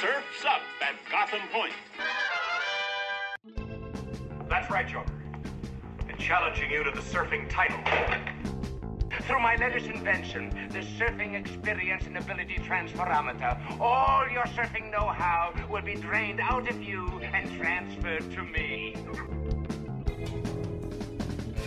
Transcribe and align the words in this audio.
Surf's 0.00 0.46
up 0.46 0.62
at 0.80 0.94
Gotham 1.10 1.46
Point. 1.52 1.74
That's 4.48 4.70
right, 4.70 4.88
Joker. 4.88 5.12
Been 6.06 6.16
challenging 6.16 6.70
you 6.70 6.82
to 6.84 6.90
the 6.90 7.02
surfing 7.02 7.50
title. 7.50 7.78
Through 9.24 9.40
my 9.40 9.56
latest 9.56 9.88
invention, 9.88 10.68
the 10.70 10.78
Surfing 10.78 11.34
Experience 11.38 12.06
and 12.06 12.16
Ability 12.16 12.54
Transferometer, 12.60 13.78
all 13.78 14.26
your 14.32 14.44
surfing 14.44 14.90
know-how 14.90 15.52
will 15.70 15.82
be 15.82 15.96
drained 15.96 16.40
out 16.40 16.70
of 16.70 16.82
you 16.82 17.06
and 17.34 17.54
transferred 17.58 18.30
to 18.32 18.42
me. 18.42 18.96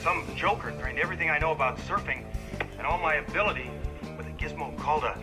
Some 0.02 0.26
joker 0.36 0.72
drained 0.72 0.98
everything 0.98 1.30
I 1.30 1.38
know 1.38 1.52
about 1.52 1.78
surfing 1.78 2.26
and 2.80 2.88
all 2.88 2.98
my 2.98 3.16
ability 3.16 3.70
with 4.18 4.26
a 4.26 4.32
gizmo 4.32 4.76
called 4.80 5.04
a 5.04 5.20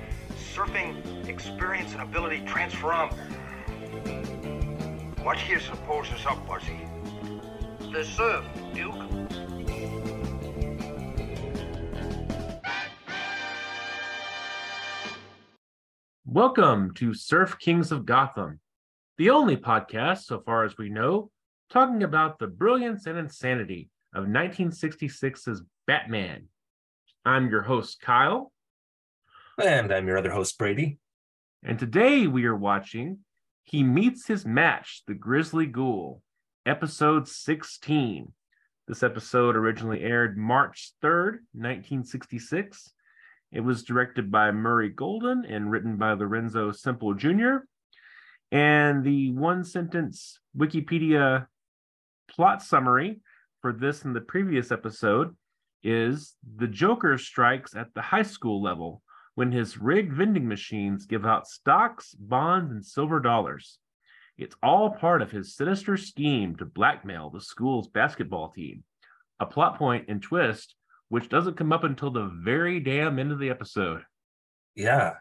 Surfing 0.55 1.29
Experience 1.29 1.93
and 1.93 2.03
Ability 2.03 2.41
Transferometer. 2.41 3.15
What 5.23 5.39
do 5.39 5.45
you 5.53 5.61
suppose 5.61 6.09
is 6.09 6.27
up, 6.27 6.45
Buzzy? 6.49 6.81
The 7.93 8.05
surf, 8.05 8.45
Duke. 8.75 8.97
Welcome 16.27 16.95
to 16.95 17.15
Surf 17.15 17.57
Kings 17.61 17.93
of 17.93 18.05
Gotham, 18.05 18.59
the 19.19 19.31
only 19.31 19.57
podcast, 19.57 20.25
so 20.25 20.41
far 20.41 20.65
as 20.65 20.77
we 20.77 20.89
know, 20.89 21.31
talking 21.71 22.03
about 22.03 22.41
the 22.41 22.49
brilliance 22.49 23.07
and 23.07 23.17
insanity 23.17 23.89
of 24.13 24.25
1966's 24.25 25.63
Batman. 25.87 26.47
I'm 27.25 27.49
your 27.51 27.63
host, 27.63 28.01
Kyle, 28.01 28.51
And 29.63 29.93
I'm 29.93 30.07
your 30.07 30.17
other 30.17 30.31
host, 30.31 30.57
Brady. 30.57 30.99
and 31.63 31.79
today 31.79 32.27
we 32.27 32.47
are 32.47 32.57
watching 32.57 33.19
He 33.63 33.83
Meets 33.83 34.27
His 34.27 34.47
Match, 34.47 35.03
The 35.07 35.13
Grisly 35.13 35.67
Ghoul, 35.67 36.23
episode 36.65 37.29
16. 37.29 38.33
This 38.89 39.03
episode 39.03 39.57
originally 39.57 40.01
aired 40.03 40.39
March 40.39 40.93
3rd, 41.03 41.41
1966. 41.53 42.95
It 43.53 43.61
was 43.61 43.83
directed 43.83 44.31
by 44.31 44.51
Murray 44.51 44.89
Golden 44.89 45.45
and 45.45 45.71
written 45.71 45.99
by 45.99 46.15
Lorenzo 46.15 46.73
Semple 46.73 47.13
Jr. 47.13 47.57
And 48.51 49.05
the 49.05 49.31
one 49.33 49.63
sentence 49.65 50.39
Wikipedia 50.57 51.49
plot 52.31 52.63
summary 52.63 53.21
for 53.61 53.75
this 53.75 54.05
and 54.05 54.17
the 54.17 54.23
previous 54.23 54.73
episode 54.73 55.37
is 55.83 56.35
the 56.57 56.67
Joker 56.67 57.19
strikes 57.19 57.77
at 57.77 57.93
the 57.93 58.01
high 58.01 58.23
school 58.23 58.63
level 58.63 59.03
when 59.41 59.53
his 59.53 59.79
rigged 59.79 60.13
vending 60.13 60.47
machines 60.47 61.07
give 61.07 61.25
out 61.25 61.49
stocks, 61.49 62.13
bonds, 62.13 62.71
and 62.73 62.85
silver 62.85 63.19
dollars. 63.21 63.79
It's 64.37 64.55
all 64.63 64.91
part 64.91 65.23
of 65.23 65.31
his 65.31 65.55
sinister 65.55 65.97
scheme 65.97 66.57
to 66.57 66.67
blackmail 66.67 67.31
the 67.31 67.41
school's 67.41 67.89
basketball 67.89 68.51
team. 68.51 68.85
A 69.41 69.47
plot 69.47 69.79
point 69.79 70.05
and 70.09 70.21
twist 70.23 70.75
which 71.09 71.31
doesn't 71.31 71.57
come 71.57 71.73
up 71.73 71.85
until 71.85 72.11
the 72.11 72.31
very 72.45 72.81
damn 72.81 73.19
end 73.19 73.33
of 73.33 73.39
the 73.39 73.49
episode. 73.49 74.03
Yeah. 74.75 75.15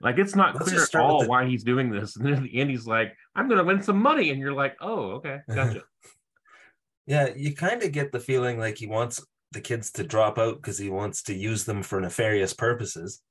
Like 0.00 0.18
it's 0.18 0.36
not 0.36 0.54
Let's 0.54 0.68
clear 0.68 0.82
at 0.84 0.94
all 0.94 1.22
the- 1.24 1.28
why 1.28 1.46
he's 1.46 1.64
doing 1.64 1.90
this. 1.90 2.16
And 2.16 2.26
then 2.26 2.34
at 2.34 2.42
the 2.44 2.56
end, 2.60 2.70
he's 2.70 2.86
like, 2.86 3.12
"I'm 3.34 3.48
going 3.48 3.58
to 3.58 3.64
win 3.64 3.82
some 3.82 4.00
money," 4.00 4.30
and 4.30 4.38
you're 4.38 4.52
like, 4.52 4.76
"Oh, 4.80 5.14
okay, 5.16 5.40
gotcha." 5.52 5.82
Yeah. 7.08 7.30
You 7.34 7.56
kind 7.56 7.82
of 7.82 7.90
get 7.90 8.12
the 8.12 8.20
feeling 8.20 8.56
like 8.56 8.78
he 8.78 8.86
wants 8.86 9.26
the 9.52 9.60
kids 9.60 9.90
to 9.92 10.04
drop 10.04 10.38
out 10.38 10.56
because 10.56 10.78
he 10.78 10.90
wants 10.90 11.22
to 11.24 11.34
use 11.34 11.64
them 11.64 11.82
for 11.82 12.00
nefarious 12.00 12.52
purposes. 12.52 13.22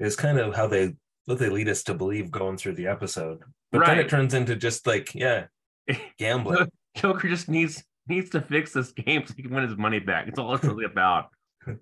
Is 0.00 0.16
kind 0.16 0.38
of 0.38 0.54
how 0.54 0.66
they 0.66 0.94
what 1.26 1.38
they 1.38 1.48
lead 1.48 1.68
us 1.68 1.82
to 1.84 1.94
believe 1.94 2.30
going 2.30 2.56
through 2.56 2.74
the 2.74 2.88
episode. 2.88 3.40
But 3.72 3.86
then 3.86 3.98
it 3.98 4.08
turns 4.08 4.34
into 4.34 4.56
just 4.56 4.86
like, 4.86 5.14
yeah, 5.14 5.46
gambling. 6.18 6.70
Joker 6.96 7.28
just 7.28 7.48
needs 7.48 7.82
needs 8.06 8.30
to 8.30 8.40
fix 8.40 8.72
this 8.72 8.92
game 8.92 9.26
so 9.26 9.34
he 9.36 9.42
can 9.42 9.54
win 9.54 9.68
his 9.68 9.78
money 9.78 9.98
back. 9.98 10.28
It's 10.28 10.38
all 10.38 10.54
it's 10.54 10.64
really 10.64 10.84
about. 10.84 11.28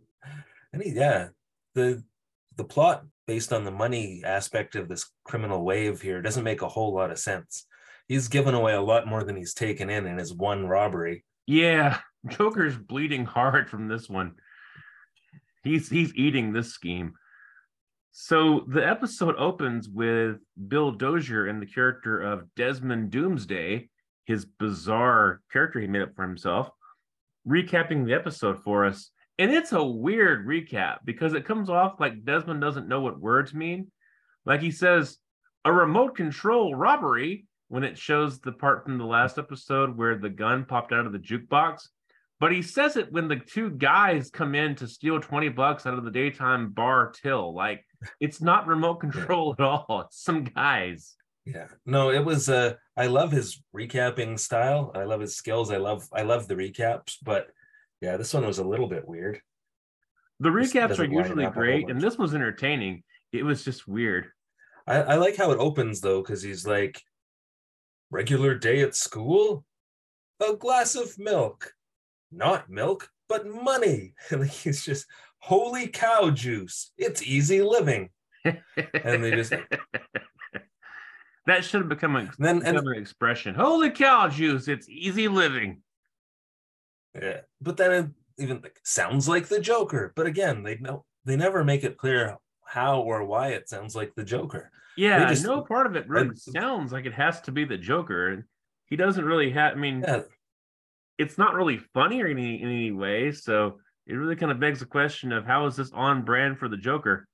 And 0.74 0.82
he, 0.82 0.92
yeah, 0.92 1.28
the 1.74 2.02
the 2.56 2.64
plot 2.64 3.04
based 3.26 3.52
on 3.52 3.64
the 3.64 3.70
money 3.70 4.22
aspect 4.24 4.74
of 4.74 4.88
this 4.88 5.10
criminal 5.24 5.64
wave 5.64 6.00
here 6.00 6.22
doesn't 6.22 6.44
make 6.44 6.62
a 6.62 6.68
whole 6.68 6.94
lot 6.94 7.10
of 7.10 7.18
sense. 7.18 7.66
He's 8.08 8.28
given 8.28 8.54
away 8.54 8.72
a 8.72 8.80
lot 8.80 9.06
more 9.06 9.22
than 9.22 9.36
he's 9.36 9.54
taken 9.54 9.90
in 9.90 10.06
in 10.06 10.18
his 10.18 10.34
one 10.34 10.66
robbery. 10.66 11.24
Yeah, 11.46 11.98
Joker's 12.28 12.76
bleeding 12.76 13.24
hard 13.24 13.68
from 13.68 13.88
this 13.88 14.08
one. 14.08 14.34
He's 15.64 15.88
he's 15.88 16.14
eating 16.14 16.52
this 16.52 16.72
scheme. 16.72 17.14
So 18.10 18.66
the 18.68 18.86
episode 18.86 19.36
opens 19.36 19.88
with 19.88 20.36
Bill 20.68 20.92
Dozier 20.92 21.46
and 21.46 21.62
the 21.62 21.66
character 21.66 22.20
of 22.20 22.54
Desmond 22.56 23.10
Doomsday, 23.10 23.88
his 24.26 24.44
bizarre 24.44 25.40
character 25.50 25.80
he 25.80 25.86
made 25.86 26.02
up 26.02 26.14
for 26.14 26.22
himself, 26.22 26.68
recapping 27.48 28.04
the 28.04 28.12
episode 28.12 28.62
for 28.62 28.84
us. 28.84 29.10
And 29.38 29.50
it's 29.50 29.72
a 29.72 29.82
weird 29.82 30.46
recap 30.46 30.98
because 31.04 31.32
it 31.32 31.46
comes 31.46 31.70
off 31.70 32.00
like 32.00 32.24
Desmond 32.24 32.60
doesn't 32.60 32.86
know 32.86 33.00
what 33.00 33.18
words 33.18 33.54
mean. 33.54 33.90
Like 34.44 34.60
he 34.60 34.70
says, 34.70 35.16
a 35.64 35.72
remote 35.72 36.14
control 36.16 36.74
robbery 36.74 37.46
when 37.68 37.84
it 37.84 37.96
shows 37.96 38.40
the 38.40 38.52
part 38.52 38.84
from 38.84 38.98
the 38.98 39.06
last 39.06 39.38
episode 39.38 39.96
where 39.96 40.18
the 40.18 40.28
gun 40.28 40.66
popped 40.66 40.92
out 40.92 41.06
of 41.06 41.12
the 41.12 41.18
jukebox. 41.18 41.88
But 42.42 42.50
he 42.50 42.60
says 42.60 42.96
it 42.96 43.12
when 43.12 43.28
the 43.28 43.36
two 43.36 43.70
guys 43.70 44.28
come 44.28 44.56
in 44.56 44.74
to 44.74 44.88
steal 44.88 45.20
20 45.20 45.50
bucks 45.50 45.86
out 45.86 45.96
of 45.96 46.02
the 46.02 46.10
daytime 46.10 46.70
bar 46.70 47.12
till. 47.12 47.54
Like 47.54 47.84
it's 48.18 48.40
not 48.42 48.66
remote 48.66 48.96
control 48.96 49.54
at 49.56 49.62
all. 49.62 50.02
It's 50.06 50.24
some 50.24 50.42
guys. 50.42 51.14
Yeah. 51.46 51.68
No, 51.86 52.10
it 52.10 52.24
was 52.24 52.48
uh 52.48 52.74
I 52.96 53.06
love 53.06 53.30
his 53.30 53.62
recapping 53.72 54.40
style. 54.40 54.90
I 54.92 55.04
love 55.04 55.20
his 55.20 55.36
skills. 55.36 55.70
I 55.70 55.76
love 55.76 56.08
I 56.12 56.22
love 56.22 56.48
the 56.48 56.56
recaps, 56.56 57.14
but 57.22 57.46
yeah, 58.00 58.16
this 58.16 58.34
one 58.34 58.44
was 58.44 58.58
a 58.58 58.66
little 58.66 58.88
bit 58.88 59.06
weird. 59.06 59.40
The 60.40 60.48
recaps 60.48 60.98
are 60.98 61.04
usually 61.04 61.44
up 61.44 61.52
a 61.52 61.54
whole 61.54 61.62
great, 61.62 61.90
and 61.90 62.00
this 62.00 62.18
was 62.18 62.34
entertaining. 62.34 63.04
It 63.32 63.44
was 63.44 63.64
just 63.64 63.86
weird. 63.86 64.26
I, 64.88 64.96
I 64.96 65.14
like 65.14 65.36
how 65.36 65.52
it 65.52 65.60
opens 65.60 66.00
though, 66.00 66.20
because 66.20 66.42
he's 66.42 66.66
like, 66.66 67.00
regular 68.10 68.56
day 68.56 68.80
at 68.80 68.96
school? 68.96 69.64
A 70.44 70.56
glass 70.56 70.96
of 70.96 71.16
milk. 71.20 71.72
Not 72.32 72.68
milk, 72.70 73.08
but 73.28 73.46
money. 73.46 74.14
And 74.30 74.46
he's 74.46 74.84
just 74.84 75.06
holy 75.38 75.88
cow 75.88 76.30
juice. 76.30 76.90
It's 76.96 77.22
easy 77.22 77.62
living. 77.62 78.10
And 78.44 79.22
they 79.22 79.30
just 79.32 79.52
that 81.46 81.64
should 81.64 81.80
have 81.82 81.88
become, 81.88 82.16
a, 82.16 82.30
then 82.38 82.62
and 82.64 82.76
an 82.76 82.94
expression. 82.96 83.54
Holy 83.54 83.90
cow, 83.90 84.28
juice! 84.28 84.68
It's 84.68 84.88
easy 84.88 85.28
living. 85.28 85.82
yeah, 87.20 87.40
but 87.60 87.76
then 87.76 87.92
it 88.38 88.42
even 88.42 88.60
like 88.62 88.80
sounds 88.84 89.28
like 89.28 89.48
the 89.48 89.60
Joker. 89.60 90.12
But 90.16 90.26
again, 90.26 90.62
they 90.62 90.76
know 90.78 91.04
they 91.24 91.36
never 91.36 91.62
make 91.64 91.84
it 91.84 91.96
clear 91.98 92.36
how 92.64 93.00
or 93.00 93.24
why 93.24 93.48
it 93.48 93.68
sounds 93.68 93.94
like 93.94 94.14
the 94.14 94.24
Joker. 94.24 94.70
Yeah, 94.96 95.28
just- 95.28 95.44
no 95.44 95.62
part 95.62 95.86
of 95.86 95.96
it 95.96 96.08
really 96.08 96.28
and- 96.28 96.38
sounds 96.38 96.92
like 96.92 97.06
it 97.06 97.14
has 97.14 97.40
to 97.42 97.52
be 97.52 97.64
the 97.64 97.78
Joker, 97.78 98.28
and 98.28 98.44
he 98.86 98.96
doesn't 98.96 99.24
really 99.24 99.50
have. 99.50 99.72
I 99.72 99.76
mean, 99.76 100.02
Yeah, 100.06 100.22
it's 101.22 101.38
not 101.38 101.54
really 101.54 101.78
funny 101.94 102.22
or 102.22 102.26
in 102.26 102.38
any, 102.38 102.62
in 102.62 102.68
any 102.68 102.92
way, 102.92 103.32
so 103.32 103.78
it 104.06 104.14
really 104.14 104.36
kind 104.36 104.52
of 104.52 104.60
begs 104.60 104.80
the 104.80 104.86
question 104.86 105.32
of 105.32 105.46
how 105.46 105.66
is 105.66 105.76
this 105.76 105.90
on 105.92 106.24
brand 106.24 106.58
for 106.58 106.68
the 106.68 106.76
Joker? 106.76 107.26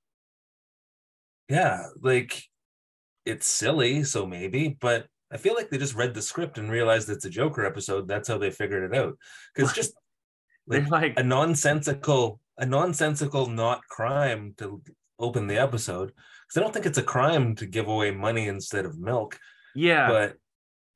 yeah, 1.49 1.87
like 2.01 2.43
it's 3.25 3.47
silly, 3.47 4.03
so 4.03 4.25
maybe, 4.25 4.77
but 4.79 5.07
I 5.31 5.37
feel 5.37 5.55
like 5.55 5.69
they 5.69 5.77
just 5.77 5.95
read 5.95 6.13
the 6.13 6.21
script 6.21 6.57
and 6.57 6.71
realized 6.71 7.09
it's 7.09 7.25
a 7.25 7.29
Joker 7.29 7.65
episode. 7.65 8.07
That's 8.07 8.27
how 8.27 8.37
they 8.37 8.51
figured 8.51 8.91
it 8.91 8.97
out. 8.97 9.17
Because 9.53 9.73
just 9.73 9.93
like 10.67 10.89
like, 10.89 11.13
a 11.17 11.23
nonsensical, 11.23 12.39
a 12.57 12.65
nonsensical 12.65 13.47
not 13.47 13.81
crime 13.89 14.53
to 14.57 14.81
open 15.19 15.47
the 15.47 15.57
episode. 15.57 16.13
Because 16.47 16.57
I 16.57 16.61
don't 16.61 16.73
think 16.73 16.85
it's 16.85 16.97
a 16.97 17.03
crime 17.03 17.55
to 17.55 17.65
give 17.65 17.87
away 17.87 18.11
money 18.11 18.47
instead 18.47 18.85
of 18.85 18.99
milk. 18.99 19.39
yeah. 19.75 20.07
But 20.07 20.35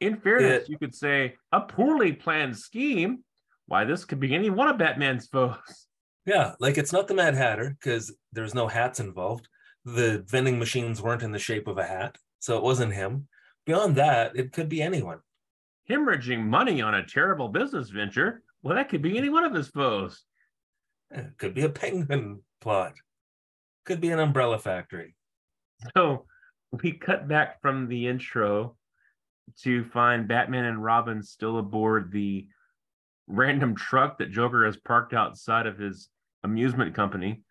in 0.06 0.18
fairness, 0.18 0.64
it- 0.64 0.70
you 0.70 0.78
could 0.78 0.94
say 0.96 1.36
a 1.52 1.62
poorly 1.62 2.14
planned 2.14 2.58
scheme. 2.58 3.24
Why 3.68 3.86
this 3.86 4.06
could 4.06 4.20
be 4.20 4.36
any 4.36 4.50
one 4.50 4.68
of 4.68 4.78
Batman's 4.78 5.28
foes. 5.28 5.88
yeah, 6.26 6.54
like 6.60 6.78
it's 6.78 6.92
not 6.94 7.08
the 7.08 7.14
Mad 7.14 7.34
Hatter 7.36 7.76
because 7.80 8.16
there's 8.32 8.54
no 8.54 8.68
hats 8.68 9.00
involved. 9.00 9.48
The 9.86 10.24
vending 10.28 10.60
machines 10.60 11.02
weren't 11.02 11.24
in 11.24 11.32
the 11.32 11.40
shape 11.40 11.68
of 11.68 11.78
a 11.78 11.86
hat, 11.86 12.18
so 12.40 12.58
it 12.58 12.64
wasn't 12.64 12.94
him. 12.94 13.28
Beyond 13.66 13.96
that, 13.96 14.36
it 14.36 14.52
could 14.52 14.70
be 14.70 14.82
anyone. 14.82 15.20
Hemorrhaging 15.90 16.44
money 16.46 16.82
on 16.82 16.94
a 16.96 17.06
terrible 17.06 17.50
business 17.50 17.90
venture. 17.90 18.42
Well, 18.62 18.76
that 18.76 18.90
could 18.90 19.02
be 19.02 19.18
any 19.18 19.30
one 19.30 19.44
of 19.44 19.54
his 19.54 19.68
foes. 19.70 20.24
It 21.12 21.38
could 21.38 21.54
be 21.54 21.64
a 21.64 21.70
penguin 21.70 22.42
plot. 22.62 22.94
Could 23.86 24.00
be 24.02 24.10
an 24.12 24.20
umbrella 24.20 24.60
factory. 24.60 25.16
So 25.96 26.26
we 26.72 26.94
cut 26.94 27.28
back 27.28 27.62
from 27.62 27.88
the 27.88 28.08
intro 28.08 28.78
to 29.62 29.84
find 29.86 30.28
Batman 30.28 30.66
and 30.66 30.84
Robin 30.84 31.22
still 31.22 31.58
aboard 31.58 32.12
the 32.12 32.48
random 33.28 33.76
truck 33.76 34.18
that 34.18 34.32
Joker 34.32 34.66
has 34.66 34.78
parked 34.78 35.14
outside 35.14 35.68
of 35.68 35.78
his 35.78 36.10
amusement 36.44 36.94
company, 36.96 37.42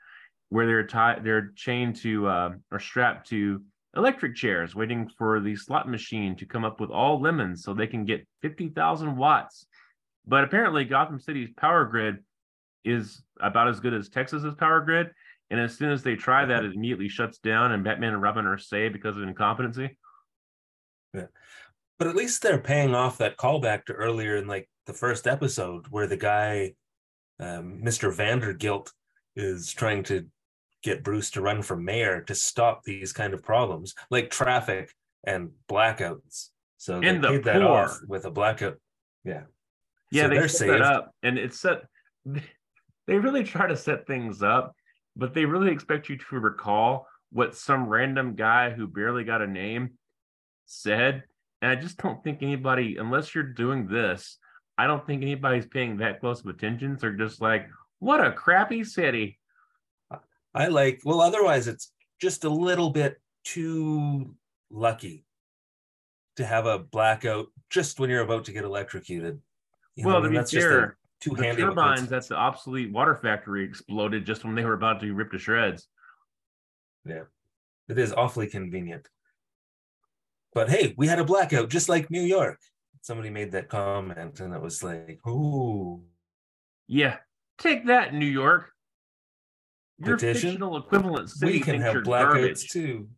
where 0.48 0.66
they're 0.66 0.86
tied, 0.86 1.24
they're 1.24 1.52
chained 1.56 1.96
to 1.96 2.26
uh, 2.26 2.50
or 2.70 2.78
strapped 2.78 3.28
to 3.28 3.62
electric 3.96 4.34
chairs 4.34 4.74
waiting 4.74 5.08
for 5.18 5.40
the 5.40 5.54
slot 5.56 5.88
machine 5.88 6.36
to 6.36 6.46
come 6.46 6.64
up 6.64 6.80
with 6.80 6.90
all 6.90 7.20
lemons 7.20 7.62
so 7.62 7.74
they 7.74 7.86
can 7.86 8.04
get 8.04 8.26
50,000 8.42 9.16
watts. 9.16 9.66
But 10.26 10.44
apparently, 10.44 10.84
Gotham 10.84 11.18
City's 11.18 11.50
power 11.56 11.84
grid 11.84 12.18
is 12.84 13.22
about 13.40 13.68
as 13.68 13.80
good 13.80 13.94
as 13.94 14.08
Texas's 14.08 14.54
power 14.54 14.80
grid. 14.80 15.08
And 15.50 15.60
as 15.60 15.76
soon 15.76 15.90
as 15.90 16.02
they 16.02 16.16
try 16.16 16.46
that, 16.46 16.64
it 16.64 16.74
immediately 16.74 17.08
shuts 17.08 17.38
down, 17.38 17.72
and 17.72 17.84
Batman 17.84 18.14
and 18.14 18.22
Robin 18.22 18.46
are 18.46 18.56
saved 18.56 18.94
because 18.94 19.16
of 19.16 19.22
incompetency. 19.22 19.98
But 22.02 22.08
at 22.10 22.16
least 22.16 22.42
they're 22.42 22.58
paying 22.58 22.96
off 22.96 23.18
that 23.18 23.36
callback 23.36 23.84
to 23.84 23.92
earlier 23.92 24.34
in 24.34 24.48
like 24.48 24.68
the 24.86 24.92
first 24.92 25.28
episode 25.28 25.86
where 25.88 26.08
the 26.08 26.16
guy, 26.16 26.74
um, 27.38 27.80
Mr. 27.80 28.12
Vandergilt, 28.12 28.90
is 29.36 29.72
trying 29.72 30.02
to 30.02 30.26
get 30.82 31.04
Bruce 31.04 31.30
to 31.30 31.40
run 31.40 31.62
for 31.62 31.76
mayor 31.76 32.20
to 32.22 32.34
stop 32.34 32.82
these 32.82 33.12
kind 33.12 33.32
of 33.32 33.44
problems 33.44 33.94
like 34.10 34.30
traffic 34.30 34.92
and 35.28 35.50
blackouts. 35.70 36.48
So 36.76 36.98
they 36.98 37.06
And 37.06 37.22
the 37.22 37.28
paid 37.28 37.44
that 37.44 37.60
poor. 37.62 37.68
off 37.70 38.00
with 38.08 38.24
a 38.24 38.32
blackout. 38.32 38.80
Yeah. 39.24 39.42
Yeah, 40.10 40.22
So 40.24 40.28
they 40.30 40.34
they're 40.38 40.48
set 40.48 40.58
saved. 40.58 40.72
that 40.72 40.82
up, 40.82 41.14
and 41.22 41.38
it's 41.38 41.60
set. 41.60 41.82
They 43.06 43.16
really 43.16 43.44
try 43.44 43.68
to 43.68 43.76
set 43.76 44.08
things 44.08 44.42
up, 44.42 44.74
but 45.14 45.34
they 45.34 45.44
really 45.44 45.70
expect 45.70 46.08
you 46.08 46.16
to 46.16 46.38
recall 46.40 47.06
what 47.30 47.54
some 47.54 47.88
random 47.88 48.34
guy 48.34 48.70
who 48.70 48.88
barely 48.88 49.22
got 49.22 49.40
a 49.40 49.46
name 49.46 49.90
said. 50.66 51.22
And 51.62 51.70
I 51.70 51.76
just 51.76 51.96
don't 51.96 52.22
think 52.22 52.42
anybody, 52.42 52.96
unless 52.98 53.34
you're 53.34 53.44
doing 53.44 53.86
this, 53.86 54.38
I 54.76 54.86
don't 54.86 55.06
think 55.06 55.22
anybody's 55.22 55.66
paying 55.66 55.96
that 55.98 56.20
close 56.20 56.40
of 56.40 56.46
attention. 56.46 56.96
They're 57.00 57.12
just 57.12 57.40
like, 57.40 57.68
"What 58.00 58.24
a 58.24 58.32
crappy 58.32 58.84
city." 58.84 59.38
I 60.54 60.66
like, 60.66 61.00
well, 61.04 61.20
otherwise 61.22 61.66
it's 61.66 61.92
just 62.20 62.44
a 62.44 62.50
little 62.50 62.90
bit 62.90 63.18
too 63.44 64.34
lucky 64.70 65.24
to 66.36 66.44
have 66.44 66.66
a 66.66 66.78
blackout 66.78 67.46
just 67.70 67.98
when 67.98 68.10
you're 68.10 68.22
about 68.22 68.44
to 68.46 68.52
get 68.52 68.64
electrocuted. 68.64 69.40
You 69.96 70.04
know 70.04 70.08
well, 70.08 70.24
I 70.24 70.28
to 70.28 70.34
that's 70.34 70.50
just 70.50 70.66
a 70.66 70.68
fair, 70.68 70.96
too 71.20 71.30
the 71.30 71.44
handy. 71.44 71.62
turbines 71.62 72.12
at 72.12 72.28
the 72.28 72.36
obsolete 72.36 72.92
water 72.92 73.14
factory 73.14 73.64
exploded 73.64 74.26
just 74.26 74.44
when 74.44 74.54
they 74.54 74.64
were 74.64 74.74
about 74.74 75.00
to 75.00 75.06
be 75.06 75.12
ripped 75.12 75.32
to 75.32 75.38
shreds. 75.38 75.88
Yeah, 77.06 77.24
it 77.88 77.98
is 77.98 78.12
awfully 78.12 78.46
convenient. 78.46 79.08
But 80.54 80.68
hey, 80.68 80.94
we 80.96 81.06
had 81.06 81.18
a 81.18 81.24
blackout 81.24 81.68
just 81.70 81.88
like 81.88 82.10
New 82.10 82.22
York. 82.22 82.58
Somebody 83.00 83.30
made 83.30 83.52
that 83.52 83.68
comment, 83.68 84.38
and 84.40 84.54
it 84.54 84.60
was 84.60 84.82
like, 84.82 85.18
"Ooh, 85.26 86.04
Yeah, 86.86 87.18
take 87.58 87.86
that, 87.86 88.14
New 88.14 88.26
York. 88.26 88.70
Your 89.98 90.16
Petition? 90.16 90.50
fictional 90.50 90.76
equivalent 90.76 91.30
city 91.30 91.52
we 91.52 91.60
can 91.60 91.80
have 91.80 91.94
blackouts 91.96 92.32
garbage. 92.32 92.68
too." 92.70 93.08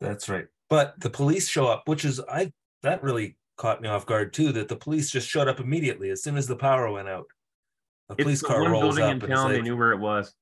That's 0.00 0.28
right. 0.28 0.46
But 0.70 0.94
the 1.00 1.10
police 1.10 1.48
show 1.48 1.66
up, 1.66 1.82
which 1.86 2.04
is 2.04 2.20
I 2.20 2.52
that 2.82 3.02
really 3.02 3.36
caught 3.56 3.80
me 3.80 3.88
off 3.88 4.06
guard 4.06 4.32
too. 4.32 4.52
That 4.52 4.68
the 4.68 4.76
police 4.76 5.10
just 5.10 5.28
showed 5.28 5.48
up 5.48 5.60
immediately 5.60 6.10
as 6.10 6.22
soon 6.22 6.36
as 6.36 6.46
the 6.46 6.56
power 6.56 6.90
went 6.90 7.08
out. 7.08 7.26
A 8.08 8.14
police 8.14 8.40
the 8.40 8.48
car 8.48 8.70
rolls 8.70 8.98
up 8.98 9.04
in 9.04 9.10
and 9.10 9.22
it's 9.22 9.32
town. 9.32 9.50
They 9.50 9.62
knew 9.62 9.76
where 9.76 9.92
it 9.92 9.98
was. 10.00 10.34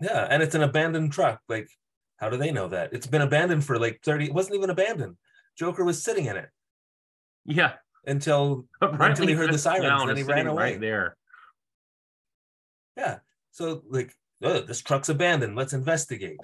Yeah, 0.00 0.26
and 0.28 0.42
it's 0.42 0.54
an 0.54 0.62
abandoned 0.62 1.12
truck. 1.12 1.40
Like, 1.48 1.68
how 2.16 2.28
do 2.30 2.36
they 2.36 2.50
know 2.52 2.68
that? 2.68 2.92
It's 2.92 3.06
been 3.06 3.22
abandoned 3.22 3.64
for 3.64 3.78
like 3.78 4.00
30, 4.04 4.26
it 4.26 4.34
wasn't 4.34 4.56
even 4.56 4.70
abandoned. 4.70 5.16
Joker 5.58 5.84
was 5.84 6.02
sitting 6.02 6.26
in 6.26 6.36
it 6.36 6.48
Yeah, 7.44 7.74
until 8.06 8.66
apparently 8.80 9.28
he 9.28 9.32
heard 9.34 9.52
the 9.52 9.58
sirens, 9.58 10.04
then 10.06 10.16
he 10.16 10.22
ran 10.22 10.46
away. 10.46 10.62
right 10.72 10.80
there. 10.80 11.16
yeah. 12.96 13.18
So 13.52 13.82
like, 13.88 14.12
oh, 14.42 14.60
this 14.60 14.80
truck's 14.82 15.08
abandoned. 15.08 15.54
Let's 15.56 15.72
investigate. 15.72 16.38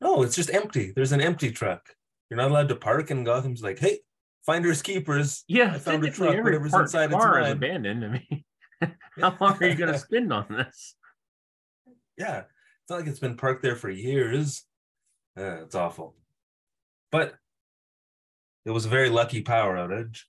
No, 0.00 0.22
it's 0.22 0.34
just 0.36 0.52
empty. 0.52 0.92
There's 0.94 1.12
an 1.12 1.20
empty 1.20 1.50
truck. 1.52 1.88
You're 2.28 2.38
not 2.38 2.50
allowed 2.50 2.68
to 2.70 2.76
park 2.76 3.10
in 3.10 3.24
Gotham's 3.24 3.62
like, 3.62 3.78
hey, 3.78 4.00
finders 4.44 4.82
keepers. 4.82 5.44
Yeah, 5.48 5.72
I 5.74 5.78
found 5.78 6.04
a 6.04 6.10
truck, 6.10 6.42
whatever's 6.42 6.74
inside, 6.74 7.12
it's 7.12 7.14
car 7.14 7.40
is 7.40 7.44
mine. 7.44 7.52
abandoned. 7.52 8.04
I 8.04 8.08
mean, 8.08 8.44
how 9.20 9.36
long 9.40 9.56
are 9.62 9.66
you 9.66 9.74
going 9.76 9.92
to 9.92 9.98
spend 9.98 10.32
on 10.32 10.46
this? 10.50 10.94
Yeah. 12.18 12.42
It's 12.82 12.90
not 12.90 13.00
like 13.00 13.06
it's 13.06 13.18
been 13.20 13.36
parked 13.36 13.62
there 13.62 13.76
for 13.76 13.90
years. 13.90 14.64
Uh, 15.38 15.62
it's 15.62 15.74
awful. 15.74 16.14
But 17.10 17.34
it 18.64 18.70
was 18.70 18.86
a 18.86 18.90
very 18.90 19.08
lucky 19.08 19.42
power 19.42 19.76
outage. 19.76 20.22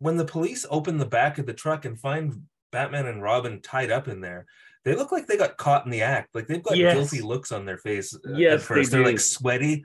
When 0.00 0.16
the 0.16 0.24
police 0.24 0.66
open 0.70 0.98
the 0.98 1.06
back 1.06 1.38
of 1.38 1.46
the 1.46 1.52
truck 1.54 1.84
and 1.84 1.98
find 1.98 2.42
Batman 2.72 3.06
and 3.06 3.22
Robin 3.22 3.60
tied 3.62 3.90
up 3.90 4.08
in 4.08 4.20
there, 4.20 4.46
they 4.84 4.94
look 4.94 5.12
like 5.12 5.26
they 5.26 5.36
got 5.36 5.56
caught 5.56 5.84
in 5.84 5.90
the 5.90 6.02
act. 6.02 6.34
Like 6.34 6.46
they've 6.46 6.62
got 6.62 6.76
Yes. 6.76 6.94
guilty 6.94 7.20
looks 7.22 7.52
on 7.52 7.64
their 7.64 7.78
face. 7.78 8.14
uh, 8.14 8.34
Yes, 8.36 8.60
at 8.60 8.66
first 8.66 8.90
they 8.90 8.98
are 8.98 9.04
like 9.04 9.20
sweaty. 9.20 9.84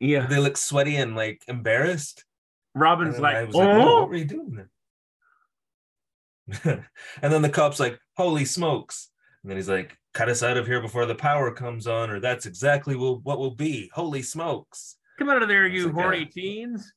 Yeah, 0.00 0.26
They 0.26 0.38
look 0.38 0.56
sweaty 0.56 0.96
and 0.96 1.14
like 1.14 1.42
embarrassed. 1.46 2.24
Robin's 2.74 3.16
And 3.16 3.24
then 3.24 3.36
I 3.36 3.40
like, 3.40 3.46
was 3.48 3.56
like, 3.56 3.68
oh, 3.68 4.00
what 4.00 4.08
were 4.08 4.16
you 4.16 4.24
doing 4.24 4.66
there? 6.64 6.86
and 7.22 7.32
then 7.32 7.42
the 7.42 7.48
cop's 7.48 7.78
like, 7.78 7.98
holy 8.16 8.44
smokes. 8.44 9.10
And 9.42 9.50
then 9.50 9.56
he's 9.58 9.68
like, 9.68 9.96
cut 10.14 10.28
us 10.28 10.42
out 10.42 10.56
of 10.56 10.66
here 10.66 10.80
before 10.80 11.06
the 11.06 11.14
power 11.14 11.52
comes 11.52 11.86
on, 11.86 12.10
or 12.10 12.20
that's 12.20 12.46
exactly 12.46 12.94
what 12.96 13.38
will 13.38 13.54
be. 13.54 13.90
Holy 13.94 14.22
smokes. 14.22 14.96
come 15.18 15.28
out 15.30 15.42
of 15.42 15.48
there, 15.48 15.66
you 15.66 15.86
like, 15.86 15.94
horny 15.94 16.24
teens. 16.26 16.92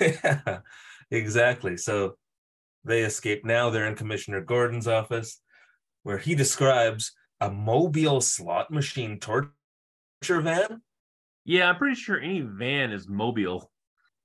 yeah, 0.00 0.58
exactly. 1.10 1.76
So 1.76 2.16
they 2.84 3.02
escape. 3.02 3.44
Now 3.44 3.70
they're 3.70 3.86
in 3.86 3.94
Commissioner 3.94 4.40
Gordon's 4.40 4.88
office, 4.88 5.40
where 6.02 6.18
he 6.18 6.34
describes 6.34 7.12
a 7.40 7.50
mobile 7.50 8.20
slot 8.20 8.70
machine 8.70 9.18
torture 9.18 9.50
van, 10.22 10.80
Yeah, 11.44 11.68
I'm 11.68 11.76
pretty 11.76 11.96
sure 11.96 12.20
any 12.20 12.40
van 12.40 12.92
is 12.92 13.08
mobile. 13.08 13.70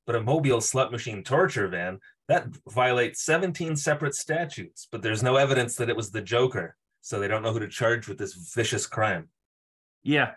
but 0.06 0.16
a 0.16 0.22
mobile 0.22 0.62
slot 0.62 0.92
machine 0.92 1.24
torture 1.24 1.68
van 1.68 2.00
that 2.28 2.48
violates 2.70 3.24
17 3.24 3.76
separate 3.76 4.14
statutes. 4.16 4.88
But 4.92 5.02
there's 5.02 5.24
no 5.24 5.36
evidence 5.38 5.76
that 5.76 5.90
it 5.90 5.96
was 5.96 6.12
the 6.12 6.22
Joker, 6.22 6.76
so 7.02 7.20
they 7.20 7.28
don't 7.28 7.44
know 7.44 7.54
who 7.54 7.60
to 7.60 7.68
charge 7.68 8.08
with 8.08 8.18
this 8.18 8.34
vicious 8.34 8.86
crime. 8.86 9.30
Yeah, 10.04 10.32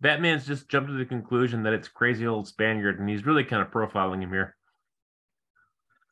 Batman's 0.00 0.46
just 0.46 0.68
jumped 0.68 0.90
to 0.90 0.96
the 0.96 1.04
conclusion 1.04 1.62
that 1.62 1.72
it's 1.72 1.88
crazy 1.88 2.26
old 2.26 2.46
Spaniard, 2.48 2.98
and 3.00 3.08
he's 3.08 3.26
really 3.26 3.44
kind 3.44 3.62
of 3.62 3.70
profiling 3.70 4.22
him 4.22 4.30
here. 4.30 4.56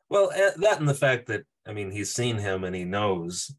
Well, 0.08 0.30
eh, 0.34 0.50
that 0.58 0.78
and 0.78 0.88
the 0.88 0.94
fact 0.94 1.26
that 1.26 1.44
I 1.66 1.72
mean 1.72 1.90
he's 1.90 2.12
seen 2.12 2.38
him 2.38 2.64
and 2.64 2.74
he 2.76 2.84
knows, 2.84 3.54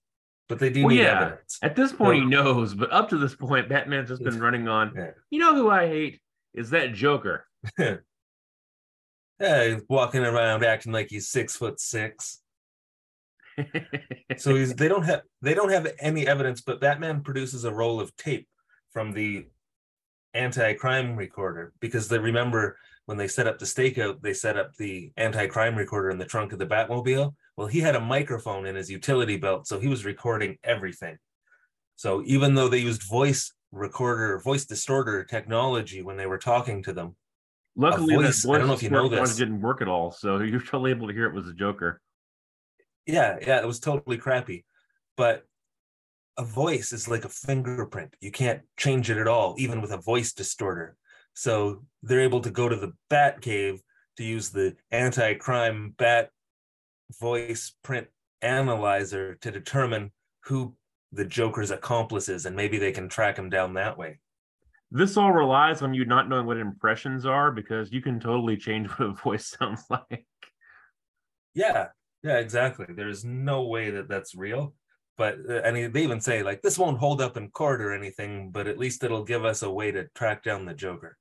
but 0.47 0.59
they 0.59 0.69
do 0.69 0.85
Well, 0.85 0.95
need 0.95 1.01
yeah. 1.01 1.21
evidence. 1.21 1.59
At 1.61 1.75
this 1.75 1.91
point, 1.91 2.23
he 2.23 2.25
knows, 2.29 2.73
but 2.73 2.91
up 2.91 3.09
to 3.09 3.17
this 3.17 3.35
point, 3.35 3.69
Batman's 3.69 4.09
just 4.09 4.23
been 4.23 4.39
running 4.39 4.67
on. 4.67 4.93
Yeah. 4.95 5.11
You 5.29 5.39
know 5.39 5.55
who 5.55 5.69
I 5.69 5.87
hate 5.87 6.21
is 6.53 6.69
that 6.71 6.93
Joker. 6.93 7.45
Yeah, 9.39 9.67
he's 9.67 9.83
walking 9.89 10.21
around 10.23 10.63
acting 10.63 10.93
like 10.93 11.09
he's 11.09 11.27
six 11.27 11.55
foot 11.57 11.79
six. 11.79 12.41
So 14.37 14.55
he's 14.55 14.73
they 14.75 14.87
don't 14.87 15.03
have 15.03 15.21
they 15.41 15.53
don't 15.53 15.71
have 15.71 15.87
any 15.99 16.27
evidence, 16.27 16.61
but 16.61 16.81
Batman 16.81 17.21
produces 17.21 17.63
a 17.63 17.73
roll 17.73 17.99
of 17.99 18.15
tape 18.15 18.47
from 18.91 19.11
the 19.11 19.47
anti-crime 20.33 21.15
recorder 21.15 21.73
because 21.79 22.07
they 22.07 22.19
remember 22.19 22.77
when 23.05 23.17
they 23.17 23.27
set 23.27 23.47
up 23.47 23.59
the 23.59 23.65
stakeout, 23.65 24.21
they 24.21 24.33
set 24.33 24.57
up 24.57 24.73
the 24.75 25.11
anti-crime 25.15 25.75
recorder 25.75 26.09
in 26.09 26.17
the 26.17 26.25
trunk 26.25 26.51
of 26.53 26.59
the 26.59 26.65
Batmobile. 26.65 27.33
Well, 27.55 27.67
he 27.67 27.79
had 27.79 27.95
a 27.95 27.99
microphone 28.01 28.65
in 28.65 28.75
his 28.75 28.89
utility 28.89 29.37
belt, 29.37 29.67
so 29.67 29.79
he 29.79 29.87
was 29.87 30.03
recording 30.05 30.57
everything. 30.63 31.17
So 31.95 32.23
even 32.25 32.55
though 32.55 32.67
they 32.67 32.79
used 32.79 33.03
voice 33.03 33.53
recorder, 33.71 34.39
voice 34.39 34.65
distorter 34.65 35.23
technology 35.23 36.01
when 36.01 36.17
they 36.17 36.25
were 36.25 36.37
talking 36.39 36.83
to 36.83 36.93
them, 36.93 37.15
Luckily, 37.77 38.15
voice- 38.15 38.43
that 38.43 38.49
I 38.49 38.57
don't 38.57 38.61
voice 38.61 38.67
know 38.67 38.73
if 38.75 38.83
you 38.83 38.89
know 38.89 39.09
this. 39.09 39.35
didn't 39.35 39.61
work 39.61 39.81
at 39.81 39.87
all, 39.87 40.11
so 40.11 40.37
you're 40.39 40.59
totally 40.59 40.91
able 40.91 41.07
to 41.07 41.13
hear 41.13 41.25
it 41.25 41.33
was 41.33 41.47
a 41.47 41.53
Joker. 41.53 42.01
Yeah, 43.05 43.37
yeah, 43.41 43.59
it 43.59 43.67
was 43.67 43.79
totally 43.79 44.17
crappy. 44.17 44.65
But 45.17 45.45
a 46.37 46.43
voice 46.43 46.91
is 46.91 47.07
like 47.07 47.25
a 47.25 47.29
fingerprint. 47.29 48.15
You 48.19 48.31
can't 48.31 48.61
change 48.77 49.09
it 49.09 49.17
at 49.17 49.27
all, 49.27 49.55
even 49.57 49.81
with 49.81 49.91
a 49.91 49.97
voice 49.97 50.33
distorter. 50.33 50.97
So 51.33 51.83
they're 52.03 52.21
able 52.21 52.41
to 52.41 52.49
go 52.49 52.67
to 52.67 52.75
the 52.75 52.93
Bat 53.09 53.41
Cave 53.41 53.81
to 54.17 54.23
use 54.23 54.49
the 54.49 54.75
anti-crime 54.91 55.93
Bat 55.97 56.29
voice 57.19 57.73
print 57.83 58.07
analyzer 58.41 59.35
to 59.35 59.51
determine 59.51 60.11
who 60.43 60.75
the 61.11 61.25
Joker's 61.25 61.71
accomplice 61.71 62.29
is, 62.29 62.45
and 62.45 62.55
maybe 62.55 62.77
they 62.77 62.91
can 62.91 63.09
track 63.09 63.37
him 63.37 63.49
down 63.49 63.73
that 63.73 63.97
way. 63.97 64.19
This 64.91 65.17
all 65.17 65.31
relies 65.31 65.81
on 65.81 65.93
you 65.93 66.05
not 66.05 66.29
knowing 66.29 66.45
what 66.45 66.57
impressions 66.57 67.25
are 67.25 67.51
because 67.51 67.91
you 67.91 68.01
can 68.01 68.19
totally 68.19 68.57
change 68.57 68.89
what 68.97 69.09
a 69.09 69.13
voice 69.13 69.55
sounds 69.59 69.83
like. 69.89 70.25
Yeah, 71.53 71.87
yeah, 72.25 72.39
exactly. 72.39 72.87
There's 72.89 73.23
no 73.23 73.63
way 73.67 73.91
that 73.91 74.09
that's 74.09 74.33
real. 74.33 74.73
But 75.15 75.37
uh, 75.47 75.61
and 75.61 75.93
they 75.93 76.03
even 76.03 76.19
say 76.19 76.41
like 76.43 76.61
this 76.61 76.77
won't 76.79 76.97
hold 76.97 77.21
up 77.21 77.37
in 77.37 77.49
court 77.51 77.81
or 77.81 77.93
anything, 77.93 78.49
but 78.51 78.67
at 78.67 78.79
least 78.79 79.03
it'll 79.03 79.23
give 79.23 79.45
us 79.45 79.61
a 79.61 79.69
way 79.71 79.91
to 79.91 80.07
track 80.15 80.43
down 80.43 80.65
the 80.65 80.73
Joker. 80.73 81.17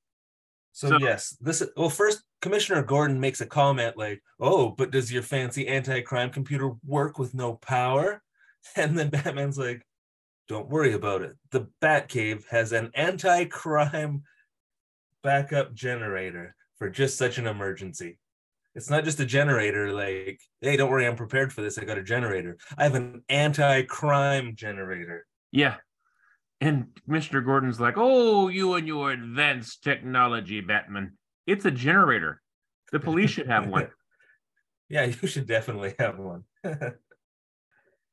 So, 0.72 0.88
So- 0.88 0.98
yes, 0.98 1.36
this 1.40 1.62
well 1.76 1.90
first 1.90 2.22
Commissioner 2.40 2.82
Gordon 2.82 3.20
makes 3.20 3.40
a 3.42 3.46
comment 3.46 3.96
like, 3.98 4.22
"Oh, 4.40 4.70
but 4.70 4.90
does 4.90 5.12
your 5.12 5.22
fancy 5.22 5.68
anti-crime 5.68 6.30
computer 6.30 6.72
work 6.86 7.18
with 7.18 7.34
no 7.34 7.54
power?" 7.56 8.22
And 8.76 8.98
then 8.98 9.10
Batman's 9.10 9.58
like, 9.58 9.86
"Don't 10.48 10.70
worry 10.70 10.94
about 10.94 11.20
it. 11.20 11.36
The 11.50 11.68
Batcave 11.82 12.48
has 12.48 12.72
an 12.72 12.90
anti-crime 12.94 14.22
backup 15.22 15.74
generator 15.74 16.56
for 16.78 16.88
just 16.88 17.18
such 17.18 17.36
an 17.38 17.46
emergency. 17.46 18.18
It's 18.74 18.90
not 18.90 19.04
just 19.04 19.20
a 19.20 19.24
generator, 19.24 19.92
like, 19.92 20.40
hey, 20.60 20.76
don't 20.76 20.90
worry, 20.90 21.06
I'm 21.06 21.16
prepared 21.16 21.52
for 21.52 21.62
this. 21.62 21.78
I 21.78 21.84
got 21.84 21.98
a 21.98 22.02
generator. 22.02 22.56
I 22.76 22.82
have 22.84 22.94
an 22.94 23.22
anti 23.28 23.82
crime 23.82 24.54
generator. 24.56 25.26
Yeah. 25.52 25.76
And 26.60 26.88
Mr. 27.08 27.44
Gordon's 27.44 27.80
like, 27.80 27.94
oh, 27.96 28.48
you 28.48 28.74
and 28.74 28.86
your 28.86 29.12
advanced 29.12 29.84
technology, 29.84 30.60
Batman. 30.60 31.16
It's 31.46 31.64
a 31.64 31.70
generator. 31.70 32.40
The 32.90 33.00
police 33.00 33.30
should 33.30 33.48
have 33.48 33.68
one. 33.68 33.88
yeah, 34.88 35.04
you 35.04 35.28
should 35.28 35.46
definitely 35.46 35.94
have 35.98 36.18
one. 36.18 36.44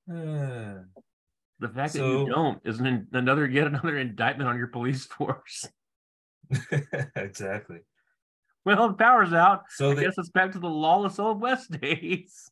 The 1.61 1.69
fact 1.69 1.93
that 1.93 1.99
you 1.99 2.27
don't 2.27 2.59
is 2.65 2.79
an, 2.79 3.07
another 3.13 3.47
yet 3.47 3.67
another 3.67 3.95
indictment 3.95 4.49
on 4.49 4.57
your 4.57 4.67
police 4.67 5.05
force. 5.05 5.69
exactly. 7.15 7.81
Well, 8.65 8.89
the 8.89 8.93
power's 8.93 9.33
out. 9.33 9.63
So 9.69 9.91
I 9.91 9.95
they, 9.95 10.01
guess 10.03 10.17
it's 10.17 10.29
back 10.29 10.51
to 10.51 10.59
the 10.59 10.69
lawless 10.69 11.17
old 11.19 11.41
west 11.41 11.71
days. 11.81 12.49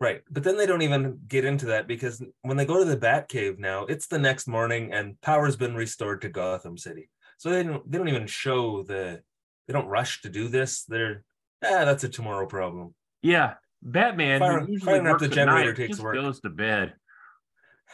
right, 0.00 0.22
but 0.30 0.42
then 0.42 0.56
they 0.56 0.66
don't 0.66 0.82
even 0.82 1.20
get 1.28 1.44
into 1.44 1.66
that 1.66 1.86
because 1.86 2.22
when 2.42 2.56
they 2.56 2.64
go 2.66 2.78
to 2.78 2.84
the 2.84 2.96
Batcave 2.96 3.58
now, 3.58 3.84
it's 3.84 4.06
the 4.08 4.18
next 4.18 4.48
morning 4.48 4.92
and 4.92 5.20
power's 5.20 5.56
been 5.56 5.74
restored 5.76 6.22
to 6.22 6.28
Gotham 6.28 6.76
City. 6.76 7.08
So 7.38 7.50
they 7.50 7.62
don't 7.62 7.88
they 7.90 7.98
don't 7.98 8.08
even 8.08 8.26
show 8.26 8.82
the 8.82 9.20
they 9.66 9.72
don't 9.72 9.86
rush 9.86 10.22
to 10.22 10.28
do 10.28 10.48
this. 10.48 10.84
They're 10.84 11.24
ah, 11.64 11.84
that's 11.84 12.04
a 12.04 12.08
tomorrow 12.08 12.46
problem. 12.46 12.94
Yeah, 13.22 13.54
Batman 13.82 14.40
who 14.66 14.78
Firing- 14.80 15.06
up 15.06 15.18
the 15.20 15.28
generator 15.28 15.70
night, 15.72 15.76
takes 15.76 16.00
work. 16.00 16.14
goes 16.16 16.40
to 16.40 16.50
bed. 16.50 16.94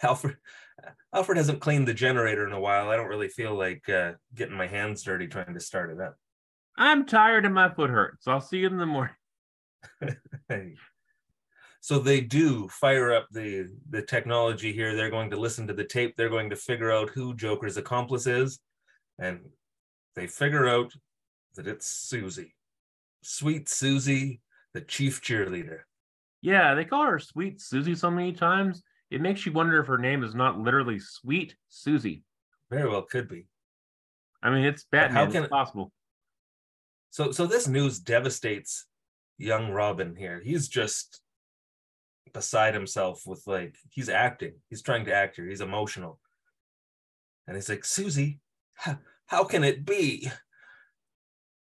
Alfred 0.03 0.37
Alfred 1.15 1.39
hasn't 1.39 1.61
cleaned 1.61 1.89
the 1.89 1.95
generator 1.95 2.47
in 2.47 2.53
a 2.53 2.61
while. 2.61 2.89
I 2.91 2.97
don't 2.97 3.09
really 3.09 3.29
feel 3.29 3.55
like 3.55 3.89
uh, 3.89 4.13
getting 4.35 4.57
my 4.57 4.67
hands 4.67 5.03
dirty 5.03 5.27
trying 5.27 5.55
to 5.55 5.61
start 5.61 5.91
it 5.91 6.01
up. 6.01 6.17
I'm 6.79 7.05
tired 7.07 7.45
and 7.45 7.55
my 7.55 7.69
foot 7.75 7.91
hurts. 7.91 8.27
I'll 8.29 8.41
see 8.41 8.59
you 8.59 8.69
in 8.69 8.77
the 8.79 8.87
morning. 8.87 9.15
So 11.81 11.99
they 12.01 12.21
do 12.21 12.69
fire 12.69 13.13
up 13.13 13.29
the 13.31 13.69
the 13.89 14.03
technology 14.03 14.73
here. 14.73 14.95
They're 14.97 15.11
going 15.11 15.31
to 15.31 15.39
listen 15.41 15.67
to 15.69 15.73
the 15.75 15.85
tape. 15.85 16.17
They're 16.17 16.29
going 16.29 16.51
to 16.51 16.57
figure 16.57 16.91
out 16.91 17.11
who 17.11 17.35
Joker's 17.35 17.77
accomplice 17.77 18.27
is, 18.27 18.59
and 19.19 19.41
they 20.17 20.27
figure 20.27 20.69
out 20.69 20.93
that 21.55 21.67
it's 21.69 21.87
Susie, 21.87 22.55
sweet 23.23 23.69
Susie, 23.69 24.41
the 24.75 24.81
chief 24.81 25.23
cheerleader. 25.23 25.79
Yeah, 26.43 26.75
they 26.75 26.85
call 26.85 27.05
her 27.05 27.19
Sweet 27.19 27.61
Susie 27.61 27.95
so 27.95 28.11
many 28.11 28.33
times. 28.33 28.83
It 29.11 29.21
makes 29.21 29.47
you 29.47 29.53
wonder 29.53 29.81
if 29.81 29.87
her 29.87 29.99
name 29.99 30.23
is 30.25 30.35
not 30.35 30.59
literally 30.59 30.99
Sweet 31.01 31.57
Susie. 31.69 32.23
Very 32.71 32.89
well 32.89 33.03
could 33.03 33.29
be. 33.29 33.47
I 34.43 34.51
mean, 34.51 34.65
it's 34.65 34.85
But 34.91 35.11
how 35.11 35.25
Batman. 35.25 35.33
can- 35.33 35.43
It's 35.45 35.51
possible. 35.51 35.93
So 37.11 37.33
so 37.33 37.47
this 37.47 37.69
news 37.69 37.99
devastates 37.99 38.87
young 39.39 39.71
Robin 39.71 40.15
here. 40.17 40.41
He's 40.45 40.69
just 40.69 41.21
beside 42.33 42.75
himself 42.75 43.23
with 43.27 43.43
like 43.47 43.75
he's 43.91 44.09
acting. 44.09 44.55
He's 44.69 44.83
trying 44.83 45.05
to 45.07 45.15
act 45.15 45.37
here. 45.37 45.47
He's 45.47 45.61
emotional. 45.61 46.19
And 47.47 47.57
he's 47.57 47.69
like, 47.69 47.85
Susie, 47.85 48.41
how, 49.27 49.45
can 49.45 49.65
it 49.65 49.87
be? 49.87 50.31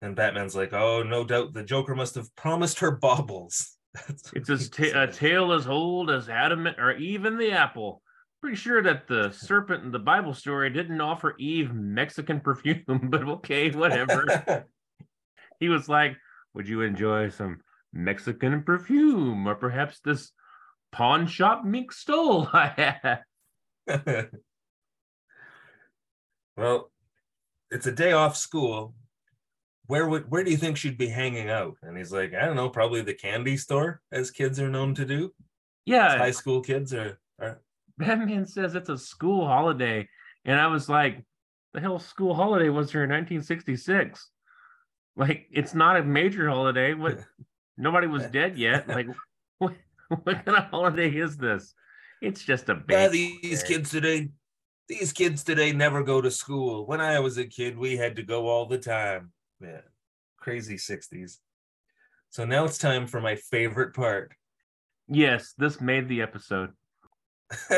And 0.00 0.16
Batman's 0.16 0.56
like, 0.56 0.72
oh, 0.72 1.02
no 1.02 1.24
doubt 1.24 1.52
the 1.52 1.62
Joker 1.62 1.94
must 1.94 2.14
have 2.14 2.34
promised 2.36 2.80
her 2.80 2.90
baubles. 2.90 3.70
It's 4.32 4.50
as 4.50 4.70
ta- 4.70 5.02
a 5.04 5.06
tale 5.06 5.52
as 5.52 5.68
old 5.68 6.10
as 6.10 6.28
Adam 6.28 6.66
or 6.66 6.96
even 6.96 7.38
the 7.38 7.52
apple. 7.52 8.02
Pretty 8.40 8.56
sure 8.56 8.82
that 8.82 9.06
the 9.06 9.30
serpent 9.38 9.84
in 9.84 9.92
the 9.92 10.00
Bible 10.00 10.34
story 10.34 10.68
didn't 10.70 11.00
offer 11.00 11.36
Eve 11.38 11.72
Mexican 11.72 12.40
perfume, 12.40 12.82
but 12.88 13.22
okay, 13.22 13.70
whatever. 13.70 14.66
He 15.60 15.68
was 15.68 15.88
like, 15.88 16.16
Would 16.54 16.68
you 16.68 16.82
enjoy 16.82 17.28
some 17.30 17.60
Mexican 17.92 18.62
perfume 18.62 19.46
or 19.46 19.54
perhaps 19.54 20.00
this 20.00 20.32
pawn 20.92 21.26
shop 21.26 21.64
mink 21.64 21.92
stole 21.92 22.48
I 22.52 23.18
well, 26.56 26.90
it's 27.70 27.86
a 27.86 27.92
day 27.92 28.12
off 28.12 28.36
school. 28.36 28.94
Where 29.86 30.08
would 30.08 30.30
where 30.30 30.42
do 30.42 30.50
you 30.50 30.56
think 30.56 30.76
she'd 30.76 30.96
be 30.96 31.08
hanging 31.08 31.50
out? 31.50 31.76
And 31.82 31.96
he's 31.96 32.12
like, 32.12 32.32
I 32.34 32.46
don't 32.46 32.56
know, 32.56 32.70
probably 32.70 33.02
the 33.02 33.12
candy 33.12 33.56
store, 33.58 34.00
as 34.10 34.30
kids 34.30 34.58
are 34.58 34.70
known 34.70 34.94
to 34.94 35.04
do. 35.04 35.34
Yeah, 35.84 36.16
High 36.16 36.30
school 36.30 36.62
kids 36.62 36.94
are, 36.94 37.18
are 37.38 37.60
Batman 37.98 38.46
says 38.46 38.74
it's 38.74 38.88
a 38.88 38.96
school 38.96 39.46
holiday. 39.46 40.08
And 40.46 40.58
I 40.58 40.68
was 40.68 40.88
like, 40.88 41.22
the 41.74 41.80
hell 41.80 41.98
school 41.98 42.34
holiday 42.34 42.68
was 42.68 42.90
here 42.90 43.04
in 43.04 43.10
1966? 43.10 44.30
Like, 45.16 45.46
it's 45.52 45.74
not 45.74 45.96
a 45.96 46.02
major 46.02 46.48
holiday. 46.48 46.94
What 46.94 47.18
nobody 47.76 48.06
was 48.06 48.26
dead 48.26 48.58
yet. 48.58 48.88
Like, 48.94 49.06
what, 49.58 49.74
what 50.08 50.44
kind 50.44 50.56
of 50.58 50.64
holiday 50.64 51.08
is 51.10 51.36
this? 51.36 51.74
It's 52.20 52.42
just 52.42 52.68
a 52.68 52.82
Yeah, 52.88 53.08
these 53.08 53.60
holiday. 53.60 53.66
kids 53.74 53.90
today, 53.90 54.28
these 54.88 55.12
kids 55.12 55.44
today 55.44 55.72
never 55.72 56.02
go 56.02 56.20
to 56.20 56.30
school. 56.30 56.86
When 56.86 57.00
I 57.00 57.20
was 57.20 57.38
a 57.38 57.44
kid, 57.46 57.76
we 57.78 57.96
had 57.96 58.16
to 58.16 58.22
go 58.22 58.48
all 58.48 58.66
the 58.66 58.78
time. 58.78 59.32
Man, 59.60 59.82
crazy 60.38 60.76
60s. 60.76 61.38
So 62.30 62.44
now 62.44 62.64
it's 62.64 62.78
time 62.78 63.06
for 63.06 63.20
my 63.20 63.36
favorite 63.36 63.94
part. 63.94 64.32
Yes, 65.08 65.54
this 65.58 65.80
made 65.80 66.08
the 66.08 66.22
episode. 66.22 66.70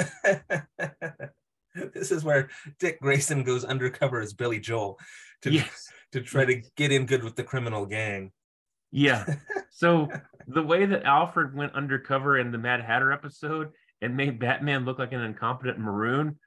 this 1.75 2.11
is 2.11 2.25
where 2.25 2.49
Dick 2.79 3.01
Grayson 3.01 3.43
goes 3.43 3.65
undercover 3.65 4.21
as 4.21 4.33
Billy 4.33 4.61
Joel 4.61 4.99
to, 5.43 5.53
Yes. 5.53 5.89
To 6.13 6.21
try 6.21 6.45
to 6.45 6.63
get 6.77 6.93
in 6.93 7.07
good 7.07 7.25
with 7.25 7.37
the 7.37 7.45
criminal 7.45 7.87
gang. 7.87 8.33
Yeah. 8.91 9.25
So 9.79 10.09
the 10.47 10.63
way 10.63 10.87
that 10.87 11.05
Alfred 11.05 11.55
went 11.55 11.75
undercover 11.75 12.39
in 12.39 12.51
the 12.51 12.57
Mad 12.57 12.81
Hatter 12.81 13.13
episode 13.13 13.73
and 14.01 14.17
made 14.17 14.39
Batman 14.39 14.87
look 14.87 14.99
like 14.99 15.13
an 15.13 15.21
incompetent 15.21 15.79
maroon, 15.79 16.39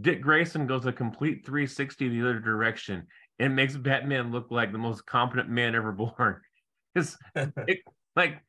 Dick 0.00 0.20
Grayson 0.20 0.68
goes 0.68 0.86
a 0.86 0.92
complete 0.92 1.44
360 1.44 2.08
the 2.08 2.20
other 2.20 2.38
direction 2.38 3.08
and 3.40 3.56
makes 3.56 3.76
Batman 3.76 4.30
look 4.30 4.52
like 4.52 4.70
the 4.70 4.78
most 4.78 5.06
competent 5.06 5.48
man 5.48 5.74
ever 5.74 5.90
born. 5.90 6.40
It's 6.94 7.16
it, 7.34 7.80
like 8.14 8.42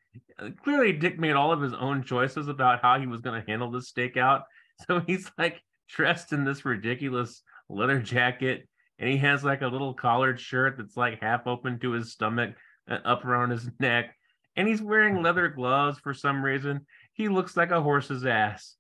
clearly 0.63 0.93
Dick 0.93 1.17
made 1.17 1.33
all 1.33 1.51
of 1.51 1.61
his 1.61 1.73
own 1.73 2.03
choices 2.03 2.47
about 2.47 2.83
how 2.83 2.99
he 2.99 3.07
was 3.07 3.21
going 3.21 3.41
to 3.41 3.47
handle 3.47 3.71
this 3.71 3.91
stakeout. 3.91 4.43
So 4.87 5.01
he's 5.01 5.29
like 5.37 5.59
dressed 5.89 6.33
in 6.33 6.45
this 6.45 6.63
ridiculous 6.63 7.41
leather 7.67 7.99
jacket 7.99 8.69
and 8.99 9.09
he 9.09 9.17
has 9.17 9.43
like 9.43 9.61
a 9.61 9.67
little 9.67 9.93
collared 9.93 10.39
shirt 10.39 10.75
that's 10.77 10.97
like 10.97 11.21
half 11.21 11.47
open 11.47 11.79
to 11.79 11.91
his 11.91 12.11
stomach 12.11 12.55
and 12.87 13.01
up 13.05 13.25
around 13.25 13.49
his 13.51 13.67
neck 13.79 14.15
and 14.59 14.67
he's 14.67 14.81
wearing 14.81 15.15
hmm. 15.15 15.23
leather 15.23 15.47
gloves 15.47 15.99
for 15.99 16.13
some 16.13 16.43
reason. 16.43 16.85
He 17.13 17.29
looks 17.29 17.55
like 17.55 17.71
a 17.71 17.81
horse's 17.81 18.25
ass. 18.25 18.75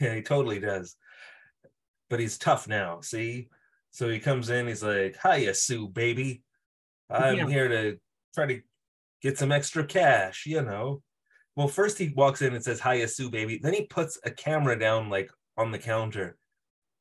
Yeah, 0.00 0.16
he 0.16 0.22
totally 0.22 0.58
does. 0.58 0.96
But 2.10 2.18
he's 2.18 2.36
tough 2.36 2.66
now, 2.66 3.00
see? 3.00 3.48
So 3.92 4.08
he 4.08 4.18
comes 4.18 4.50
in, 4.50 4.66
he's 4.66 4.82
like, 4.82 5.16
Hiya, 5.22 5.54
Sue, 5.54 5.86
baby. 5.86 6.42
I'm 7.08 7.36
Yeah. 7.36 7.46
here 7.46 7.68
to 7.68 8.00
try 8.34 8.46
to 8.46 8.60
get 9.22 9.38
some 9.38 9.52
extra 9.52 9.86
cash, 9.86 10.46
you 10.46 10.62
know. 10.62 11.00
Well, 11.54 11.68
first 11.68 11.98
he 11.98 12.12
walks 12.16 12.42
in 12.42 12.54
and 12.54 12.64
says, 12.64 12.80
Hiya, 12.80 13.06
Sue, 13.06 13.30
baby. 13.30 13.60
Then 13.62 13.72
he 13.72 13.86
puts 13.86 14.18
a 14.24 14.32
camera 14.32 14.76
down 14.76 15.10
like 15.10 15.30
on 15.56 15.70
the 15.70 15.78
counter, 15.78 16.36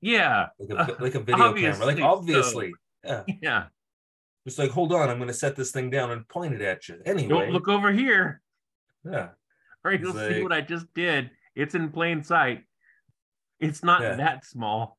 Yeah. 0.03 0.47
like 0.59 0.69
a, 0.69 0.77
Uh, 0.77 0.95
like 0.99 1.15
a 1.15 1.19
video 1.21 1.53
camera. 1.53 1.85
Like 1.85 1.99
obviously 1.99 2.73
so. 3.05 3.23
Yeah. 3.27 3.35
Yeah. 3.41 3.65
It's 4.45 4.57
like, 4.59 4.71
hold 4.71 4.91
on, 4.91 5.09
I'm 5.09 5.19
gonna 5.19 5.33
set 5.33 5.55
this 5.55 5.71
thing 5.71 5.89
down 5.89 6.11
and 6.11 6.27
point 6.27 6.53
it 6.53 6.61
at 6.61 6.87
you. 6.89 7.01
Anyway. 7.05 7.29
Don't 7.29 7.51
look 7.51 7.67
over 7.69 7.91
here 7.91 8.41
Yeah. 9.05 9.29
or 9.83 9.93
you'll 9.93 10.11
He's 10.13 10.35
see 10.35 10.43
what 10.43 10.51
I 10.51 10.61
just 10.61 10.93
did. 10.93 11.31
It's 11.55 11.75
in 11.75 11.89
plain 11.91 12.23
sight. 12.23 12.63
It's 13.59 13.83
not 13.83 14.01
Yeah. 14.01 14.15
that 14.15 14.45
small. 14.45 14.97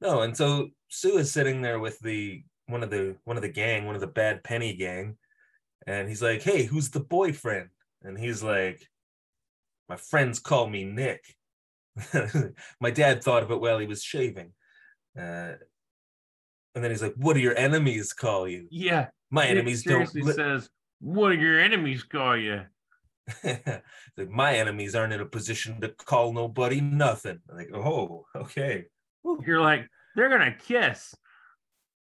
No, 0.00 0.20
and 0.22 0.36
so 0.36 0.68
Sue 0.88 1.16
is 1.18 1.32
sitting 1.32 1.62
there 1.62 1.78
with 1.80 1.98
the 2.00 2.44
one 2.66 2.82
of 2.82 2.90
the 2.90 3.16
one 3.24 3.36
of 3.36 3.42
the 3.42 3.48
gang, 3.48 3.86
one 3.86 3.94
of 3.94 4.00
the 4.02 4.06
bad 4.06 4.44
penny 4.44 4.74
gang, 4.74 5.16
and 5.86 6.08
he's 6.08 6.22
like, 6.22 6.42
"Hey, 6.42 6.64
who's 6.64 6.90
the 6.90 7.00
boyfriend?" 7.00 7.70
And 8.02 8.18
he's 8.18 8.42
like, 8.42 8.86
"My 9.88 9.96
friends 9.96 10.40
call 10.40 10.68
me 10.68 10.84
Nick." 10.84 11.36
My 12.80 12.90
dad 12.90 13.22
thought 13.22 13.42
of 13.42 13.50
it 13.50 13.60
while 13.60 13.78
he 13.78 13.86
was 13.86 14.02
shaving, 14.02 14.52
uh, 15.18 15.52
and 16.74 16.82
then 16.82 16.90
he's 16.90 17.02
like, 17.02 17.14
"What 17.16 17.34
do 17.34 17.40
your 17.40 17.56
enemies 17.56 18.12
call 18.12 18.48
you?" 18.48 18.66
Yeah. 18.70 19.08
My 19.34 19.46
enemies 19.46 19.82
don't. 19.82 20.06
seriously 20.06 20.22
Li- 20.22 20.32
says, 20.32 20.68
What 21.00 21.30
do 21.30 21.34
your 21.36 21.58
enemies 21.58 22.04
call 22.04 22.36
you? 22.36 22.62
like, 23.44 24.30
my 24.30 24.54
enemies 24.54 24.94
aren't 24.94 25.12
in 25.12 25.20
a 25.20 25.26
position 25.26 25.80
to 25.80 25.88
call 25.88 26.32
nobody 26.32 26.80
nothing. 26.80 27.40
I'm 27.50 27.56
like, 27.56 27.74
oh, 27.74 28.26
okay. 28.36 28.84
You're 29.44 29.60
like, 29.60 29.88
they're 30.14 30.28
gonna 30.28 30.54
kiss. 30.56 31.14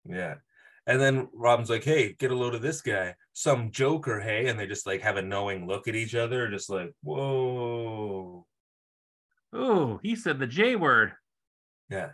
Yeah. 0.04 0.34
And 0.86 1.00
then 1.00 1.28
Robin's 1.32 1.70
like, 1.70 1.84
hey, 1.84 2.14
get 2.18 2.30
a 2.30 2.36
load 2.36 2.54
of 2.54 2.62
this 2.62 2.82
guy. 2.82 3.14
Some 3.32 3.70
joker, 3.70 4.20
hey. 4.20 4.48
And 4.48 4.58
they 4.58 4.66
just 4.66 4.86
like 4.86 5.00
have 5.00 5.16
a 5.16 5.22
knowing 5.22 5.66
look 5.66 5.88
at 5.88 5.96
each 5.96 6.14
other, 6.14 6.48
just 6.48 6.68
like, 6.68 6.92
whoa. 7.02 8.45
Oh, 9.52 10.00
he 10.02 10.16
said 10.16 10.38
the 10.38 10.46
J 10.46 10.76
word. 10.76 11.12
Yeah. 11.88 12.10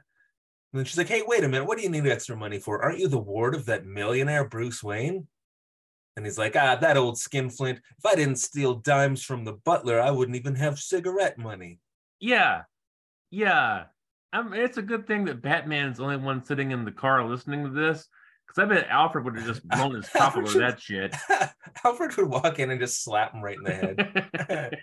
And 0.73 0.79
then 0.79 0.85
she's 0.85 0.99
like, 0.99 1.09
hey, 1.09 1.23
wait 1.27 1.45
a 1.45 1.49
minute, 1.49 1.67
what 1.67 1.77
do 1.77 1.85
you 1.85 1.91
need 1.91 2.07
extra 2.07 2.37
money 2.37 2.59
for? 2.59 2.83
Aren't 2.83 2.99
you 2.99 3.09
the 3.09 3.19
ward 3.19 3.55
of 3.55 3.67
that 3.67 3.85
millionaire 3.85 4.49
Bruce 4.49 4.83
Wayne? 4.83 5.27
And 6.17 6.27
he's 6.27 6.39
like, 6.39 6.57
ah, 6.57 6.77
that 6.77 6.97
old 6.97 7.19
skinflint. 7.19 7.81
If 7.99 8.07
I 8.07 8.15
didn't 8.15 8.37
steal 8.37 8.75
dimes 8.75 9.23
from 9.23 9.45
the 9.45 9.53
butler, 9.53 10.01
I 10.01 10.11
wouldn't 10.11 10.37
even 10.37 10.55
have 10.57 10.79
cigarette 10.79 11.39
money. 11.39 11.79
Yeah. 12.21 12.63
Yeah. 13.31 13.85
I 14.33 14.43
mean, 14.43 14.61
it's 14.61 14.79
a 14.79 14.83
good 14.83 15.07
thing 15.07 15.27
that 15.27 15.43
Batman's 15.43 15.99
the 15.99 16.05
only 16.05 16.17
one 16.17 16.45
sitting 16.45 16.71
in 16.71 16.85
the 16.85 16.93
car 16.93 17.25
listening 17.25 17.65
to 17.65 17.71
this. 17.71 18.09
Because 18.47 18.65
I 18.65 18.75
bet 18.75 18.89
Alfred 18.89 19.25
would 19.25 19.37
have 19.37 19.47
just 19.47 19.67
blown 19.69 19.95
his 19.95 20.09
top 20.09 20.37
over 20.37 20.59
that 20.59 20.81
shit. 20.81 21.15
Alfred 21.85 22.17
would 22.17 22.29
walk 22.29 22.59
in 22.59 22.71
and 22.71 22.81
just 22.81 23.03
slap 23.03 23.33
him 23.33 23.43
right 23.43 23.57
in 23.57 23.65
the 23.65 23.73
head. 24.51 24.79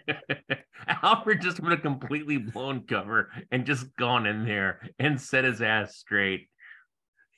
Alfred 1.01 1.41
just 1.41 1.59
would 1.59 1.71
have 1.71 1.81
completely 1.81 2.37
blown 2.37 2.85
cover 2.85 3.29
and 3.51 3.65
just 3.65 3.95
gone 3.95 4.25
in 4.25 4.45
there 4.45 4.81
and 4.99 5.19
set 5.19 5.43
his 5.43 5.61
ass 5.61 5.95
straight. 5.95 6.49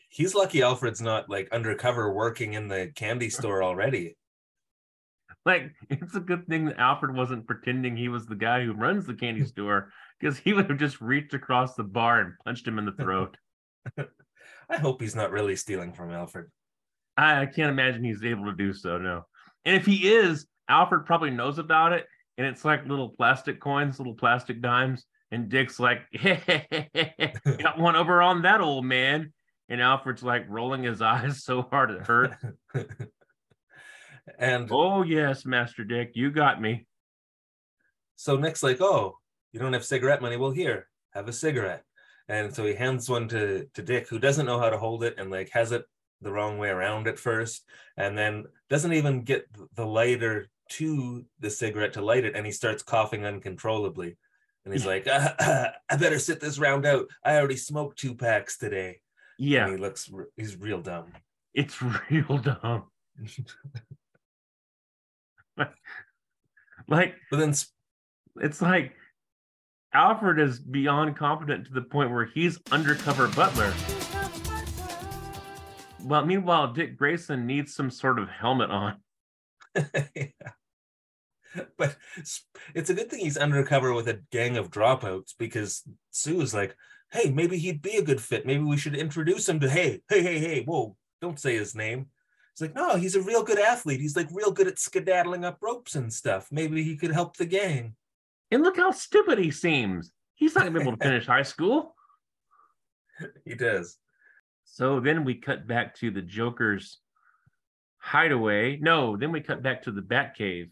He's 0.09 0.35
lucky 0.35 0.61
Alfred's 0.61 1.01
not 1.01 1.29
like 1.29 1.49
undercover 1.51 2.13
working 2.13 2.53
in 2.53 2.67
the 2.67 2.91
candy 2.95 3.29
store 3.29 3.63
already. 3.63 4.17
Like, 5.45 5.71
it's 5.89 6.15
a 6.15 6.19
good 6.19 6.47
thing 6.47 6.65
that 6.65 6.77
Alfred 6.77 7.15
wasn't 7.15 7.47
pretending 7.47 7.95
he 7.95 8.09
was 8.09 8.25
the 8.25 8.35
guy 8.35 8.63
who 8.63 8.73
runs 8.73 9.05
the 9.05 9.13
candy 9.13 9.45
store 9.45 9.91
because 10.19 10.37
he 10.37 10.53
would 10.53 10.69
have 10.69 10.79
just 10.79 11.01
reached 11.01 11.33
across 11.33 11.75
the 11.75 11.83
bar 11.83 12.19
and 12.19 12.33
punched 12.45 12.67
him 12.67 12.77
in 12.77 12.85
the 12.85 12.91
throat. 12.91 13.37
I 13.97 14.77
hope 14.77 15.01
he's 15.01 15.15
not 15.15 15.31
really 15.31 15.55
stealing 15.55 15.93
from 15.93 16.11
Alfred. 16.11 16.47
I, 17.17 17.41
I 17.41 17.45
can't 17.45 17.71
imagine 17.71 18.03
he's 18.03 18.23
able 18.23 18.45
to 18.45 18.53
do 18.53 18.73
so, 18.73 18.97
no. 18.97 19.25
And 19.65 19.75
if 19.75 19.85
he 19.85 20.07
is, 20.13 20.45
Alfred 20.69 21.05
probably 21.05 21.31
knows 21.31 21.57
about 21.57 21.93
it. 21.93 22.05
And 22.41 22.49
it's 22.49 22.65
like 22.65 22.87
little 22.87 23.09
plastic 23.09 23.59
coins, 23.59 23.99
little 23.99 24.15
plastic 24.15 24.63
dimes. 24.63 25.05
And 25.29 25.47
Dick's 25.47 25.79
like, 25.79 26.01
hey, 26.11 27.35
got 27.59 27.77
one 27.77 27.95
over 27.95 28.19
on 28.19 28.41
that 28.41 28.61
old 28.61 28.83
man. 28.83 29.31
And 29.69 29.79
Alfred's 29.79 30.23
like 30.23 30.49
rolling 30.49 30.81
his 30.81 31.01
eyes 31.03 31.43
so 31.43 31.61
hard 31.61 31.91
it 31.91 32.01
hurt. 32.01 32.35
and 34.39 34.67
oh, 34.71 35.03
yes, 35.03 35.45
Master 35.45 35.83
Dick, 35.83 36.13
you 36.15 36.31
got 36.31 36.59
me. 36.59 36.87
so 38.15 38.37
Nick's 38.37 38.63
like, 38.63 38.81
oh, 38.81 39.19
you 39.51 39.59
don't 39.59 39.73
have 39.73 39.85
cigarette 39.85 40.23
money? 40.23 40.35
Well, 40.35 40.49
here, 40.49 40.87
have 41.11 41.27
a 41.27 41.33
cigarette. 41.33 41.83
And 42.27 42.51
so 42.51 42.65
he 42.65 42.73
hands 42.73 43.07
one 43.07 43.27
to, 43.27 43.67
to 43.75 43.83
Dick, 43.83 44.07
who 44.07 44.17
doesn't 44.17 44.47
know 44.47 44.57
how 44.59 44.71
to 44.71 44.79
hold 44.79 45.03
it 45.03 45.13
and 45.19 45.29
like 45.29 45.51
has 45.51 45.71
it 45.71 45.85
the 46.21 46.31
wrong 46.31 46.57
way 46.57 46.69
around 46.69 47.07
at 47.07 47.19
first, 47.19 47.63
and 47.97 48.17
then 48.17 48.45
doesn't 48.67 48.93
even 48.93 49.21
get 49.21 49.45
the 49.75 49.85
lighter 49.85 50.47
to 50.71 51.25
the 51.39 51.49
cigarette 51.49 51.93
to 51.93 52.01
light 52.01 52.25
it, 52.25 52.35
and 52.35 52.45
he 52.45 52.51
starts 52.51 52.83
coughing 52.83 53.25
uncontrollably. 53.25 54.17
And 54.65 54.73
he's 54.73 54.85
like, 54.85 55.07
uh, 55.07 55.33
uh, 55.39 55.67
I 55.89 55.95
better 55.97 56.19
sit 56.19 56.39
this 56.39 56.59
round 56.59 56.85
out. 56.85 57.07
I 57.25 57.37
already 57.37 57.55
smoked 57.57 57.97
two 57.97 58.13
packs 58.15 58.57
today. 58.57 58.99
Yeah, 59.39 59.63
And 59.65 59.73
he 59.75 59.81
looks, 59.81 60.09
he's 60.37 60.55
real 60.55 60.81
dumb. 60.81 61.13
it's 61.53 61.81
real 62.11 62.37
dumb. 62.37 62.83
like, 66.87 67.15
But 67.31 67.37
then 67.37 67.53
it's 68.41 68.61
like 68.61 68.93
Alfred 69.93 70.39
is 70.39 70.59
beyond 70.59 71.17
competent 71.17 71.65
to 71.67 71.73
the 71.73 71.81
point 71.81 72.11
where 72.11 72.25
he's 72.25 72.59
undercover 72.71 73.27
butler. 73.29 73.73
Well, 76.03 76.25
meanwhile, 76.25 76.71
Dick 76.73 76.97
Grayson 76.97 77.45
needs 77.45 77.73
some 77.75 77.89
sort 77.91 78.19
of 78.19 78.29
helmet 78.29 78.69
on. 78.69 78.97
Yeah. 80.15 80.27
But 81.77 81.97
it's 82.73 82.89
a 82.89 82.93
good 82.93 83.09
thing 83.09 83.19
he's 83.19 83.37
undercover 83.37 83.93
with 83.93 84.07
a 84.07 84.21
gang 84.31 84.57
of 84.57 84.71
dropouts 84.71 85.33
because 85.37 85.83
Sue's 86.11 86.53
like, 86.53 86.75
hey, 87.11 87.29
maybe 87.29 87.57
he'd 87.57 87.81
be 87.81 87.97
a 87.97 88.03
good 88.03 88.21
fit. 88.21 88.45
Maybe 88.45 88.63
we 88.63 88.77
should 88.77 88.95
introduce 88.95 89.49
him 89.49 89.59
to, 89.59 89.69
hey, 89.69 90.01
hey, 90.09 90.21
hey, 90.21 90.39
hey, 90.39 90.63
whoa, 90.63 90.95
don't 91.21 91.39
say 91.39 91.55
his 91.55 91.75
name. 91.75 92.07
He's 92.53 92.61
like, 92.61 92.75
no, 92.75 92.95
he's 92.95 93.15
a 93.15 93.21
real 93.21 93.43
good 93.43 93.59
athlete. 93.59 94.01
He's 94.01 94.15
like 94.15 94.27
real 94.31 94.51
good 94.51 94.67
at 94.67 94.79
skedaddling 94.79 95.45
up 95.45 95.57
ropes 95.61 95.95
and 95.95 96.11
stuff. 96.11 96.47
Maybe 96.51 96.83
he 96.83 96.97
could 96.97 97.11
help 97.11 97.37
the 97.37 97.45
gang. 97.45 97.95
And 98.49 98.63
look 98.63 98.77
how 98.77 98.91
stupid 98.91 99.39
he 99.39 99.51
seems. 99.51 100.11
He's 100.35 100.55
not 100.55 100.65
gonna 100.65 100.77
be 100.77 100.81
able 100.81 100.97
to 100.97 101.03
finish 101.03 101.25
high 101.25 101.43
school. 101.43 101.95
He 103.45 103.55
does. 103.55 103.97
So 104.63 104.99
then 104.99 105.23
we 105.23 105.35
cut 105.35 105.67
back 105.67 105.95
to 105.95 106.11
the 106.11 106.21
Joker's 106.21 106.99
hideaway. 107.97 108.77
No, 108.77 109.15
then 109.15 109.31
we 109.31 109.41
cut 109.41 109.61
back 109.61 109.83
to 109.83 109.91
the 109.91 110.01
Batcave. 110.01 110.71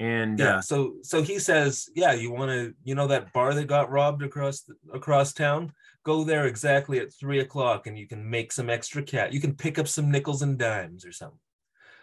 And 0.00 0.38
Yeah. 0.38 0.56
uh, 0.56 0.60
So 0.62 0.94
so 1.02 1.22
he 1.22 1.38
says, 1.38 1.88
yeah, 1.94 2.12
you 2.14 2.32
want 2.32 2.50
to, 2.50 2.74
you 2.82 2.94
know, 2.96 3.06
that 3.08 3.32
bar 3.32 3.54
that 3.54 3.66
got 3.68 3.90
robbed 3.90 4.22
across 4.22 4.68
across 4.92 5.32
town. 5.32 5.72
Go 6.04 6.24
there 6.24 6.46
exactly 6.46 6.98
at 6.98 7.12
three 7.12 7.40
o'clock, 7.40 7.86
and 7.86 7.98
you 7.98 8.08
can 8.08 8.28
make 8.28 8.50
some 8.52 8.70
extra 8.70 9.02
cat. 9.02 9.32
You 9.34 9.40
can 9.40 9.54
pick 9.54 9.78
up 9.78 9.86
some 9.86 10.10
nickels 10.10 10.40
and 10.42 10.58
dimes 10.58 11.04
or 11.04 11.12
something. 11.12 11.38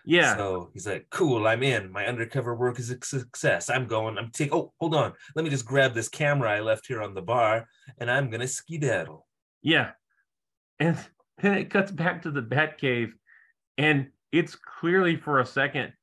yeah, 0.05 0.35
So 0.37 0.69
he's 0.73 0.85
like, 0.85 1.07
cool, 1.09 1.47
I'm 1.47 1.63
in. 1.63 1.91
My 1.91 2.05
undercover 2.05 2.53
work 2.55 2.77
is 2.79 2.91
a 2.91 2.97
success. 3.03 3.69
I'm 3.71 3.87
going. 3.87 4.19
I'm 4.19 4.29
taking. 4.31 4.53
Oh, 4.53 4.71
hold 4.79 4.93
on. 4.93 5.13
Let 5.35 5.43
me 5.43 5.49
just 5.49 5.65
grab 5.65 5.95
this 5.95 6.09
camera 6.09 6.51
I 6.51 6.59
left 6.61 6.85
here 6.87 7.01
on 7.01 7.15
the 7.15 7.23
bar, 7.23 7.67
and 7.97 8.09
I'm 8.11 8.29
gonna 8.29 8.47
skedaddle. 8.47 9.25
yeah. 9.63 9.91
And 10.79 10.95
then 11.41 11.57
it 11.57 11.71
cuts 11.71 11.91
back 11.91 12.21
to 12.21 12.31
the 12.31 12.43
Batcave, 12.43 13.13
and 13.79 14.11
it's 14.31 14.55
clearly 14.55 15.15
for 15.17 15.39
a 15.39 15.45
second 15.45 15.93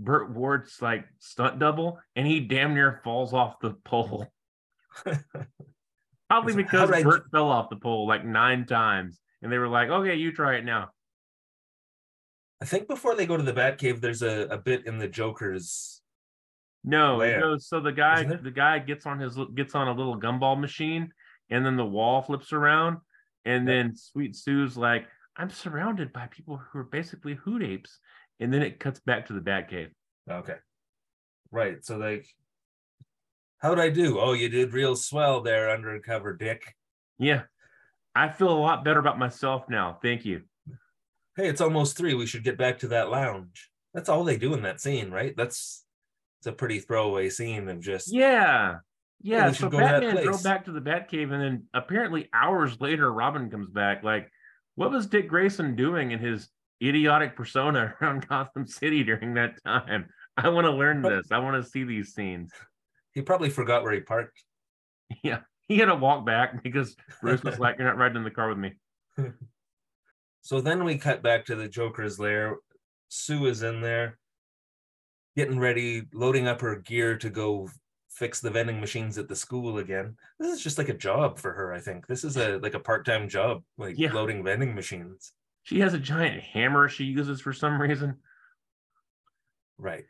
Burt 0.00 0.30
Ward's 0.30 0.80
like 0.80 1.04
stunt 1.18 1.58
double, 1.58 2.00
and 2.16 2.26
he 2.26 2.40
damn 2.40 2.74
near 2.74 3.00
falls 3.04 3.32
off 3.32 3.60
the 3.60 3.74
pole. 3.84 4.26
Probably 6.28 6.54
because 6.54 6.80
"How 6.80 6.86
did 6.86 6.94
I 6.94 7.02
Burt 7.02 7.24
fell 7.30 7.48
off 7.50 7.70
the 7.70 7.76
pole 7.76 8.06
like 8.08 8.24
nine 8.24 8.64
times, 8.66 9.20
and 9.42 9.52
they 9.52 9.58
were 9.58 9.68
like, 9.68 9.90
"Okay, 9.90 10.16
you 10.16 10.32
try 10.32 10.56
it 10.56 10.64
now." 10.64 10.90
I 12.62 12.64
think 12.64 12.88
before 12.88 13.14
they 13.14 13.26
go 13.26 13.36
to 13.36 13.42
the 13.42 13.52
Batcave, 13.52 14.00
there's 14.00 14.22
a, 14.22 14.46
a 14.50 14.58
bit 14.58 14.86
in 14.86 14.98
the 14.98 15.08
Joker's. 15.08 16.00
No, 16.82 17.18
goes 17.18 17.68
so 17.68 17.80
the 17.80 17.92
guy 17.92 18.24
the 18.24 18.50
guy 18.50 18.78
gets 18.78 19.04
on 19.04 19.18
his 19.18 19.38
gets 19.54 19.74
on 19.74 19.88
a 19.88 19.92
little 19.92 20.18
gumball 20.18 20.58
machine 20.58 21.12
and 21.50 21.64
then 21.66 21.76
the 21.76 21.84
wall 21.84 22.22
flips 22.22 22.54
around 22.54 22.98
and 23.44 23.68
Yeah. 23.68 23.74
then 23.74 23.96
Sweet 23.96 24.34
Sue's 24.34 24.78
like, 24.78 25.06
I'm 25.36 25.50
surrounded 25.50 26.10
by 26.12 26.28
people 26.28 26.56
who 26.56 26.78
are 26.78 26.84
basically 26.84 27.34
hoot 27.34 27.62
apes. 27.62 27.98
And 28.40 28.52
then 28.52 28.62
it 28.62 28.80
cuts 28.80 29.00
back 29.00 29.26
to 29.26 29.34
the 29.34 29.40
Batcave. 29.40 29.90
Okay. 30.28 30.56
Right. 31.50 31.84
So 31.84 31.98
like, 31.98 32.26
how'd 33.58 33.78
I 33.78 33.90
do? 33.90 34.18
Oh, 34.18 34.32
you 34.32 34.48
did 34.48 34.72
real 34.72 34.96
swell 34.96 35.42
there, 35.42 35.70
undercover 35.70 36.34
Dick. 36.34 36.74
Yeah. 37.18 37.42
I 38.14 38.30
feel 38.30 38.50
a 38.50 38.58
lot 38.58 38.84
better 38.84 38.98
about 38.98 39.18
myself 39.18 39.64
now. 39.68 39.98
Thank 40.02 40.24
you. 40.24 40.42
Hey, 41.36 41.48
it's 41.48 41.60
almost 41.60 41.96
three. 41.96 42.14
We 42.14 42.26
should 42.26 42.44
get 42.44 42.58
back 42.58 42.78
to 42.80 42.88
that 42.88 43.10
lounge. 43.10 43.70
That's 43.94 44.08
all 44.08 44.24
they 44.24 44.36
do 44.36 44.54
in 44.54 44.62
that 44.62 44.80
scene, 44.80 45.10
right? 45.10 45.34
That's 45.36 45.84
it's 46.40 46.46
a 46.46 46.52
pretty 46.52 46.80
throwaway 46.80 47.28
scene 47.28 47.68
of 47.68 47.80
just 47.80 48.12
Yeah. 48.12 48.76
Yeah. 49.20 49.48
we 49.48 49.52
so 49.52 49.58
should 49.64 49.72
go 49.72 49.78
to 49.78 49.84
that 49.84 50.00
Batman 50.00 50.24
drove 50.24 50.42
back 50.42 50.64
to 50.64 50.72
the 50.72 50.80
Batcave 50.80 51.32
and 51.32 51.42
then 51.42 51.64
apparently 51.74 52.28
hours 52.32 52.80
later 52.80 53.12
Robin 53.12 53.50
comes 53.50 53.68
back. 53.68 54.02
Like, 54.02 54.30
what 54.76 54.90
was 54.90 55.06
Dick 55.06 55.28
Grayson 55.28 55.76
doing 55.76 56.12
in 56.12 56.18
his 56.18 56.48
idiotic 56.82 57.36
persona 57.36 57.94
around 58.00 58.26
Gotham 58.28 58.66
City 58.66 59.02
during 59.04 59.34
that 59.34 59.62
time? 59.64 60.06
I 60.36 60.48
want 60.48 60.66
to 60.66 60.72
learn 60.72 61.02
this. 61.02 61.26
I 61.30 61.38
want 61.38 61.62
to 61.62 61.68
see 61.68 61.84
these 61.84 62.14
scenes. 62.14 62.52
he 63.12 63.22
probably 63.22 63.50
forgot 63.50 63.82
where 63.82 63.92
he 63.92 64.00
parked. 64.00 64.42
Yeah. 65.24 65.40
He 65.66 65.76
had 65.78 65.86
to 65.86 65.94
walk 65.96 66.24
back 66.24 66.62
because 66.62 66.96
Bruce 67.20 67.42
was 67.42 67.58
like, 67.64 67.78
You're 67.78 67.86
not 67.88 67.96
riding 67.98 68.16
in 68.18 68.24
the 68.24 68.30
car 68.30 68.48
with 68.48 68.58
me. 68.58 68.72
So 70.42 70.60
then 70.60 70.84
we 70.84 70.96
cut 70.98 71.22
back 71.22 71.44
to 71.46 71.56
the 71.56 71.68
Joker's 71.68 72.18
lair. 72.18 72.56
Sue 73.08 73.46
is 73.46 73.62
in 73.62 73.80
there, 73.80 74.18
getting 75.36 75.58
ready, 75.58 76.02
loading 76.14 76.46
up 76.48 76.60
her 76.60 76.76
gear 76.76 77.16
to 77.18 77.28
go 77.28 77.68
fix 78.08 78.40
the 78.40 78.50
vending 78.50 78.80
machines 78.80 79.18
at 79.18 79.28
the 79.28 79.36
school 79.36 79.78
again. 79.78 80.16
This 80.38 80.52
is 80.52 80.62
just 80.62 80.78
like 80.78 80.88
a 80.88 80.94
job 80.94 81.38
for 81.38 81.52
her, 81.52 81.72
I 81.72 81.80
think. 81.80 82.06
This 82.06 82.24
is 82.24 82.36
a 82.36 82.58
like 82.58 82.74
a 82.74 82.80
part-time 82.80 83.28
job, 83.28 83.62
like 83.78 83.98
Yeah. 83.98 84.12
loading 84.12 84.42
vending 84.44 84.74
machines. 84.74 85.32
She 85.70 85.78
has 85.78 85.94
a 85.94 86.00
giant 86.00 86.42
hammer 86.42 86.88
she 86.88 87.04
uses 87.04 87.40
for 87.40 87.52
some 87.52 87.80
reason. 87.80 88.16
Right. 89.78 90.02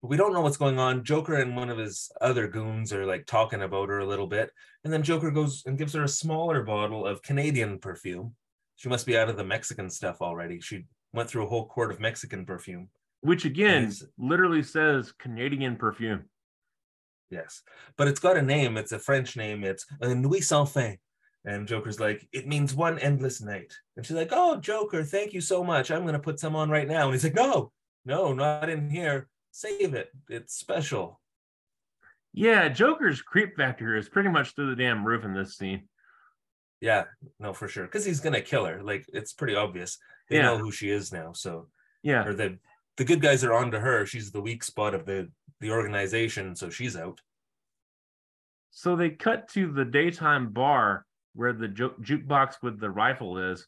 We 0.00 0.16
don't 0.16 0.32
know 0.32 0.40
what's 0.40 0.56
going 0.56 0.78
on. 0.78 1.04
Joker 1.04 1.34
and 1.34 1.54
one 1.54 1.68
of 1.68 1.76
his 1.76 2.10
other 2.22 2.48
goons 2.48 2.90
are 2.90 3.04
like 3.04 3.26
talking 3.26 3.60
about 3.60 3.90
her 3.90 3.98
a 3.98 4.06
little 4.06 4.26
bit. 4.26 4.50
And 4.82 4.90
then 4.90 5.02
Joker 5.02 5.30
goes 5.30 5.62
and 5.66 5.76
gives 5.76 5.92
her 5.92 6.04
a 6.04 6.08
smaller 6.08 6.62
bottle 6.62 7.06
of 7.06 7.20
Canadian 7.20 7.80
perfume. 7.80 8.34
She 8.76 8.88
must 8.88 9.04
be 9.04 9.14
out 9.14 9.28
of 9.28 9.36
the 9.36 9.44
Mexican 9.44 9.90
stuff 9.90 10.22
already. 10.22 10.58
She 10.58 10.86
went 11.12 11.28
through 11.28 11.44
a 11.44 11.48
whole 11.50 11.66
quart 11.66 11.90
of 11.90 12.00
Mexican 12.00 12.46
perfume. 12.46 12.88
Which 13.20 13.44
again 13.44 13.92
literally 14.16 14.62
says 14.62 15.12
Canadian 15.12 15.76
perfume. 15.76 16.30
Yes. 17.28 17.62
But 17.98 18.08
it's 18.08 18.20
got 18.20 18.38
a 18.38 18.42
name. 18.42 18.78
It's 18.78 18.92
a 18.92 18.98
French 18.98 19.36
name. 19.36 19.64
It's 19.64 19.84
uh, 20.00 20.14
Nuit 20.14 20.44
Sans 20.44 20.72
Fin. 20.72 20.96
And 21.44 21.66
Joker's 21.66 21.98
like, 21.98 22.26
it 22.32 22.46
means 22.46 22.74
one 22.74 22.98
endless 23.00 23.40
night. 23.40 23.72
And 23.96 24.06
she's 24.06 24.16
like, 24.16 24.28
oh, 24.30 24.56
Joker, 24.56 25.02
thank 25.02 25.32
you 25.32 25.40
so 25.40 25.64
much. 25.64 25.90
I'm 25.90 26.02
going 26.02 26.12
to 26.12 26.18
put 26.20 26.38
some 26.38 26.54
on 26.54 26.70
right 26.70 26.86
now. 26.86 27.04
And 27.04 27.12
he's 27.12 27.24
like, 27.24 27.34
no, 27.34 27.72
no, 28.04 28.32
not 28.32 28.70
in 28.70 28.88
here. 28.88 29.28
Save 29.50 29.94
it. 29.94 30.10
It's 30.28 30.54
special. 30.54 31.20
Yeah, 32.32 32.68
Joker's 32.68 33.20
creep 33.20 33.56
factor 33.56 33.96
is 33.96 34.08
pretty 34.08 34.30
much 34.30 34.54
through 34.54 34.70
the 34.70 34.82
damn 34.82 35.04
roof 35.04 35.24
in 35.24 35.34
this 35.34 35.56
scene. 35.56 35.88
Yeah, 36.80 37.04
no, 37.38 37.52
for 37.52 37.68
sure. 37.68 37.84
Because 37.84 38.04
he's 38.04 38.20
gonna 38.20 38.40
kill 38.40 38.64
her. 38.64 38.82
Like 38.82 39.04
it's 39.12 39.32
pretty 39.34 39.54
obvious. 39.54 39.98
They 40.28 40.36
Yeah. 40.36 40.42
know 40.42 40.58
who 40.58 40.72
she 40.72 40.90
is 40.90 41.12
now. 41.12 41.32
So 41.32 41.68
Yeah. 42.02 42.24
or 42.24 42.34
the 42.34 42.58
the 42.96 43.04
good 43.04 43.20
guys 43.20 43.44
are 43.44 43.52
on 43.52 43.70
to 43.72 43.80
her. 43.80 44.06
She's 44.06 44.32
the 44.32 44.40
weak 44.40 44.64
spot 44.64 44.94
of 44.94 45.04
the 45.06 45.30
the 45.60 45.70
organization, 45.70 46.56
so 46.56 46.70
she's 46.70 46.96
out. 46.96 47.20
So 48.70 48.96
they 48.96 49.10
cut 49.10 49.48
to 49.50 49.70
the 49.70 49.84
daytime 49.84 50.48
bar 50.52 51.04
where 51.34 51.52
the 51.52 51.68
ju- 51.68 51.94
jukebox 52.00 52.54
with 52.62 52.78
the 52.80 52.90
rifle 52.90 53.38
is. 53.38 53.66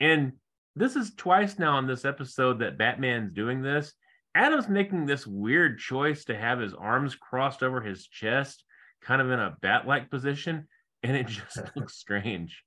And 0.00 0.32
this 0.76 0.96
is 0.96 1.14
twice 1.14 1.58
now 1.58 1.78
in 1.78 1.86
this 1.86 2.04
episode 2.04 2.58
that 2.58 2.78
Batman's 2.78 3.32
doing 3.32 3.62
this. 3.62 3.92
Adam's 4.34 4.68
making 4.68 5.06
this 5.06 5.26
weird 5.26 5.78
choice 5.78 6.24
to 6.24 6.36
have 6.36 6.58
his 6.58 6.74
arms 6.74 7.14
crossed 7.14 7.62
over 7.62 7.80
his 7.80 8.06
chest, 8.08 8.64
kind 9.00 9.22
of 9.22 9.30
in 9.30 9.38
a 9.38 9.56
bat 9.62 9.86
like 9.86 10.10
position. 10.10 10.66
And 11.04 11.16
it 11.16 11.28
just 11.28 11.58
looks 11.76 11.94
strange. 11.96 12.64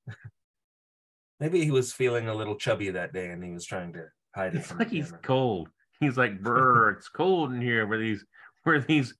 Maybe 1.40 1.64
he 1.64 1.72
was 1.72 1.94
feeling 1.94 2.28
a 2.30 2.34
little 2.36 2.56
chubby 2.56 2.90
that 2.92 3.14
day 3.14 3.30
and 3.30 3.44
he 3.44 3.52
was 3.52 3.66
trying 3.66 3.94
to 3.94 4.06
hide 4.34 4.56
it 4.56 4.60
It's 4.60 4.68
from 4.70 4.80
like 4.80 4.90
he's 4.90 5.06
camera. 5.08 5.22
cold. 5.24 5.70
He's 6.00 6.18
like, 6.18 6.42
brr, 6.42 6.92
it's 6.92 7.10
cold 7.10 7.52
in 7.54 7.62
here 7.62 7.86
where 7.86 8.00
these 8.00 8.26
where 8.64 8.80
these 8.80 9.14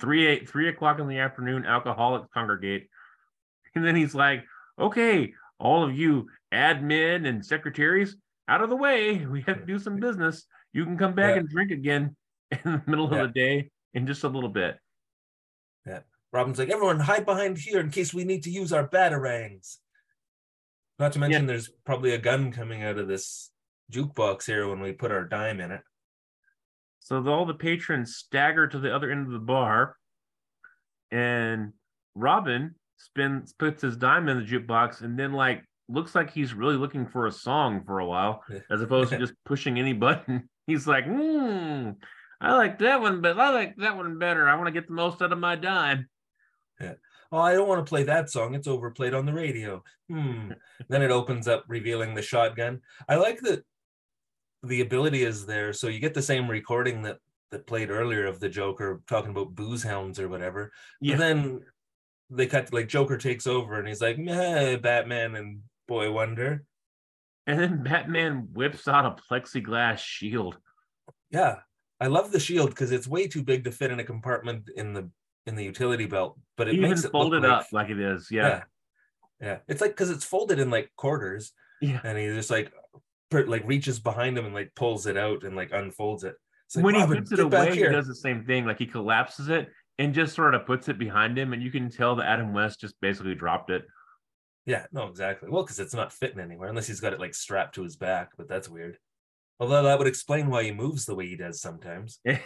three 0.00 0.26
eight 0.26 0.48
three 0.48 0.68
o'clock 0.68 0.98
in 1.00 1.08
the 1.08 1.18
afternoon 1.18 1.64
alcoholics 1.64 2.28
congregate. 2.34 2.88
And 3.74 3.84
then 3.84 3.96
he's 3.96 4.14
like, 4.14 4.44
okay, 4.80 5.32
all 5.58 5.84
of 5.84 5.96
you 5.96 6.28
admin 6.52 7.28
and 7.28 7.44
secretaries 7.44 8.16
out 8.48 8.62
of 8.62 8.70
the 8.70 8.76
way. 8.76 9.24
We 9.30 9.42
have 9.42 9.60
to 9.60 9.66
do 9.66 9.78
some 9.78 9.96
business. 9.96 10.46
You 10.72 10.84
can 10.84 10.96
come 10.98 11.14
back 11.14 11.34
Yeah. 11.34 11.40
and 11.40 11.48
drink 11.48 11.70
again 11.70 12.16
in 12.50 12.60
the 12.64 12.82
middle 12.86 13.12
Yeah. 13.12 13.22
of 13.22 13.28
the 13.28 13.32
day 13.40 13.70
in 13.94 14.06
just 14.06 14.24
a 14.24 14.28
little 14.28 14.48
bit. 14.48 14.78
Yeah. 15.86 16.00
Robin's 16.32 16.58
like, 16.58 16.70
everyone 16.70 17.00
hide 17.00 17.26
behind 17.26 17.58
here 17.58 17.80
in 17.80 17.90
case 17.90 18.14
we 18.14 18.24
need 18.24 18.44
to 18.44 18.50
use 18.50 18.72
our 18.72 18.86
batarangs. 18.86 19.76
Not 20.98 21.12
to 21.12 21.18
mention, 21.18 21.46
there's 21.46 21.70
probably 21.84 22.12
a 22.12 22.18
gun 22.18 22.52
coming 22.52 22.82
out 22.82 22.98
of 22.98 23.08
this 23.08 23.50
jukebox 23.90 24.44
here 24.46 24.68
when 24.68 24.80
we 24.80 24.92
put 24.92 25.10
our 25.10 25.24
dime 25.24 25.60
in 25.60 25.70
it. 25.72 25.80
So 27.00 27.20
the, 27.22 27.30
all 27.30 27.46
the 27.46 27.54
patrons 27.54 28.16
stagger 28.16 28.68
to 28.68 28.78
the 28.78 28.94
other 28.94 29.10
end 29.10 29.26
of 29.26 29.32
the 29.32 29.38
bar, 29.38 29.96
and 31.10 31.72
Robin 32.14 32.74
spins 33.00 33.52
puts 33.52 33.82
his 33.82 33.96
dime 33.96 34.28
in 34.28 34.38
the 34.38 34.44
jukebox, 34.44 35.00
and 35.00 35.18
then 35.18 35.32
like 35.32 35.64
looks 35.88 36.14
like 36.14 36.30
he's 36.30 36.54
really 36.54 36.76
looking 36.76 37.06
for 37.06 37.26
a 37.26 37.32
song 37.32 37.82
for 37.84 37.98
a 37.98 38.06
while, 38.06 38.42
as 38.70 38.80
opposed 38.80 39.10
to 39.10 39.18
just 39.18 39.34
pushing 39.44 39.78
any 39.78 39.92
button. 39.92 40.48
He's 40.66 40.86
like, 40.86 41.04
hmm, 41.04 41.90
I 42.40 42.54
like 42.54 42.78
that 42.78 43.00
one, 43.00 43.22
but 43.22 43.40
I 43.40 43.50
like 43.50 43.74
that 43.78 43.96
one 43.96 44.20
better. 44.20 44.48
I 44.48 44.54
want 44.54 44.66
to 44.68 44.72
get 44.72 44.86
the 44.86 44.94
most 44.94 45.20
out 45.20 45.32
of 45.32 45.38
my 45.38 45.56
dime. 45.56 46.08
yeah 46.80 46.92
Oh, 47.32 47.38
I 47.38 47.54
don't 47.54 47.68
want 47.68 47.84
to 47.84 47.88
play 47.88 48.02
that 48.04 48.28
song. 48.28 48.54
It's 48.54 48.66
overplayed 48.66 49.14
on 49.14 49.24
the 49.24 49.32
radio. 49.32 49.82
Hmm. 50.08 50.52
then 50.88 51.02
it 51.02 51.10
opens 51.10 51.46
up, 51.46 51.64
revealing 51.68 52.14
the 52.14 52.22
shotgun. 52.22 52.80
I 53.08 53.16
like 53.16 53.40
that 53.42 53.64
the 54.62 54.80
ability 54.80 55.22
is 55.22 55.46
there, 55.46 55.72
so 55.72 55.88
you 55.88 56.00
get 56.00 56.14
the 56.14 56.22
same 56.22 56.50
recording 56.50 57.02
that 57.02 57.18
that 57.50 57.66
played 57.66 57.90
earlier 57.90 58.26
of 58.26 58.38
the 58.38 58.48
Joker 58.48 59.00
talking 59.08 59.30
about 59.32 59.56
booze 59.56 59.82
hounds 59.82 60.20
or 60.20 60.28
whatever. 60.28 60.70
Yeah. 61.00 61.14
But 61.16 61.20
then 61.20 61.60
they 62.30 62.46
cut 62.46 62.72
like 62.72 62.88
Joker 62.88 63.16
takes 63.18 63.46
over 63.46 63.78
and 63.78 63.88
he's 63.88 64.00
like, 64.00 64.18
"Meh, 64.18 64.76
Batman 64.76 65.34
and 65.36 65.60
Boy 65.88 66.10
Wonder. 66.12 66.64
And 67.46 67.58
then 67.58 67.82
Batman 67.82 68.48
whips 68.52 68.86
out 68.86 69.06
a 69.06 69.16
plexiglass 69.32 69.98
shield. 69.98 70.58
Yeah, 71.30 71.56
I 71.98 72.06
love 72.06 72.30
the 72.32 72.38
shield 72.40 72.70
because 72.70 72.92
it's 72.92 73.08
way 73.08 73.26
too 73.26 73.42
big 73.42 73.64
to 73.64 73.72
fit 73.72 73.90
in 73.90 73.98
a 74.00 74.04
compartment 74.04 74.70
in 74.76 74.92
the 74.92 75.10
in 75.46 75.56
the 75.56 75.64
utility 75.64 76.06
belt, 76.06 76.38
but 76.56 76.68
it 76.68 76.74
Even 76.74 76.90
makes 76.90 77.04
it 77.04 77.10
folded 77.12 77.42
like, 77.42 77.50
up 77.50 77.66
like 77.72 77.88
it 77.88 77.98
is. 77.98 78.28
yeah. 78.30 78.46
Yeah. 78.48 78.62
yeah, 79.40 79.58
It's 79.68 79.80
like 79.80 79.92
because 79.92 80.10
it's 80.10 80.24
folded 80.24 80.58
in 80.58 80.70
like 80.70 80.90
quarters, 80.96 81.52
Yeah. 81.80 82.00
and 82.04 82.16
he 82.18 82.26
just 82.26 82.50
like 82.50 82.72
per- 83.30 83.46
like 83.46 83.66
reaches 83.66 83.98
behind 83.98 84.36
him 84.38 84.44
and 84.44 84.54
like 84.54 84.72
pulls 84.76 85.06
it 85.06 85.16
out 85.16 85.42
and 85.44 85.56
like 85.56 85.72
unfolds 85.72 86.24
it. 86.24 86.34
Like, 86.76 86.84
when 86.84 86.94
he 86.94 87.00
"Robin, 87.00 87.18
puts 87.18 87.32
it 87.32 87.40
away, 87.40 87.74
he 87.74 87.82
does 87.82 88.06
the 88.06 88.14
same 88.14 88.44
thing. 88.44 88.64
Like 88.66 88.78
he 88.78 88.86
collapses 88.86 89.48
it 89.48 89.70
and 90.00 90.14
just 90.14 90.34
sort 90.34 90.54
of 90.54 90.64
puts 90.64 90.88
it 90.88 90.98
behind 90.98 91.38
him, 91.38 91.52
and 91.52 91.62
you 91.62 91.70
can 91.70 91.90
tell 91.90 92.16
that 92.16 92.26
Adam 92.26 92.54
West 92.54 92.80
just 92.80 92.98
basically 93.02 93.34
dropped 93.34 93.70
it. 93.70 93.84
Yeah, 94.64 94.86
no, 94.92 95.08
exactly. 95.08 95.50
Well, 95.50 95.62
because 95.62 95.78
it's 95.78 95.94
not 95.94 96.12
fitting 96.12 96.40
anywhere 96.40 96.70
unless 96.70 96.86
he's 96.86 97.00
got 97.00 97.12
it 97.12 97.20
like 97.20 97.34
strapped 97.34 97.74
to 97.74 97.82
his 97.82 97.96
back, 97.96 98.30
but 98.38 98.48
that's 98.48 98.68
weird. 98.68 98.96
Although 99.58 99.82
that 99.82 99.98
would 99.98 100.08
explain 100.08 100.48
why 100.48 100.64
he 100.64 100.72
moves 100.72 101.04
the 101.04 101.14
way 101.14 101.26
he 101.26 101.36
does 101.36 101.60
sometimes. 101.60 102.18
it's 102.24 102.40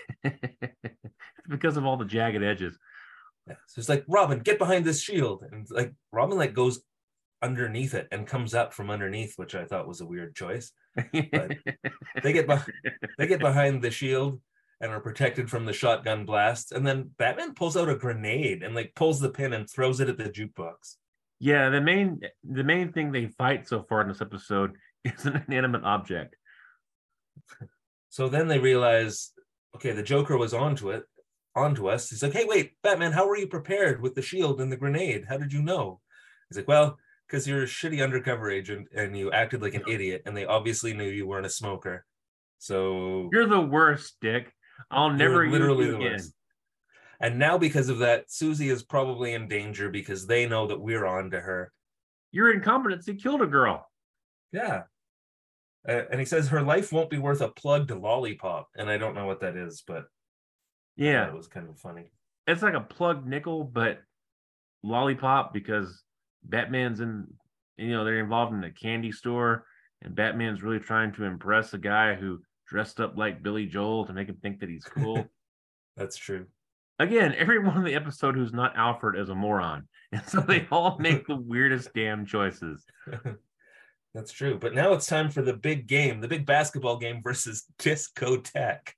because 1.48 1.76
of 1.76 1.84
all 1.86 1.96
the 1.96 2.04
jagged 2.04 2.42
edges. 2.42 2.76
Yeah. 3.46 3.54
So 3.68 3.78
it's 3.78 3.88
like, 3.88 4.04
Robin, 4.08 4.40
get 4.40 4.58
behind 4.58 4.84
this 4.84 5.00
shield. 5.00 5.44
And 5.48 5.64
like 5.70 5.94
Robin 6.10 6.36
like 6.36 6.54
goes 6.54 6.82
underneath 7.40 7.94
it 7.94 8.08
and 8.10 8.26
comes 8.26 8.52
up 8.52 8.74
from 8.74 8.90
underneath, 8.90 9.34
which 9.36 9.54
I 9.54 9.64
thought 9.64 9.86
was 9.86 10.00
a 10.00 10.06
weird 10.06 10.34
choice. 10.34 10.72
But 10.96 11.12
they 12.24 12.32
get 12.32 12.48
beh- 12.48 12.68
they 13.16 13.28
get 13.28 13.38
behind 13.38 13.80
the 13.80 13.92
shield 13.92 14.40
and 14.84 14.92
are 14.92 15.00
protected 15.00 15.48
from 15.48 15.64
the 15.64 15.72
shotgun 15.72 16.26
blast. 16.26 16.70
And 16.70 16.86
then 16.86 17.10
Batman 17.16 17.54
pulls 17.54 17.74
out 17.74 17.88
a 17.88 17.96
grenade 17.96 18.62
and 18.62 18.74
like 18.74 18.94
pulls 18.94 19.18
the 19.18 19.30
pin 19.30 19.54
and 19.54 19.68
throws 19.68 19.98
it 19.98 20.10
at 20.10 20.18
the 20.18 20.24
jukebox. 20.24 20.96
yeah, 21.40 21.70
the 21.70 21.80
main 21.80 22.20
the 22.44 22.64
main 22.64 22.92
thing 22.92 23.10
they 23.10 23.28
fight 23.28 23.66
so 23.66 23.82
far 23.88 24.02
in 24.02 24.08
this 24.08 24.20
episode 24.20 24.76
is 25.04 25.24
an 25.24 25.42
inanimate 25.48 25.84
object. 25.84 26.36
So 28.10 28.28
then 28.28 28.46
they 28.46 28.58
realize, 28.58 29.32
okay, 29.74 29.92
the 29.92 30.02
Joker 30.02 30.36
was 30.36 30.52
onto 30.52 30.90
it, 30.90 31.04
onto 31.56 31.88
us. 31.88 32.10
He's 32.10 32.22
like, 32.22 32.34
hey, 32.34 32.44
wait, 32.44 32.74
Batman, 32.82 33.12
how 33.12 33.26
were 33.26 33.38
you 33.38 33.48
prepared 33.48 34.02
with 34.02 34.14
the 34.14 34.22
shield 34.22 34.60
and 34.60 34.70
the 34.70 34.76
grenade? 34.76 35.24
How 35.28 35.38
did 35.38 35.52
you 35.52 35.62
know? 35.62 36.00
He's 36.48 36.58
like, 36.58 36.68
well, 36.68 36.98
because 37.26 37.48
you're 37.48 37.62
a 37.62 37.66
shitty 37.66 38.04
undercover 38.04 38.50
agent 38.50 38.88
and 38.94 39.16
you 39.16 39.32
acted 39.32 39.62
like 39.62 39.74
an 39.74 39.84
idiot, 39.88 40.22
and 40.26 40.36
they 40.36 40.44
obviously 40.44 40.92
knew 40.92 41.08
you 41.08 41.26
weren't 41.26 41.46
a 41.46 41.50
smoker. 41.50 42.04
So 42.58 43.28
You're 43.32 43.46
the 43.46 43.60
worst, 43.60 44.16
Dick. 44.20 44.53
I'll 44.90 45.10
never 45.12 45.48
literally 45.48 45.86
use 45.86 45.94
you 46.00 46.06
again. 46.06 46.20
And 47.20 47.38
now, 47.38 47.56
because 47.58 47.88
of 47.88 47.98
that, 47.98 48.30
Susie 48.30 48.68
is 48.68 48.82
probably 48.82 49.34
in 49.34 49.48
danger 49.48 49.88
because 49.88 50.26
they 50.26 50.46
know 50.46 50.66
that 50.66 50.80
we're 50.80 51.06
on 51.06 51.30
to 51.30 51.40
her. 51.40 51.72
Your 52.32 52.52
incompetency 52.52 53.14
killed 53.14 53.40
a 53.42 53.46
girl. 53.46 53.88
Yeah. 54.52 54.82
Uh, 55.88 56.02
and 56.10 56.18
he 56.18 56.26
says 56.26 56.48
her 56.48 56.62
life 56.62 56.92
won't 56.92 57.10
be 57.10 57.18
worth 57.18 57.40
a 57.40 57.48
plugged 57.48 57.90
lollipop. 57.90 58.68
And 58.76 58.90
I 58.90 58.98
don't 58.98 59.14
know 59.14 59.26
what 59.26 59.40
that 59.40 59.56
is, 59.56 59.82
but 59.86 60.04
Yeah, 60.96 61.26
it 61.28 61.34
was 61.34 61.46
kind 61.46 61.68
of 61.68 61.78
funny. 61.78 62.10
it's 62.46 62.62
like 62.62 62.74
a 62.74 62.80
plugged 62.80 63.26
nickel, 63.26 63.64
but 63.64 64.00
lollipop 64.82 65.52
because 65.52 66.02
Batman's 66.42 67.00
in, 67.00 67.26
you 67.76 67.90
know, 67.92 68.04
they're 68.04 68.18
involved 68.20 68.52
in 68.54 68.64
a 68.64 68.70
candy 68.72 69.12
store, 69.12 69.66
and 70.02 70.14
Batman's 70.14 70.62
really 70.62 70.78
trying 70.80 71.12
to 71.14 71.24
impress 71.24 71.72
a 71.74 71.78
guy 71.78 72.14
who 72.14 72.40
dressed 72.66 73.00
up 73.00 73.16
like 73.16 73.42
Billy 73.42 73.66
Joel 73.66 74.06
to 74.06 74.12
make 74.12 74.28
him 74.28 74.38
think 74.42 74.60
that 74.60 74.68
he's 74.68 74.84
cool. 74.84 75.26
That's 75.96 76.16
true. 76.16 76.46
Again, 76.98 77.34
everyone 77.36 77.76
in 77.76 77.84
the 77.84 77.94
episode 77.94 78.34
who's 78.34 78.52
not 78.52 78.76
Alfred 78.76 79.18
is 79.18 79.28
a 79.28 79.34
moron, 79.34 79.88
and 80.12 80.22
so 80.26 80.40
they 80.40 80.66
all 80.70 80.96
make 80.98 81.26
the 81.26 81.36
weirdest 81.40 81.90
damn 81.94 82.24
choices. 82.24 82.84
That's 84.14 84.30
true. 84.30 84.58
But 84.60 84.74
now 84.74 84.92
it's 84.92 85.06
time 85.06 85.30
for 85.30 85.42
the 85.42 85.54
big 85.54 85.88
game, 85.88 86.20
the 86.20 86.28
big 86.28 86.46
basketball 86.46 86.98
game 86.98 87.20
versus 87.22 87.64
discotheque. 87.80 88.92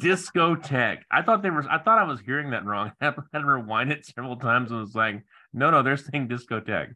Discotheque. 0.00 1.00
I 1.10 1.22
thought 1.22 1.42
they 1.42 1.50
were. 1.50 1.68
I 1.68 1.78
thought 1.78 1.98
I 1.98 2.04
was 2.04 2.20
hearing 2.20 2.50
that 2.50 2.64
wrong. 2.64 2.92
I 3.00 3.06
had 3.06 3.14
to 3.16 3.44
rewind 3.44 3.90
it 3.90 4.06
several 4.06 4.36
times 4.36 4.70
and 4.70 4.80
was 4.80 4.94
like, 4.94 5.24
no, 5.52 5.70
no, 5.70 5.82
they're 5.82 5.96
saying 5.96 6.28
discotheque. 6.28 6.94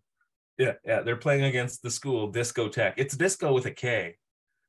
Yeah, 0.58 0.74
yeah, 0.84 1.00
they're 1.00 1.16
playing 1.16 1.44
against 1.44 1.82
the 1.82 1.90
school 1.90 2.32
discotheque. 2.32 2.94
It's 2.96 3.16
disco 3.16 3.52
with 3.52 3.66
a 3.66 3.72
K. 3.72 4.16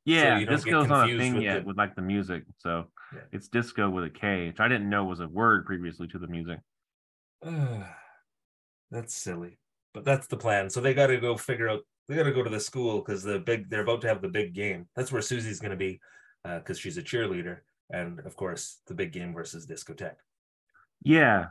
Yeah, 0.05 0.39
don't 0.39 0.47
disco's 0.49 0.87
not 0.87 1.09
a 1.09 1.17
thing 1.17 1.33
with 1.35 1.43
yet 1.43 1.61
the- 1.61 1.65
with 1.67 1.77
like 1.77 1.95
the 1.95 2.01
music. 2.01 2.43
So 2.59 2.91
Yeah. 3.13 3.21
it's 3.31 3.47
disco 3.47 3.89
with 3.89 4.03
a 4.05 4.09
K, 4.09 4.47
which 4.47 4.59
I 4.59 4.67
didn't 4.67 4.89
know 4.89 5.03
was 5.05 5.19
a 5.19 5.27
word 5.27 5.65
previously 5.65 6.07
to 6.09 6.19
the 6.19 6.27
music. 6.27 6.59
that's 8.91 9.13
silly. 9.15 9.57
But 9.93 10.03
that's 10.03 10.27
the 10.27 10.37
plan. 10.37 10.69
So 10.69 10.81
they 10.81 10.93
got 10.93 11.07
to 11.07 11.17
go 11.17 11.37
figure 11.37 11.69
out. 11.69 11.81
They 12.07 12.15
got 12.15 12.23
to 12.23 12.31
go 12.33 12.43
to 12.43 12.49
the 12.49 12.59
school 12.59 12.99
because 12.99 13.23
the 13.23 13.39
big. 13.39 13.69
They're 13.69 13.81
about 13.81 14.01
to 14.01 14.07
have 14.07 14.21
the 14.21 14.27
big 14.29 14.53
game. 14.53 14.87
That's 14.95 15.11
where 15.11 15.21
Susie's 15.21 15.59
going 15.59 15.71
to 15.71 15.77
be, 15.77 15.99
uh, 16.43 16.59
because 16.59 16.77
she's 16.77 16.97
a 16.97 17.01
cheerleader, 17.03 17.59
and 17.89 18.19
of 18.19 18.35
course 18.35 18.81
the 18.87 18.93
big 18.93 19.11
game 19.11 19.33
versus 19.33 19.65
discotheque. 19.65 20.17
Yeah. 21.03 21.47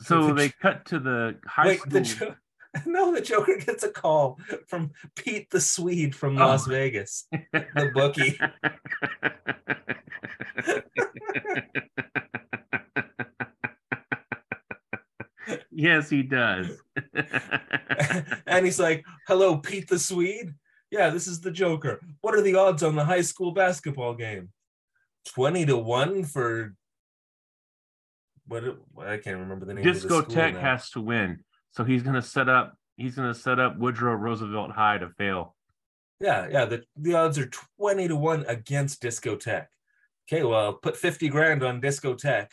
So 0.00 0.28
the 0.28 0.34
they 0.34 0.48
cut 0.50 0.86
to 0.86 0.98
the 1.00 1.38
high 1.46 1.66
Wait, 1.66 1.80
school. 1.80 1.90
the 1.92 2.36
no, 2.86 3.12
the 3.14 3.20
Joker 3.20 3.56
gets 3.58 3.84
a 3.84 3.90
call 3.90 4.38
from 4.66 4.92
Pete 5.16 5.50
the 5.50 5.60
Swede 5.60 6.14
from 6.14 6.40
Oh. 6.40 6.46
Las 6.46 6.66
Vegas, 6.66 7.26
the 7.52 7.90
bookie. 7.94 8.38
yes, 15.70 16.10
he 16.10 16.22
does. 16.22 16.68
and 18.46 18.64
he's 18.64 18.80
like, 18.80 19.04
"Hello, 19.26 19.58
Pete 19.58 19.88
the 19.88 19.98
Swede. 19.98 20.54
Yeah, 20.90 21.10
this 21.10 21.26
is 21.26 21.40
the 21.40 21.50
Joker. 21.50 22.00
What 22.20 22.34
are 22.34 22.42
the 22.42 22.56
odds 22.56 22.82
on 22.82 22.96
the 22.96 23.04
high 23.04 23.22
school 23.22 23.52
basketball 23.52 24.14
game? 24.14 24.50
Twenty 25.28 25.64
to 25.66 25.76
one 25.76 26.24
for 26.24 26.74
what? 28.46 28.64
it- 28.64 28.76
I 28.98 29.16
can't 29.18 29.38
remember 29.38 29.64
the 29.66 29.74
name. 29.74 29.86
of 29.86 29.94
the 29.94 30.00
school 30.00 30.22
Discotheque 30.22 30.60
has 30.60 30.90
to 30.90 31.00
win. 31.00 31.44
So 31.72 31.84
he's 31.84 32.02
going 32.02 32.14
to 32.14 32.22
set 32.22 32.48
up 32.48 32.76
he's 32.96 33.14
going 33.16 33.32
to 33.32 33.38
set 33.38 33.58
up 33.58 33.78
Woodrow 33.78 34.14
Roosevelt 34.14 34.70
High 34.72 34.98
to 34.98 35.08
fail. 35.10 35.56
Yeah, 36.20 36.46
yeah. 36.50 36.64
The 36.66 36.84
the 36.96 37.14
odds 37.14 37.38
are 37.38 37.50
twenty 37.78 38.06
to 38.08 38.16
one 38.16 38.44
against 38.46 39.02
Discotheque. 39.02 39.66
Okay, 40.30 40.44
well, 40.44 40.74
put 40.74 40.96
fifty 40.96 41.28
grand 41.28 41.62
on 41.64 41.80
Discotheque. 41.80 42.50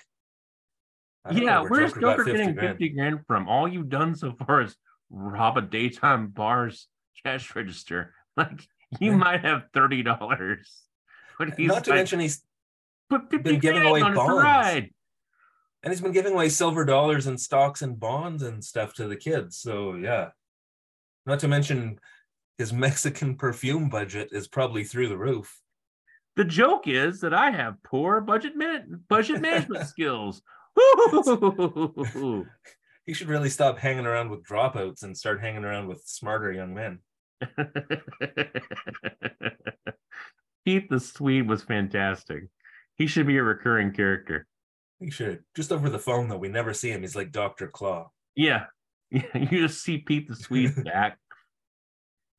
I 1.26 1.32
Yeah, 1.32 1.62
where's 1.62 1.92
Joker 1.94 2.00
got 2.00 2.18
Joker 2.18 2.32
getting 2.32 2.56
50 2.56 2.90
grand 2.90 3.20
from? 3.28 3.48
All 3.48 3.68
you've 3.68 3.90
done 3.90 4.16
so 4.16 4.34
far 4.34 4.62
is 4.62 4.76
rob 5.10 5.58
a 5.58 5.62
daytime 5.62 6.28
bar's 6.28 6.88
cash 7.24 7.56
register. 7.56 8.14
Like 8.38 8.62
you 9.02 9.12
Yeah. 9.12 9.18
might 9.18 9.42
have 9.44 9.66
thirty 9.74 10.02
dollars. 10.02 10.84
But 11.38 11.56
he's 11.58 11.68
Not 11.68 11.84
to 11.84 11.90
like, 11.90 12.00
mention 12.00 12.22
he's 12.22 12.42
put 13.10 13.30
50 13.30 13.38
been 13.40 13.60
giving 13.60 13.82
grand 13.82 13.90
away 13.92 14.02
on 14.02 14.12
it 14.12 14.16
to 14.16 14.22
bonds. 14.22 14.90
And 15.84 15.92
he's 15.92 16.02
been 16.02 16.12
giving 16.12 16.34
away 16.34 16.50
silver 16.50 16.84
dollars 16.86 17.28
and 17.28 17.40
stocks 17.40 17.82
and 17.82 18.00
bonds 18.00 18.44
and 18.44 18.64
stuff 18.64 18.94
to 18.96 19.08
the 19.08 19.16
kids. 19.16 19.58
So 19.58 19.96
yeah. 19.96 20.30
Not 21.26 21.40
to 21.40 21.48
mention 21.48 22.00
his 22.58 22.74
Mexican 22.86 23.36
perfume 23.36 23.90
budget 23.90 24.30
is 24.32 24.48
probably 24.48 24.84
through 24.84 25.10
the 25.10 25.18
roof. 25.18 25.60
The 26.36 26.46
joke 26.46 26.88
is 26.88 27.22
that 27.22 27.34
I 27.34 27.52
have 27.52 27.84
poor 27.84 28.22
budget 28.22 28.56
man- 28.56 29.04
budget 29.10 29.42
management 29.42 29.88
skills. 29.94 30.42
He 33.06 33.16
should 33.16 33.30
really 33.30 33.50
stop 33.50 33.80
hanging 33.80 34.06
around 34.06 34.30
with 34.30 34.46
dropouts 34.46 35.02
and 35.02 35.18
start 35.18 35.42
hanging 35.42 35.66
around 35.66 35.88
with 35.88 36.04
smarter 36.06 36.52
young 36.52 36.76
men. 36.76 37.00
Pete 40.64 40.88
the 40.92 41.00
Swede 41.00 41.48
was 41.48 41.64
fantastic. 41.64 42.44
He 42.98 43.08
should 43.08 43.26
be 43.26 43.38
a 43.38 43.44
recurring 43.44 43.94
character. 43.94 44.46
He 45.00 45.12
should. 45.12 45.44
Just 45.56 45.72
over 45.72 45.90
the 45.90 46.00
phone 46.00 46.28
though, 46.28 46.38
we 46.38 46.50
never 46.50 46.74
see 46.74 46.90
him. 46.90 47.02
He's 47.02 47.16
like 47.16 47.32
Dr. 47.32 47.68
Claw. 47.68 48.10
Yeah. 48.36 48.66
Yeah. 49.12 49.24
You 49.34 49.68
just 49.68 49.82
see 49.82 49.98
Pete 49.98 50.28
the 50.28 50.36
Swede's 50.36 50.80
back 50.86 51.18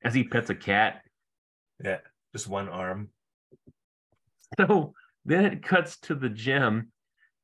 as 0.05 0.15
he 0.15 0.23
pets 0.23 0.51
a 0.51 0.55
cat. 0.55 1.03
Yeah, 1.83 1.99
just 2.33 2.47
one 2.47 2.69
arm. 2.69 3.09
So 4.57 4.95
then 5.25 5.47
it 5.47 5.65
cuts 5.65 5.99
to 6.03 6.15
the 6.15 6.29
gym 6.29 6.93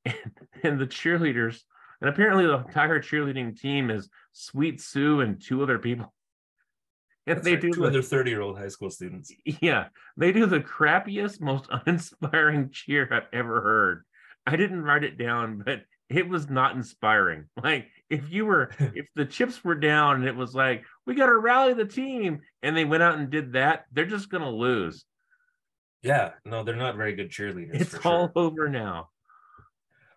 and, 0.05 0.15
and 0.63 0.79
the 0.79 0.87
cheerleaders. 0.87 1.63
And 2.01 2.09
apparently 2.09 2.47
the 2.47 2.59
entire 2.59 3.01
cheerleading 3.01 3.59
team 3.59 3.91
is 3.91 4.09
Sweet 4.33 4.81
Sue 4.81 5.23
and 5.23 5.43
two 5.43 5.61
other 5.61 5.81
people. 5.81 6.15
And 7.27 7.39
That's 7.39 7.45
they 7.45 7.55
right, 7.55 7.63
do 7.63 7.73
two 7.73 7.81
the, 7.81 7.87
other 7.89 8.03
30-year-old 8.03 8.57
high 8.57 8.69
school 8.69 8.91
students. 8.91 9.33
yeah, 9.45 9.87
they 10.17 10.31
do 10.31 10.47
the 10.47 10.61
crappiest, 10.61 11.41
most 11.41 11.69
uninspiring 11.87 12.71
cheer 12.71 13.09
I've 13.11 13.27
ever 13.33 13.61
heard. 13.61 14.05
I 14.47 14.57
didn't 14.57 14.83
write 14.83 15.05
it 15.05 15.19
down, 15.19 15.63
but 15.67 15.83
it 16.09 16.29
was 16.29 16.49
not 16.49 16.77
inspiring. 16.77 17.47
Like 17.63 17.89
if 18.09 18.31
you 18.31 18.47
were, 18.47 18.71
if 18.79 19.07
the 19.15 19.25
chips 19.25 19.65
were 19.65 19.75
down 19.75 20.17
and 20.17 20.25
it 20.27 20.37
was 20.37 20.55
like, 20.55 20.85
we 21.07 21.15
got 21.15 21.27
to 21.27 21.37
rally 21.37 21.75
the 21.75 21.85
team, 21.85 22.41
and 22.63 22.77
they 22.77 22.85
went 22.85 23.03
out 23.03 23.19
and 23.19 23.31
did 23.31 23.53
that, 23.53 23.85
they're 23.93 24.07
just 24.07 24.31
gonna 24.31 24.51
lose. 24.51 25.05
Yeah, 26.03 26.31
no, 26.45 26.63
they're 26.63 26.77
not 26.77 26.97
very 26.97 27.15
good 27.15 27.31
cheerleaders. 27.31 27.81
It's 27.81 27.95
all 27.95 28.27
sure. 28.27 28.33
over 28.37 28.69
now. 28.69 29.09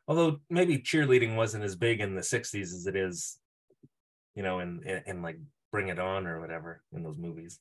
Although 0.08 0.40
maybe 0.50 0.80
cheerleading 0.80 1.36
wasn't 1.36 1.64
as 1.64 1.76
big 1.76 2.00
in 2.02 2.16
the 2.16 2.22
60s 2.22 2.62
as 2.62 2.86
it 2.88 2.96
is, 2.96 3.40
you 4.36 4.44
know, 4.44 4.60
in, 4.60 4.82
in, 4.86 5.04
in 5.06 5.22
like 5.22 5.38
Bring 5.72 5.88
It 5.88 6.00
On 6.00 6.28
or 6.28 6.40
whatever 6.40 6.84
in 6.94 7.04
those 7.04 7.18
movies. 7.18 7.60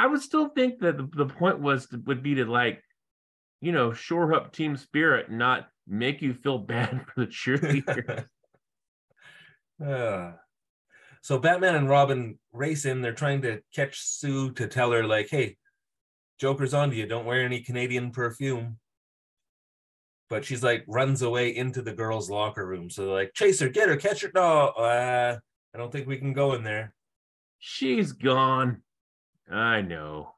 I 0.00 0.06
would 0.06 0.22
still 0.22 0.48
think 0.48 0.80
that 0.80 0.96
the, 0.96 1.08
the 1.14 1.26
point 1.26 1.60
was 1.60 1.86
to, 1.88 1.98
would 2.06 2.22
be 2.22 2.36
to 2.36 2.44
like, 2.44 2.82
you 3.60 3.72
know, 3.72 3.92
shore 3.92 4.32
up 4.34 4.52
team 4.52 4.76
spirit, 4.76 5.30
not 5.30 5.68
make 5.88 6.22
you 6.22 6.34
feel 6.34 6.58
bad 6.58 7.04
for 7.14 7.24
the 7.24 7.26
cheerleaders. 7.26 8.26
Uh, 9.80 10.32
so 11.22 11.38
Batman 11.38 11.76
and 11.76 11.88
Robin 11.88 12.36
race 12.52 12.84
in. 12.84 13.00
They're 13.00 13.12
trying 13.12 13.42
to 13.42 13.60
catch 13.72 14.00
Sue 14.00 14.50
to 14.54 14.66
tell 14.66 14.90
her, 14.90 15.04
like, 15.04 15.28
hey, 15.30 15.56
Joker's 16.40 16.74
onto 16.74 16.96
you. 16.96 17.06
Don't 17.06 17.24
wear 17.24 17.44
any 17.44 17.60
Canadian 17.60 18.10
perfume. 18.10 18.78
But 20.28 20.44
she's 20.44 20.64
like, 20.64 20.84
runs 20.88 21.22
away 21.22 21.54
into 21.54 21.80
the 21.80 21.92
girls' 21.92 22.28
locker 22.28 22.66
room. 22.66 22.90
So 22.90 23.02
they're 23.02 23.14
like, 23.14 23.34
chase 23.34 23.60
her, 23.60 23.68
get 23.68 23.88
her, 23.88 23.96
catch 23.96 24.22
her. 24.22 24.32
No, 24.34 24.68
uh, 24.68 25.38
I 25.72 25.78
don't 25.78 25.92
think 25.92 26.08
we 26.08 26.18
can 26.18 26.32
go 26.32 26.54
in 26.54 26.64
there. 26.64 26.92
She's 27.60 28.10
gone. 28.10 28.82
I 29.50 29.80
know. 29.80 30.34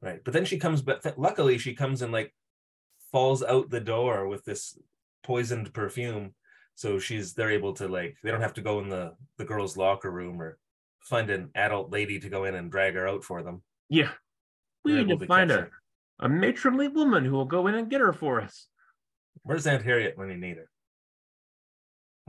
Right. 0.00 0.20
But 0.24 0.32
then 0.32 0.44
she 0.44 0.58
comes 0.58 0.80
back. 0.82 1.02
Luckily, 1.16 1.58
she 1.58 1.74
comes 1.74 2.02
and 2.02 2.12
like 2.12 2.34
falls 3.12 3.42
out 3.42 3.70
the 3.70 3.80
door 3.80 4.26
with 4.26 4.44
this 4.44 4.76
poisoned 5.22 5.72
perfume. 5.72 6.34
So 6.74 6.98
she's 6.98 7.34
they're 7.34 7.50
able 7.50 7.74
to 7.74 7.86
like 7.86 8.16
they 8.22 8.30
don't 8.30 8.40
have 8.40 8.54
to 8.54 8.62
go 8.62 8.80
in 8.80 8.88
the 8.88 9.14
the 9.38 9.44
girls' 9.44 9.76
locker 9.76 10.10
room 10.10 10.40
or 10.40 10.58
find 11.00 11.30
an 11.30 11.50
adult 11.54 11.90
lady 11.92 12.18
to 12.20 12.28
go 12.28 12.44
in 12.44 12.54
and 12.54 12.70
drag 12.70 12.94
her 12.94 13.06
out 13.06 13.22
for 13.24 13.42
them. 13.42 13.62
Yeah. 13.88 14.10
We 14.84 14.94
They're 14.94 15.04
need 15.04 15.20
to 15.20 15.26
find 15.26 15.50
her. 15.50 15.70
a 16.18 16.28
matronly 16.28 16.88
woman 16.88 17.24
who 17.24 17.32
will 17.32 17.44
go 17.44 17.66
in 17.66 17.74
and 17.74 17.90
get 17.90 18.00
her 18.00 18.12
for 18.12 18.40
us. 18.40 18.66
Where's 19.42 19.66
Aunt 19.66 19.82
Harriet 19.84 20.16
when 20.16 20.28
you 20.28 20.36
need 20.36 20.56
her? 20.56 20.68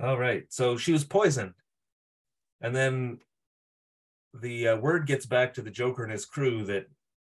All 0.02 0.18
right. 0.18 0.44
So 0.50 0.78
she 0.78 0.92
was 0.92 1.04
poisoned. 1.04 1.54
And 2.62 2.76
then 2.76 3.20
the 4.34 4.70
uh, 4.70 4.78
word 4.78 5.06
gets 5.08 5.26
back 5.26 5.54
to 5.54 5.62
the 5.62 5.70
Joker 5.72 6.04
and 6.04 6.12
his 6.12 6.26
crew 6.26 6.64
that 6.66 6.86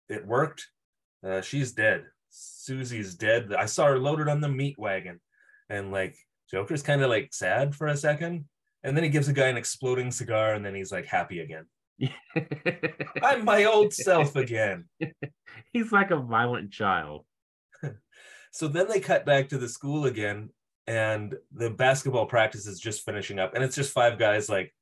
it 0.09 0.25
worked. 0.25 0.67
Uh, 1.25 1.41
she's 1.41 1.73
dead. 1.73 2.05
Susie's 2.35 3.15
dead. 3.15 3.53
I 3.57 3.65
saw 3.65 3.87
her 3.87 3.99
loaded 3.99 4.27
on 4.27 4.41
the 4.41 4.49
meat 4.49 4.77
wagon. 4.77 5.19
And 5.69 5.91
like 5.91 6.15
Joker's 6.51 6.83
kind 6.83 7.01
of 7.01 7.09
like 7.09 7.33
sad 7.33 7.75
for 7.75 7.87
a 7.87 7.97
second. 7.97 8.45
And 8.83 8.95
then 8.95 9.03
he 9.03 9.09
gives 9.09 9.27
the 9.27 9.33
guy 9.33 9.47
an 9.47 9.57
exploding 9.57 10.11
cigar 10.11 10.53
and 10.53 10.63
then 10.63 10.75
he's 10.75 10.91
like 10.91 11.05
happy 11.05 11.39
again. 11.39 11.65
I'm 13.21 13.45
my 13.45 13.65
old 13.65 13.93
self 13.93 14.35
again. 14.35 14.85
He's 15.71 15.91
like 15.91 16.11
a 16.11 16.17
violent 16.17 16.71
child. 16.71 17.25
So 18.51 18.69
then 18.69 18.87
they 18.87 19.01
cut 19.01 19.25
back 19.25 19.49
to 19.49 19.57
the 19.57 19.67
school 19.67 20.05
again, 20.05 20.49
and 20.87 21.35
the 21.51 21.69
basketball 21.69 22.25
practice 22.25 22.67
is 22.67 22.79
just 22.79 23.03
finishing 23.03 23.37
up, 23.37 23.53
and 23.53 23.61
it's 23.61 23.75
just 23.75 23.91
five 23.91 24.17
guys 24.17 24.47
like 24.47 24.73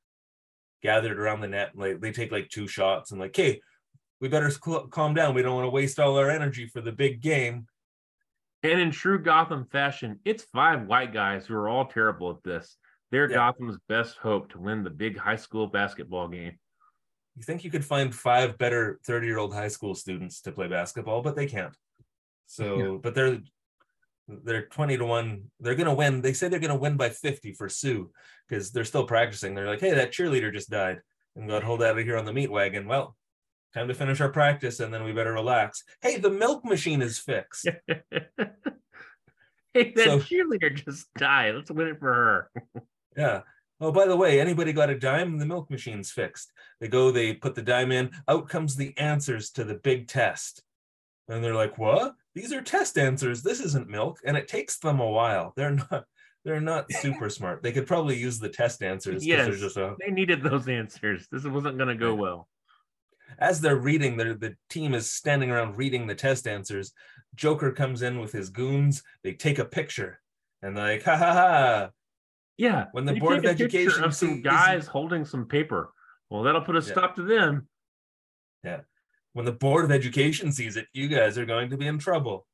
gathered 0.83 1.19
around 1.19 1.41
the 1.41 1.47
net. 1.47 1.71
Like 1.73 1.99
they 1.99 2.11
take 2.11 2.31
like 2.31 2.49
two 2.49 2.67
shots 2.67 3.09
and 3.09 3.19
like, 3.19 3.35
hey, 3.35 3.61
we 4.23 4.29
better 4.29 4.49
cl- 4.49 4.88
calm 4.88 5.13
down. 5.13 5.36
We 5.36 5.41
don't 5.41 5.53
want 5.55 5.65
to 5.65 5.69
waste 5.69 5.99
all 5.99 6.15
our 6.17 6.29
energy 6.29 6.65
for 6.65 6.79
the 6.79 6.93
big 6.93 7.19
game. 7.19 7.67
And 8.63 8.79
in 8.79 8.89
true 8.89 9.19
Gotham 9.21 9.65
fashion, 9.65 10.21
it's 10.23 10.45
five 10.45 10.88
white 10.88 11.12
guys 11.12 11.45
who 11.45 11.55
are 11.55 11.67
all 11.67 11.83
terrible 11.88 12.31
at 12.31 12.41
this. 12.41 12.77
They're 13.12 13.29
Yeah. 13.29 13.36
Gotham's 13.36 13.77
best 13.89 14.15
hope 14.15 14.49
to 14.53 14.59
win 14.59 14.86
the 14.86 14.89
big 14.89 15.17
high 15.17 15.36
school 15.36 15.67
basketball 15.67 16.29
game. 16.29 16.57
You 17.36 17.43
think 17.43 17.65
you 17.65 17.69
could 17.69 17.83
find 17.83 18.15
five 18.15 18.57
better 18.57 18.97
30 19.03 19.27
year 19.27 19.39
old 19.39 19.53
high 19.53 19.67
school 19.67 19.93
students 19.93 20.39
to 20.43 20.53
play 20.53 20.69
basketball, 20.69 21.21
but 21.21 21.36
they 21.36 21.45
can't. 21.45 21.75
So, 22.45 22.77
Yeah. 22.77 22.97
but 23.03 23.15
they're 23.15 23.39
they're 24.29 24.67
20 24.67 24.99
to 24.99 25.03
1 25.05 25.51
they're 25.59 25.75
going 25.75 25.86
to 25.86 25.93
win 25.93 26.21
they 26.21 26.31
say 26.31 26.47
they're 26.47 26.57
going 26.57 26.69
to 26.69 26.77
win 26.77 26.95
by 26.95 27.09
50 27.09 27.51
for 27.55 27.67
sue 27.67 28.09
because 28.47 28.71
they're 28.71 28.86
still 28.86 29.05
practicing 29.05 29.53
they're 29.53 29.67
like 29.67 29.81
hey 29.81 29.93
that 29.93 30.13
cheerleader 30.13 30.49
just 30.53 30.69
died 30.69 31.01
and 31.36 31.49
got 31.49 31.62
hold 31.62 31.83
out 31.83 31.99
of 31.99 32.05
here 32.05 32.15
on 32.15 32.23
the 32.23 32.31
meat 32.31 32.49
wagon 32.49 32.88
well 32.88 33.17
time 33.73 33.88
to 33.88 33.93
finish 33.93 34.21
our 34.21 34.29
practice 34.29 34.79
and 34.79 34.93
then 34.93 35.03
we 35.03 35.12
better 35.12 35.33
relax 35.33 35.83
hey 36.01 36.17
the 36.17 36.29
milk 36.29 36.63
machine 36.65 37.01
is 37.01 37.17
fixed 37.19 37.67
hey, 39.73 39.91
that 39.95 40.05
So- 40.05 40.19
cheerleader 40.19 40.73
just 40.73 41.07
died. 41.15 41.55
Let's 41.55 41.71
win 41.71 41.88
it 41.88 41.99
for 41.99 42.13
her. 42.13 42.51
yeah 43.17 43.41
oh 43.81 43.91
by 43.91 44.05
the 44.05 44.15
way 44.15 44.39
anybody 44.39 44.71
got 44.73 44.89
a 44.89 44.97
dime 44.97 45.38
the 45.38 45.45
milk 45.45 45.69
machine's 45.69 46.12
fixed 46.12 46.51
they 46.79 46.88
go 46.88 47.12
they 47.12 47.33
put 47.33 47.55
the 47.55 47.62
dime 47.62 47.91
in 47.91 48.12
out 48.27 48.47
comes 48.49 48.75
the 48.75 48.95
answers 48.97 49.49
to 49.51 49.63
the 49.63 49.75
big 49.75 50.07
test 50.07 50.63
and 51.27 51.43
they're 51.43 51.55
like 51.55 51.77
what 51.77 52.13
these 52.36 52.53
are 52.53 52.62
test 52.62 52.97
answers 52.97 53.41
this 53.43 53.59
isn't 53.59 53.89
milk 53.89 54.19
and 54.25 54.38
it 54.38 54.47
takes 54.47 54.77
them 54.79 54.99
a 54.99 55.09
while 55.09 55.53
they're 55.55 55.71
not 55.91 56.05
they're 56.45 56.62
not 56.62 56.91
super 57.01 57.29
smart 57.29 57.62
they 57.63 57.71
could 57.71 57.88
probably 57.88 58.15
use 58.17 58.38
the 58.39 58.49
test 58.49 58.83
answers. 58.83 59.25
Yes. 59.25 59.57
just 59.59 59.77
a, 59.77 59.95
They 59.99 60.12
needed 60.12 60.43
those 60.43 60.67
answers. 60.67 61.27
This 61.31 61.43
wasn't 61.45 61.77
going 61.77 61.89
to 61.89 61.95
go 61.95 62.13
well. 62.15 62.47
As 63.39 63.62
they're 63.62 63.76
reading 63.76 64.17
their 64.17 64.34
the 64.34 64.56
team 64.69 64.93
is 64.93 65.12
standing 65.12 65.52
around 65.52 65.78
reading 65.78 66.08
the 66.08 66.15
test 66.15 66.48
answers 66.48 66.93
joker 67.36 67.72
comes 67.72 68.02
in 68.02 68.19
with 68.19 68.32
his 68.32 68.50
goons 68.50 69.04
they 69.24 69.34
take 69.34 69.60
a 69.60 69.65
picture 69.65 70.19
and 70.62 70.76
they're 70.78 70.93
like 70.96 71.04
ha 71.04 71.17
ha 71.17 71.34
ha 71.34 71.89
Yeah. 72.58 72.86
When 72.91 73.06
the 73.06 73.19
Board 73.19 73.39
of 73.39 73.46
Education 73.46 74.04
of 74.04 74.13
some 74.15 74.36
sees- 74.36 74.43
guys 74.43 74.86
holding 74.88 75.26
some 75.26 75.48
paper. 75.48 75.91
Well, 76.30 76.43
that'll 76.43 76.62
put 76.62 76.76
a 76.76 76.80
Yeah. 76.86 76.91
stop 76.93 77.15
to 77.15 77.24
them. 77.24 77.67
Yeah. 78.63 78.82
When 79.34 79.46
the 79.46 79.52
board 79.52 79.84
of 79.86 79.91
education 79.91 80.52
sees 80.52 80.78
it 80.78 80.86
you 80.93 81.08
guys 81.08 81.38
are 81.39 81.46
going 81.48 81.72
to 81.72 81.78
be 81.78 81.88
in 81.88 81.98
trouble 81.98 82.46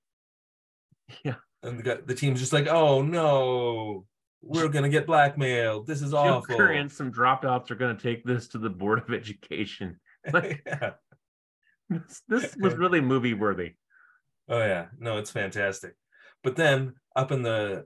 Yeah. 1.24 1.36
and 1.63 1.84
the, 1.84 2.02
the 2.06 2.15
team's 2.15 2.39
just 2.39 2.54
like 2.54 2.68
oh 2.68 3.02
no 3.02 4.06
we're 4.42 4.70
going 4.70 4.84
to 4.84 4.89
get 4.89 5.06
blackmailed 5.06 5.86
this 5.86 6.02
is 6.02 6.13
awful 6.13 6.48
Joker 6.56 6.72
and 6.72 6.89
some 6.89 7.12
dropouts 7.12 7.70
are 7.70 7.76
going 7.76 7.96
to 7.98 8.02
take 8.02 8.24
this 8.24 8.48
to 8.50 8.58
the 8.58 8.70
Board 8.70 9.00
of 9.00 9.13
Education. 9.13 10.00
yeah. 10.34 10.91
This, 11.89 12.21
this 12.27 12.55
was 12.60 12.75
really 12.75 13.01
movie 13.01 13.34
worthy. 13.34 13.73
oh 14.47 14.60
yeah 14.60 14.88
no 14.99 15.17
it's 15.17 15.32
fantastic 15.32 15.95
but 16.43 16.55
then 16.55 16.93
up 17.15 17.32
in 17.32 17.41
the 17.41 17.86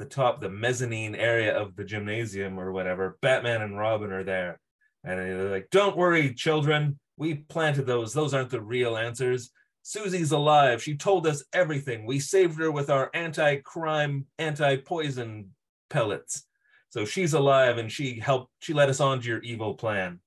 the 0.00 0.06
top, 0.06 0.40
the 0.40 0.48
mezzanine 0.48 1.14
area 1.14 1.56
of 1.56 1.76
the 1.76 1.84
gymnasium 1.84 2.58
or 2.58 2.72
whatever, 2.72 3.18
Batman 3.20 3.62
and 3.62 3.78
Robin 3.78 4.10
are 4.10 4.24
there. 4.24 4.58
And 5.04 5.18
they're 5.18 5.50
like, 5.50 5.68
don't 5.70 5.96
worry, 5.96 6.34
children. 6.34 6.98
We 7.16 7.34
planted 7.34 7.86
those. 7.86 8.12
Those 8.12 8.34
aren't 8.34 8.50
the 8.50 8.62
real 8.62 8.96
answers. 8.96 9.50
Susie's 9.82 10.32
alive. 10.32 10.82
She 10.82 10.96
told 10.96 11.26
us 11.26 11.44
everything. 11.52 12.06
We 12.06 12.18
saved 12.18 12.58
her 12.58 12.70
with 12.70 12.90
our 12.90 13.10
anti 13.14 13.56
crime, 13.56 14.26
anti 14.38 14.76
poison 14.76 15.50
pellets. 15.90 16.44
So 16.88 17.04
she's 17.04 17.34
alive 17.34 17.78
and 17.78 17.92
she 17.92 18.18
helped, 18.18 18.50
she 18.58 18.72
led 18.72 18.90
us 18.90 19.00
on 19.00 19.20
to 19.20 19.28
your 19.28 19.40
evil 19.40 19.74
plan. 19.74 20.20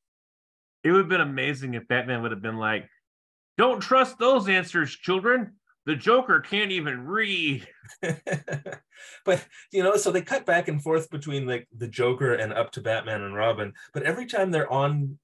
It 0.84 0.92
would 0.92 1.00
have 1.00 1.10
been 1.10 1.22
amazing 1.22 1.74
if 1.74 1.88
Batman 1.88 2.22
would 2.22 2.32
have 2.32 2.42
been 2.42 2.58
like, 2.58 2.90
don't 3.58 3.80
trust 3.80 4.18
those 4.18 4.50
answers, 4.50 4.92
children. 4.92 5.54
The 5.86 5.96
Joker 5.96 6.40
can't 6.40 6.72
even 6.72 7.06
read. 7.06 7.68
but 9.26 9.46
you 9.72 9.84
know, 9.84 9.98
so 9.98 10.12
they 10.12 10.22
cut 10.22 10.46
back 10.46 10.68
and 10.68 10.82
forth 10.82 11.10
between 11.10 11.46
like 11.46 11.68
the 11.76 11.88
Joker 11.88 12.34
and 12.34 12.54
up 12.54 12.72
to 12.72 12.82
Batman 12.82 13.22
and 13.22 13.36
Robin. 13.36 13.74
But 13.94 14.04
every 14.04 14.26
time 14.26 14.52
they're 14.52 14.72
on 14.72 15.20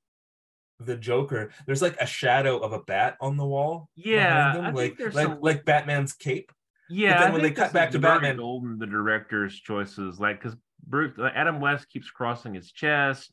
the 0.79 0.97
Joker, 0.97 1.51
there's 1.65 1.81
like 1.81 1.97
a 2.01 2.05
shadow 2.05 2.57
of 2.57 2.73
a 2.73 2.79
bat 2.79 3.17
on 3.21 3.37
the 3.37 3.45
wall. 3.45 3.89
Yeah, 3.95 4.71
like 4.73 4.99
like, 4.99 5.13
some- 5.13 5.39
like 5.41 5.65
Batman's 5.65 6.13
cape. 6.13 6.51
Yeah, 6.89 7.13
but 7.13 7.19
then 7.19 7.29
I 7.29 7.33
when 7.33 7.41
they 7.43 7.51
cut 7.51 7.73
back 7.73 7.91
to 7.91 7.99
Batman- 7.99 8.37
Golden, 8.37 8.79
the 8.79 8.87
director's 8.87 9.55
choices, 9.59 10.19
like 10.19 10.41
because 10.41 10.57
Bruce 10.85 11.17
Adam 11.35 11.61
West 11.61 11.87
keeps 11.89 12.09
crossing 12.09 12.53
his 12.53 12.71
chest, 12.71 13.31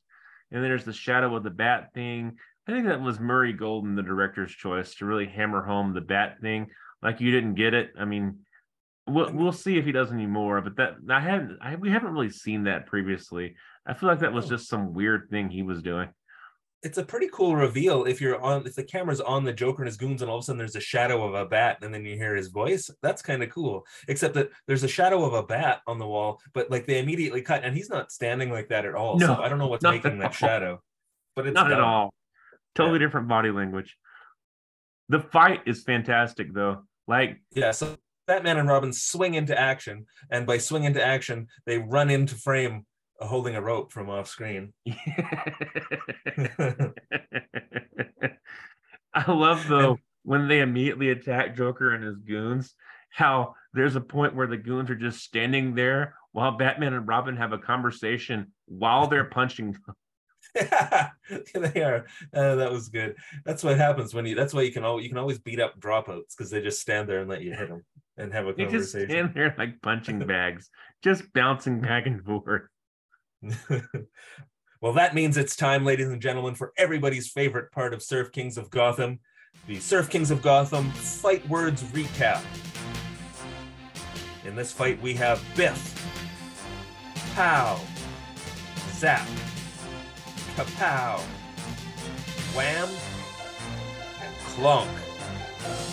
and 0.51 0.63
then 0.63 0.71
there's 0.71 0.85
the 0.85 0.93
shadow 0.93 1.35
of 1.37 1.43
the 1.43 1.51
bat 1.51 1.93
thing. 1.95 2.37
I 2.69 2.73
think 2.73 2.87
that 2.87 3.01
was 3.01 3.21
Murray 3.21 3.53
Golden, 3.53 3.95
the 3.95 4.03
director's 4.03 4.53
choice, 4.53 4.95
to 4.97 5.07
really 5.07 5.27
hammer 5.27 5.63
home 5.65 5.95
the 5.95 6.01
bat 6.01 6.39
thing. 6.41 6.67
Like 7.03 7.21
you 7.21 7.31
didn't 7.31 7.55
get 7.55 7.75
it. 7.75 7.91
I 7.99 8.05
mean, 8.05 8.41
we'll 9.07 9.33
we'll 9.33 9.53
see 9.53 9.79
if 9.79 9.85
he 9.85 9.93
does 9.93 10.13
any 10.13 10.27
more. 10.27 10.61
But 10.61 10.77
that 10.77 10.95
I 11.11 11.21
haven't, 11.21 11.59
I, 11.61 11.77
we 11.77 11.91
haven't 11.91 12.13
really 12.13 12.31
seen 12.31 12.65
that 12.65 12.87
previously. 12.87 13.55
I 13.87 13.95
feel 13.95 14.09
like 14.09 14.21
that 14.21 14.33
was 14.33 14.47
Oh. 14.47 14.49
just 14.51 14.69
some 14.69 14.95
weird 14.95 15.29
thing 15.31 15.49
he 15.49 15.63
was 15.63 15.83
doing. 15.83 16.09
It's 16.83 16.99
a 16.99 17.05
pretty 17.05 17.29
cool 17.33 17.57
reveal 17.57 18.05
if 18.05 18.21
you're 18.21 18.41
on 18.41 18.67
if 18.67 18.75
the 18.75 18.85
camera's 18.85 19.21
on 19.21 19.45
the 19.45 19.53
Joker 19.53 19.83
and 19.83 19.89
his 19.89 19.97
goons 19.97 20.23
and 20.23 20.31
all 20.31 20.39
of 20.39 20.43
a 20.43 20.45
sudden 20.45 20.59
there's 20.59 20.77
a 20.77 20.81
shadow 20.81 21.27
of 21.27 21.35
a 21.35 21.47
bat 21.47 21.79
and 21.83 21.93
then 21.93 22.05
you 22.05 22.17
hear 22.17 22.35
his 22.35 22.49
voice. 22.49 22.91
That's 23.03 23.23
kind 23.23 23.43
of 23.43 23.51
cool. 23.51 23.85
Except 24.09 24.35
that 24.35 24.51
there's 24.67 24.85
a 24.85 24.89
shadow 24.89 25.25
of 25.25 25.33
a 25.33 25.43
bat 25.43 25.81
on 25.87 25.99
the 25.99 26.07
wall, 26.07 26.41
but 26.53 26.71
like 26.71 26.87
they 26.87 26.99
immediately 26.99 27.43
cut 27.43 27.65
and 27.65 27.77
he's 27.77 27.91
not 27.91 28.13
standing 28.13 28.51
like 28.51 28.69
that 28.69 28.85
at 28.85 28.95
all. 28.95 29.19
so 29.19 29.35
I 29.35 29.49
don't 29.49 29.59
know 29.59 29.69
what's 29.69 29.83
making 29.83 30.19
that 30.19 30.27
all. 30.27 30.33
shadow. 30.33 30.83
But 31.35 31.47
it's 31.47 31.55
Not 31.55 31.73
at 31.73 31.81
all. 31.81 32.15
Totally 32.75 32.99
different 32.99 33.29
body 33.29 33.51
language. 33.51 33.97
The 35.09 35.21
fight 35.21 35.63
is 35.67 35.83
fantastic 35.83 36.53
though. 36.53 36.85
Like 37.09 37.41
Yeah, 37.55 37.71
so 37.71 37.97
Batman 38.27 38.59
and 38.59 38.69
Robin 38.69 38.93
swing 38.93 39.35
into 39.35 39.59
action, 39.59 40.07
and 40.31 40.47
by 40.47 40.59
swing 40.59 40.85
into 40.85 41.03
action, 41.05 41.47
they 41.65 41.79
run 41.79 42.11
into 42.11 42.35
frame 42.35 42.85
holding 43.21 43.55
a 43.57 43.61
rope 43.63 43.93
from 43.93 44.11
off 44.11 44.29
screen. 44.29 44.73
I 49.15 49.31
love 49.31 49.67
though 49.69 49.99
when 50.23 50.49
they 50.49 50.61
immediately 50.61 51.11
attack 51.11 51.57
Joker 51.57 51.95
and 51.95 52.03
his 52.05 52.19
goons, 52.19 52.75
how 53.11 53.55
there's 53.73 53.97
a 53.97 54.01
point 54.01 54.35
where 54.35 54.47
the 54.49 54.57
goons 54.57 54.91
are 54.91 54.97
just 54.97 55.21
standing 55.23 55.75
there 55.75 56.17
while 56.33 56.53
Batman 56.57 56.93
and 56.95 57.07
Robin 57.09 57.37
have 57.37 57.53
a 57.53 57.59
conversation 57.59 58.53
while 58.67 59.07
they're 59.07 59.25
punching. 59.31 59.77
yeah, 60.55 61.11
they 61.55 61.83
are. 61.83 62.07
Uh, 62.35 62.57
that 62.57 62.71
was 62.73 62.89
good. 62.89 63.17
That's 63.45 63.63
what 63.65 63.77
happens 63.79 64.15
when 64.15 64.27
you. 64.27 64.35
That's 64.35 64.53
why 64.53 64.63
you 64.63 64.73
can 64.73 64.85
always 64.85 65.05
you 65.05 65.09
can 65.11 65.19
always 65.19 65.39
beat 65.39 65.61
up 65.61 65.79
dropouts 65.81 66.37
because 66.37 66.51
they 66.51 66.61
just 66.61 66.81
stand 66.81 67.09
there 67.09 67.21
and 67.21 67.31
let 67.31 67.43
you 67.43 67.55
hit 67.55 67.69
them 67.69 67.85
and 68.17 68.33
have 68.33 68.47
a 68.47 68.53
They 68.53 68.65
just 68.65 68.93
conversation. 68.93 69.09
stand 69.11 69.35
there 69.35 69.55
like 69.57 69.81
punching 69.83 70.19
bags, 70.27 70.69
just 71.03 71.33
bouncing 71.33 71.81
back 71.81 72.07
and 72.07 72.23
forth. 72.25 72.63
well, 74.81 74.93
that 74.95 75.15
means 75.15 75.37
it's 75.37 75.57
time, 75.57 75.85
ladies 75.85 76.09
and 76.09 76.21
gentlemen, 76.21 76.55
for 76.55 76.73
everybody's 76.77 77.29
favorite 77.29 77.71
part 77.73 77.95
of 77.95 78.03
Surf 78.03 78.33
Kings 78.33 78.59
of 78.59 78.71
Gotham, 78.71 79.21
the 79.67 79.79
Surf 79.79 80.09
Kings 80.11 80.31
of 80.31 80.43
Gotham 80.43 80.91
Fight 80.91 81.47
Words 81.49 81.83
Recap. 81.85 82.43
In 84.45 84.55
this 84.55 84.73
fight, 84.73 85.01
we 85.03 85.15
have 85.15 85.43
Biff, 85.57 85.93
Pow, 87.35 87.81
Zap, 88.93 89.27
Kapow, 90.57 91.21
Wham, 92.55 92.89
and 94.23 94.35
Clonk. 94.55 94.89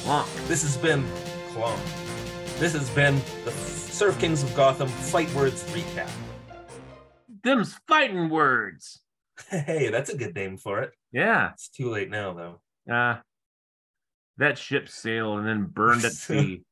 Wonk. 0.04 0.48
This 0.48 0.62
has 0.62 0.78
been 0.78 1.04
Clonk. 1.52 1.80
This 2.60 2.74
has 2.74 2.90
been 2.92 3.20
the 3.44 3.52
Surf 3.52 4.20
Kings 4.20 4.44
of 4.44 4.54
Gotham 4.56 4.88
Fight 4.88 5.34
Words 5.34 5.64
Recap. 5.72 6.10
Them's 7.44 7.80
fighting 7.88 8.30
words. 8.30 9.02
Hey, 9.50 9.90
that's 9.90 10.10
a 10.10 10.18
good 10.18 10.36
name 10.36 10.58
for 10.58 10.82
it. 10.82 10.92
Yeah. 11.12 11.52
It's 11.54 11.70
too 11.70 11.90
late 11.90 12.10
now, 12.10 12.34
though. 12.34 12.94
Uh 12.94 13.18
that 14.38 14.58
ship 14.58 14.90
sailed 14.90 15.40
and 15.40 15.48
then 15.48 15.66
burned 15.66 16.04
at 16.06 16.12
sea. 16.14 16.64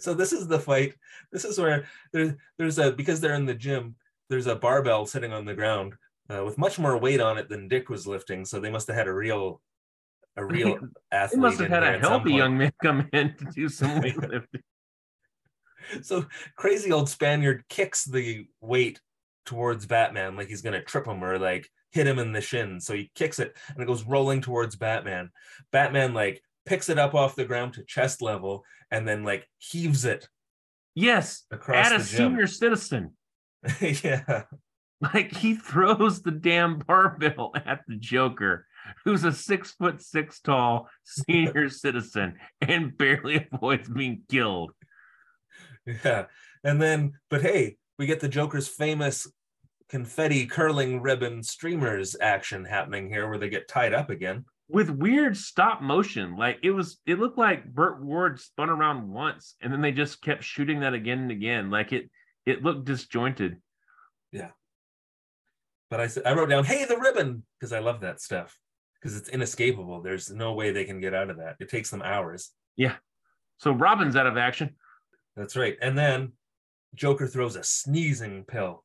so 0.00 0.14
this 0.14 0.32
is 0.32 0.46
the 0.46 0.58
fight. 0.58 0.94
This 1.32 1.44
is 1.44 1.58
where 1.58 1.86
there's 2.12 2.32
there's 2.58 2.78
a 2.78 2.92
because 2.92 3.20
they're 3.20 3.34
in 3.34 3.46
the 3.46 3.54
gym. 3.54 3.96
There's 4.28 4.46
a 4.46 4.56
barbell 4.56 5.06
sitting 5.06 5.32
on 5.32 5.44
the 5.44 5.54
ground 5.54 5.94
uh, 6.28 6.44
with 6.44 6.58
much 6.58 6.78
more 6.78 6.98
weight 6.98 7.20
on 7.20 7.38
it 7.38 7.48
than 7.48 7.68
Dick 7.68 7.88
was 7.88 8.06
lifting. 8.06 8.44
So 8.44 8.58
they 8.60 8.70
must 8.70 8.88
have 8.88 8.96
had 8.96 9.08
a 9.08 9.12
real 9.12 9.60
a 10.36 10.44
real 10.44 10.78
athlete. 11.12 11.36
They 11.36 11.40
must 11.40 11.60
have 11.60 11.68
had 11.68 11.82
a 11.82 11.98
healthy 11.98 12.34
young 12.34 12.58
man 12.58 12.72
come 12.82 13.08
in 13.12 13.34
to 13.36 13.44
do 13.54 13.68
some 13.70 14.00
weightlifting. 14.00 14.62
So 16.02 16.26
crazy 16.56 16.90
old 16.90 17.08
Spaniard 17.08 17.64
kicks 17.68 18.04
the 18.04 18.46
weight 18.60 19.00
towards 19.46 19.86
Batman 19.86 20.36
like 20.36 20.48
he's 20.48 20.62
gonna 20.62 20.82
trip 20.82 21.06
him 21.06 21.24
or 21.24 21.38
like 21.38 21.68
hit 21.92 22.06
him 22.06 22.18
in 22.18 22.32
the 22.32 22.40
shin. 22.40 22.80
So 22.80 22.94
he 22.94 23.10
kicks 23.14 23.38
it 23.38 23.56
and 23.68 23.82
it 23.82 23.86
goes 23.86 24.04
rolling 24.04 24.42
towards 24.42 24.76
Batman. 24.76 25.30
Batman 25.72 26.12
like 26.12 26.42
picks 26.66 26.88
it 26.88 26.98
up 26.98 27.14
off 27.14 27.36
the 27.36 27.44
ground 27.44 27.74
to 27.74 27.84
chest 27.84 28.20
level 28.20 28.64
and 28.90 29.06
then 29.06 29.24
like 29.24 29.48
heaves 29.58 30.04
it 30.04 30.28
Yes, 30.96 31.44
across 31.50 31.92
at 31.92 32.00
a 32.00 32.02
senior 32.02 32.46
citizen. 32.46 33.12
yeah. 33.80 34.44
Like 34.98 35.30
he 35.30 35.54
throws 35.54 36.22
the 36.22 36.30
damn 36.30 36.78
barbell 36.78 37.52
at 37.66 37.82
the 37.86 37.96
Joker, 37.96 38.66
who's 39.04 39.22
a 39.22 39.30
six 39.32 39.72
foot 39.72 40.00
six 40.00 40.40
tall 40.40 40.88
senior 41.04 41.68
citizen 41.68 42.36
and 42.62 42.96
barely 42.96 43.46
avoids 43.52 43.90
being 43.90 44.22
killed. 44.30 44.72
Yeah. 45.84 46.24
And 46.64 46.80
then, 46.80 47.12
but 47.28 47.42
hey, 47.42 47.76
we 47.98 48.06
get 48.06 48.20
the 48.20 48.28
Joker's 48.28 48.68
famous 48.68 49.26
confetti 49.88 50.46
curling 50.46 51.00
ribbon 51.00 51.42
streamers 51.42 52.16
action 52.20 52.64
happening 52.64 53.08
here 53.08 53.28
where 53.28 53.38
they 53.38 53.48
get 53.48 53.68
tied 53.68 53.94
up 53.94 54.10
again. 54.10 54.44
With 54.68 54.90
weird 54.90 55.36
stop 55.36 55.80
motion. 55.80 56.36
Like 56.36 56.58
it 56.62 56.72
was 56.72 56.98
it 57.06 57.20
looked 57.20 57.38
like 57.38 57.72
Burt 57.72 58.02
Ward 58.02 58.40
spun 58.40 58.68
around 58.68 59.08
once 59.08 59.54
and 59.60 59.72
then 59.72 59.80
they 59.80 59.92
just 59.92 60.20
kept 60.22 60.42
shooting 60.42 60.80
that 60.80 60.94
again 60.94 61.20
and 61.20 61.30
again. 61.30 61.70
Like 61.70 61.92
it 61.92 62.10
it 62.44 62.62
looked 62.62 62.84
disjointed. 62.84 63.58
Yeah. 64.32 64.50
But 65.88 66.00
I 66.00 66.08
said 66.08 66.24
I 66.26 66.34
wrote 66.34 66.48
down, 66.48 66.64
hey, 66.64 66.84
the 66.84 66.98
ribbon, 66.98 67.44
because 67.58 67.72
I 67.72 67.78
love 67.78 68.00
that 68.00 68.20
stuff. 68.20 68.58
Because 69.00 69.16
it's 69.16 69.28
inescapable. 69.28 70.02
There's 70.02 70.32
no 70.32 70.54
way 70.54 70.72
they 70.72 70.84
can 70.84 71.00
get 71.00 71.14
out 71.14 71.30
of 71.30 71.36
that. 71.36 71.56
It 71.60 71.68
takes 71.68 71.90
them 71.90 72.02
hours. 72.02 72.50
Yeah. 72.76 72.96
So 73.58 73.70
Robin's 73.70 74.16
out 74.16 74.26
of 74.26 74.36
action. 74.36 74.74
That's 75.36 75.56
right. 75.56 75.76
And 75.80 75.96
then 75.96 76.32
Joker 76.96 77.26
throws 77.26 77.56
a 77.56 77.62
sneezing 77.62 78.44
pill. 78.44 78.82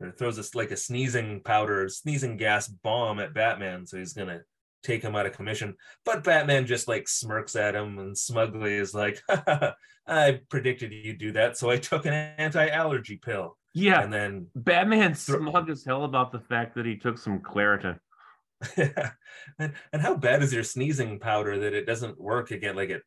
Or 0.00 0.10
throws 0.10 0.38
us 0.38 0.54
like 0.54 0.70
a 0.70 0.76
sneezing 0.76 1.40
powder, 1.44 1.88
sneezing 1.88 2.36
gas 2.36 2.68
bomb 2.68 3.20
at 3.20 3.34
Batman. 3.34 3.86
So 3.86 3.98
he's 3.98 4.12
gonna 4.12 4.40
take 4.82 5.02
him 5.02 5.16
out 5.16 5.26
of 5.26 5.32
commission. 5.32 5.74
But 6.04 6.24
Batman 6.24 6.66
just 6.66 6.86
like 6.86 7.08
smirks 7.08 7.56
at 7.56 7.74
him 7.74 7.98
and 7.98 8.16
smugly 8.16 8.74
is 8.74 8.94
like, 8.94 9.20
I 10.06 10.40
predicted 10.50 10.92
you'd 10.92 11.18
do 11.18 11.32
that, 11.32 11.56
so 11.56 11.70
I 11.70 11.78
took 11.78 12.06
an 12.06 12.12
anti-allergy 12.12 13.16
pill. 13.24 13.56
Yeah. 13.72 14.02
And 14.02 14.12
then 14.12 14.46
Batman's 14.54 15.24
Thro- 15.24 15.40
smug 15.40 15.70
as 15.70 15.84
hell 15.84 16.04
about 16.04 16.30
the 16.30 16.40
fact 16.40 16.76
that 16.76 16.86
he 16.86 16.96
took 16.96 17.18
some 17.18 17.40
Claritin. 17.40 17.98
and, 18.76 19.72
and 19.92 20.02
how 20.02 20.14
bad 20.14 20.42
is 20.42 20.52
your 20.52 20.62
sneezing 20.62 21.18
powder 21.18 21.58
that 21.58 21.74
it 21.74 21.86
doesn't 21.86 22.20
work 22.20 22.50
again? 22.50 22.76
Like 22.76 22.90
it 22.90 23.02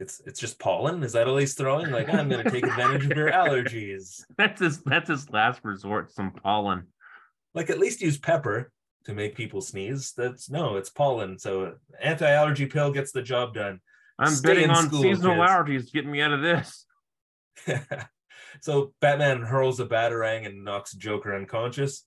it's 0.00 0.20
it's 0.26 0.40
just 0.40 0.58
pollen. 0.58 1.02
Is 1.02 1.12
that 1.12 1.28
all 1.28 1.36
he's 1.36 1.54
throwing? 1.54 1.90
Like 1.90 2.08
I'm 2.08 2.28
gonna 2.28 2.50
take 2.50 2.66
advantage 2.66 3.04
of 3.06 3.16
your 3.16 3.30
allergies. 3.30 4.24
That's 4.36 4.60
his 4.60 4.82
that's 4.82 5.08
his 5.08 5.30
last 5.30 5.60
resort, 5.62 6.12
some 6.12 6.32
pollen. 6.32 6.88
like 7.54 7.70
at 7.70 7.78
least 7.78 8.00
use 8.00 8.18
pepper 8.18 8.72
to 9.04 9.14
make 9.14 9.36
people 9.36 9.60
sneeze. 9.60 10.12
That's 10.16 10.50
no, 10.50 10.76
it's 10.76 10.90
pollen. 10.90 11.38
So 11.38 11.74
anti-allergy 12.00 12.66
pill 12.66 12.90
gets 12.92 13.12
the 13.12 13.22
job 13.22 13.54
done. 13.54 13.80
I'm 14.18 14.32
Stay 14.32 14.54
betting 14.54 14.70
on 14.70 14.86
school, 14.88 15.02
seasonal 15.02 15.36
kids. 15.36 15.50
allergies 15.50 15.86
to 15.86 15.92
get 15.92 16.06
me 16.06 16.20
out 16.20 16.32
of 16.32 16.42
this. 16.42 16.86
so 18.60 18.94
Batman 19.00 19.42
hurls 19.42 19.80
a 19.80 19.86
batarang 19.86 20.46
and 20.46 20.64
knocks 20.64 20.92
Joker 20.92 21.34
unconscious. 21.34 22.04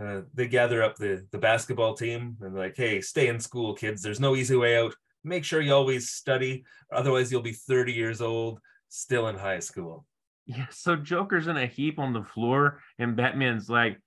Uh, 0.00 0.22
they 0.34 0.46
gather 0.46 0.82
up 0.82 0.96
the 0.96 1.26
the 1.32 1.38
basketball 1.38 1.94
team 1.94 2.36
and 2.42 2.54
like, 2.54 2.74
hey, 2.76 3.00
stay 3.00 3.28
in 3.28 3.40
school, 3.40 3.74
kids. 3.74 4.02
There's 4.02 4.20
no 4.20 4.36
easy 4.36 4.56
way 4.56 4.78
out. 4.78 4.94
Make 5.26 5.44
sure 5.44 5.60
you 5.60 5.74
always 5.74 6.10
study, 6.10 6.64
otherwise 6.92 7.32
you'll 7.32 7.42
be 7.42 7.52
30 7.52 7.92
years 7.92 8.20
old, 8.20 8.60
still 8.88 9.26
in 9.26 9.36
high 9.36 9.58
school. 9.58 10.06
Yeah, 10.46 10.66
so 10.70 10.94
Joker's 10.94 11.48
in 11.48 11.56
a 11.56 11.66
heap 11.66 11.98
on 11.98 12.12
the 12.12 12.22
floor, 12.22 12.80
and 13.00 13.16
Batman's 13.16 13.68
like, 13.68 14.00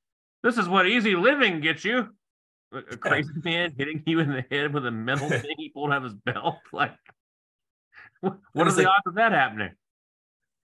"This 0.43 0.57
is 0.57 0.69
what 0.69 0.87
easy 0.87 1.15
living 1.17 1.59
gets 1.59 1.83
you." 1.83 2.07
A, 2.71 2.81
crazy 2.95 3.33
man 3.43 3.73
hitting 3.77 4.01
you 4.05 4.19
in 4.21 4.29
the 4.31 4.45
head 4.49 4.73
with 4.73 4.85
a 4.85 4.91
metal 4.91 5.27
thing 5.29 5.55
he 5.57 5.67
pulled 5.69 5.91
out 5.91 5.97
of 5.97 6.03
his 6.03 6.13
belt. 6.13 6.55
Like, 6.71 6.95
what, 8.21 8.37
what 8.53 8.67
are 8.67 8.71
the 8.71 8.83
like- 8.83 8.87
odds 8.87 9.07
of 9.07 9.15
that 9.15 9.33
happening? 9.33 9.71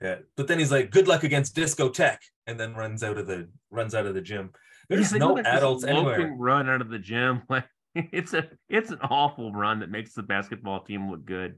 Yeah. 0.02 0.20
But 0.38 0.48
then 0.48 0.60
he's 0.60 0.72
like, 0.72 0.92
good 0.92 1.08
luck 1.10 1.24
against 1.26 1.56
discotheque, 1.56 2.24
and 2.48 2.58
then 2.58 2.76
runs 2.76 3.04
out 3.04 3.18
of 3.18 3.28
the 3.28 3.50
runs 3.72 3.94
out 3.94 4.06
of 4.06 4.14
the 4.14 4.22
gym. 4.22 4.52
There's 4.88 5.12
Yeah, 5.12 5.18
no 5.18 5.34
like 5.34 5.46
adults 5.46 5.84
anywhere. 5.84 6.34
Run 6.38 6.70
out 6.70 6.80
of 6.80 6.90
the 6.90 7.00
gym, 7.00 7.42
like 7.50 7.66
it's 8.12 8.34
a 8.34 8.50
it's 8.70 8.92
an 8.92 9.00
awful 9.02 9.54
run 9.54 9.80
that 9.80 9.90
makes 9.90 10.14
the 10.14 10.24
basketball 10.24 10.82
team 10.82 11.10
look 11.10 11.26
good. 11.26 11.58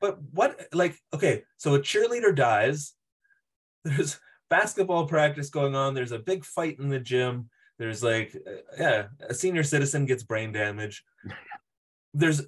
But 0.00 0.18
what 0.32 0.60
like 0.72 0.96
okay, 1.14 1.44
so 1.56 1.74
a 1.74 1.80
cheerleader 1.80 2.34
dies. 2.34 2.94
There's 3.84 4.18
basketball 4.50 5.06
practice 5.06 5.48
going 5.48 5.74
on. 5.74 5.94
There's 5.94 6.12
a 6.12 6.18
big 6.18 6.44
fight 6.44 6.78
in 6.78 6.88
the 6.88 6.98
gym. 6.98 7.48
There's 7.78 8.02
like 8.02 8.36
uh, 8.46 8.50
yeah, 8.78 9.06
a 9.28 9.32
senior 9.32 9.62
citizen 9.62 10.06
gets 10.06 10.24
brain 10.24 10.52
damage. 10.52 11.04
There's 12.12 12.42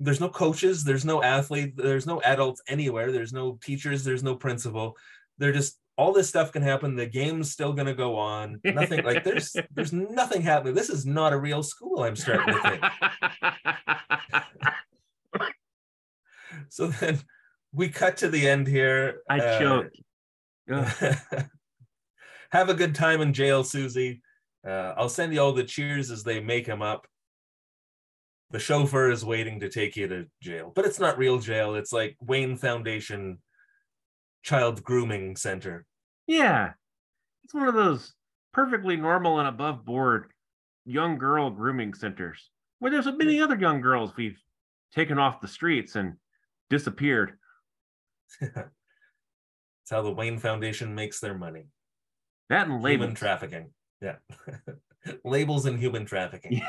there's 0.00 0.20
no 0.20 0.28
coaches, 0.28 0.82
there's 0.82 1.04
no 1.04 1.22
athlete, 1.22 1.74
there's 1.76 2.04
no 2.04 2.20
adults 2.22 2.60
anywhere, 2.66 3.12
there's 3.12 3.32
no 3.32 3.60
teachers, 3.62 4.02
there's 4.02 4.24
no 4.24 4.34
principal. 4.34 4.96
They're 5.38 5.52
just 5.52 5.78
all 5.96 6.12
this 6.12 6.28
stuff 6.28 6.52
can 6.52 6.62
happen. 6.62 6.96
The 6.96 7.06
game's 7.06 7.52
still 7.52 7.72
gonna 7.72 7.94
go 7.94 8.16
on. 8.16 8.60
Nothing 8.64 9.04
like 9.04 9.24
there's 9.24 9.54
there's 9.72 9.92
nothing 9.92 10.42
happening. 10.42 10.74
This 10.74 10.90
is 10.90 11.06
not 11.06 11.32
a 11.32 11.38
real 11.38 11.62
school, 11.62 12.02
I'm 12.02 12.16
starting 12.16 12.54
to 12.54 12.60
think. 12.62 12.82
So 16.68 16.86
then 16.88 17.20
we 17.72 17.88
cut 17.88 18.16
to 18.18 18.28
the 18.28 18.48
end 18.48 18.66
here. 18.66 19.22
I 19.28 19.38
Uh, 19.40 19.58
choked. 19.58 19.96
Have 22.50 22.68
a 22.68 22.74
good 22.74 22.94
time 22.94 23.20
in 23.20 23.32
jail, 23.32 23.64
Susie. 23.64 24.22
Uh, 24.66 24.94
I'll 24.96 25.08
send 25.08 25.34
you 25.34 25.40
all 25.40 25.52
the 25.52 25.64
cheers 25.64 26.10
as 26.10 26.22
they 26.24 26.40
make 26.40 26.66
him 26.66 26.82
up. 26.82 27.06
The 28.50 28.58
chauffeur 28.58 29.10
is 29.10 29.24
waiting 29.24 29.60
to 29.60 29.68
take 29.68 29.96
you 29.96 30.06
to 30.08 30.26
jail, 30.40 30.72
but 30.74 30.84
it's 30.84 31.00
not 31.00 31.18
real 31.18 31.38
jail. 31.38 31.74
It's 31.74 31.92
like 31.92 32.16
Wayne 32.20 32.56
Foundation 32.56 33.38
Child 34.44 34.84
Grooming 34.84 35.36
Center. 35.36 35.86
Yeah, 36.26 36.72
it's 37.42 37.54
one 37.54 37.66
of 37.66 37.74
those 37.74 38.14
perfectly 38.52 38.96
normal 38.96 39.40
and 39.40 39.48
above 39.48 39.84
board 39.84 40.30
young 40.84 41.18
girl 41.18 41.50
grooming 41.50 41.94
centers 41.94 42.50
where 42.78 42.90
there's 42.90 43.06
many 43.06 43.40
other 43.40 43.56
young 43.56 43.80
girls 43.80 44.12
we've 44.16 44.38
taken 44.94 45.18
off 45.18 45.40
the 45.40 45.48
streets 45.48 45.96
and 45.96 46.14
disappeared. 46.70 47.32
It's 49.82 49.90
how 49.90 50.00
the 50.00 50.10
Wayne 50.10 50.38
Foundation 50.38 50.94
makes 50.94 51.20
their 51.20 51.36
money. 51.36 51.66
That 52.48 52.68
and 52.68 52.82
Human 52.82 53.14
trafficking. 53.14 53.70
Yeah. 54.00 54.14
Labels 55.26 55.66
and 55.66 55.78
human 55.78 56.06
trafficking. 56.06 56.62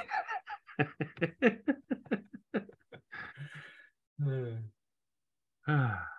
Uh, 4.27 4.57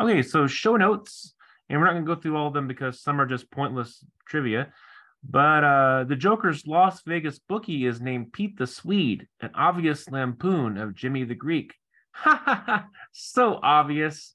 okay, 0.00 0.22
so 0.22 0.46
show 0.46 0.76
notes, 0.76 1.34
and 1.68 1.78
we're 1.78 1.86
not 1.86 1.92
going 1.92 2.04
to 2.04 2.14
go 2.14 2.20
through 2.20 2.36
all 2.36 2.48
of 2.48 2.54
them 2.54 2.66
because 2.66 3.00
some 3.00 3.20
are 3.20 3.26
just 3.26 3.50
pointless 3.50 4.04
trivia. 4.26 4.72
But 5.22 5.64
uh, 5.64 6.04
the 6.04 6.16
Joker's 6.16 6.66
Las 6.66 7.02
Vegas 7.02 7.38
bookie 7.38 7.84
is 7.84 8.00
named 8.00 8.32
Pete 8.32 8.56
the 8.56 8.66
Swede, 8.66 9.26
an 9.40 9.50
obvious 9.54 10.08
lampoon 10.08 10.78
of 10.78 10.94
Jimmy 10.94 11.24
the 11.24 11.34
Greek. 11.34 11.74
Ha 12.12 12.42
ha 12.44 12.62
ha! 12.66 12.86
So 13.12 13.60
obvious. 13.62 14.34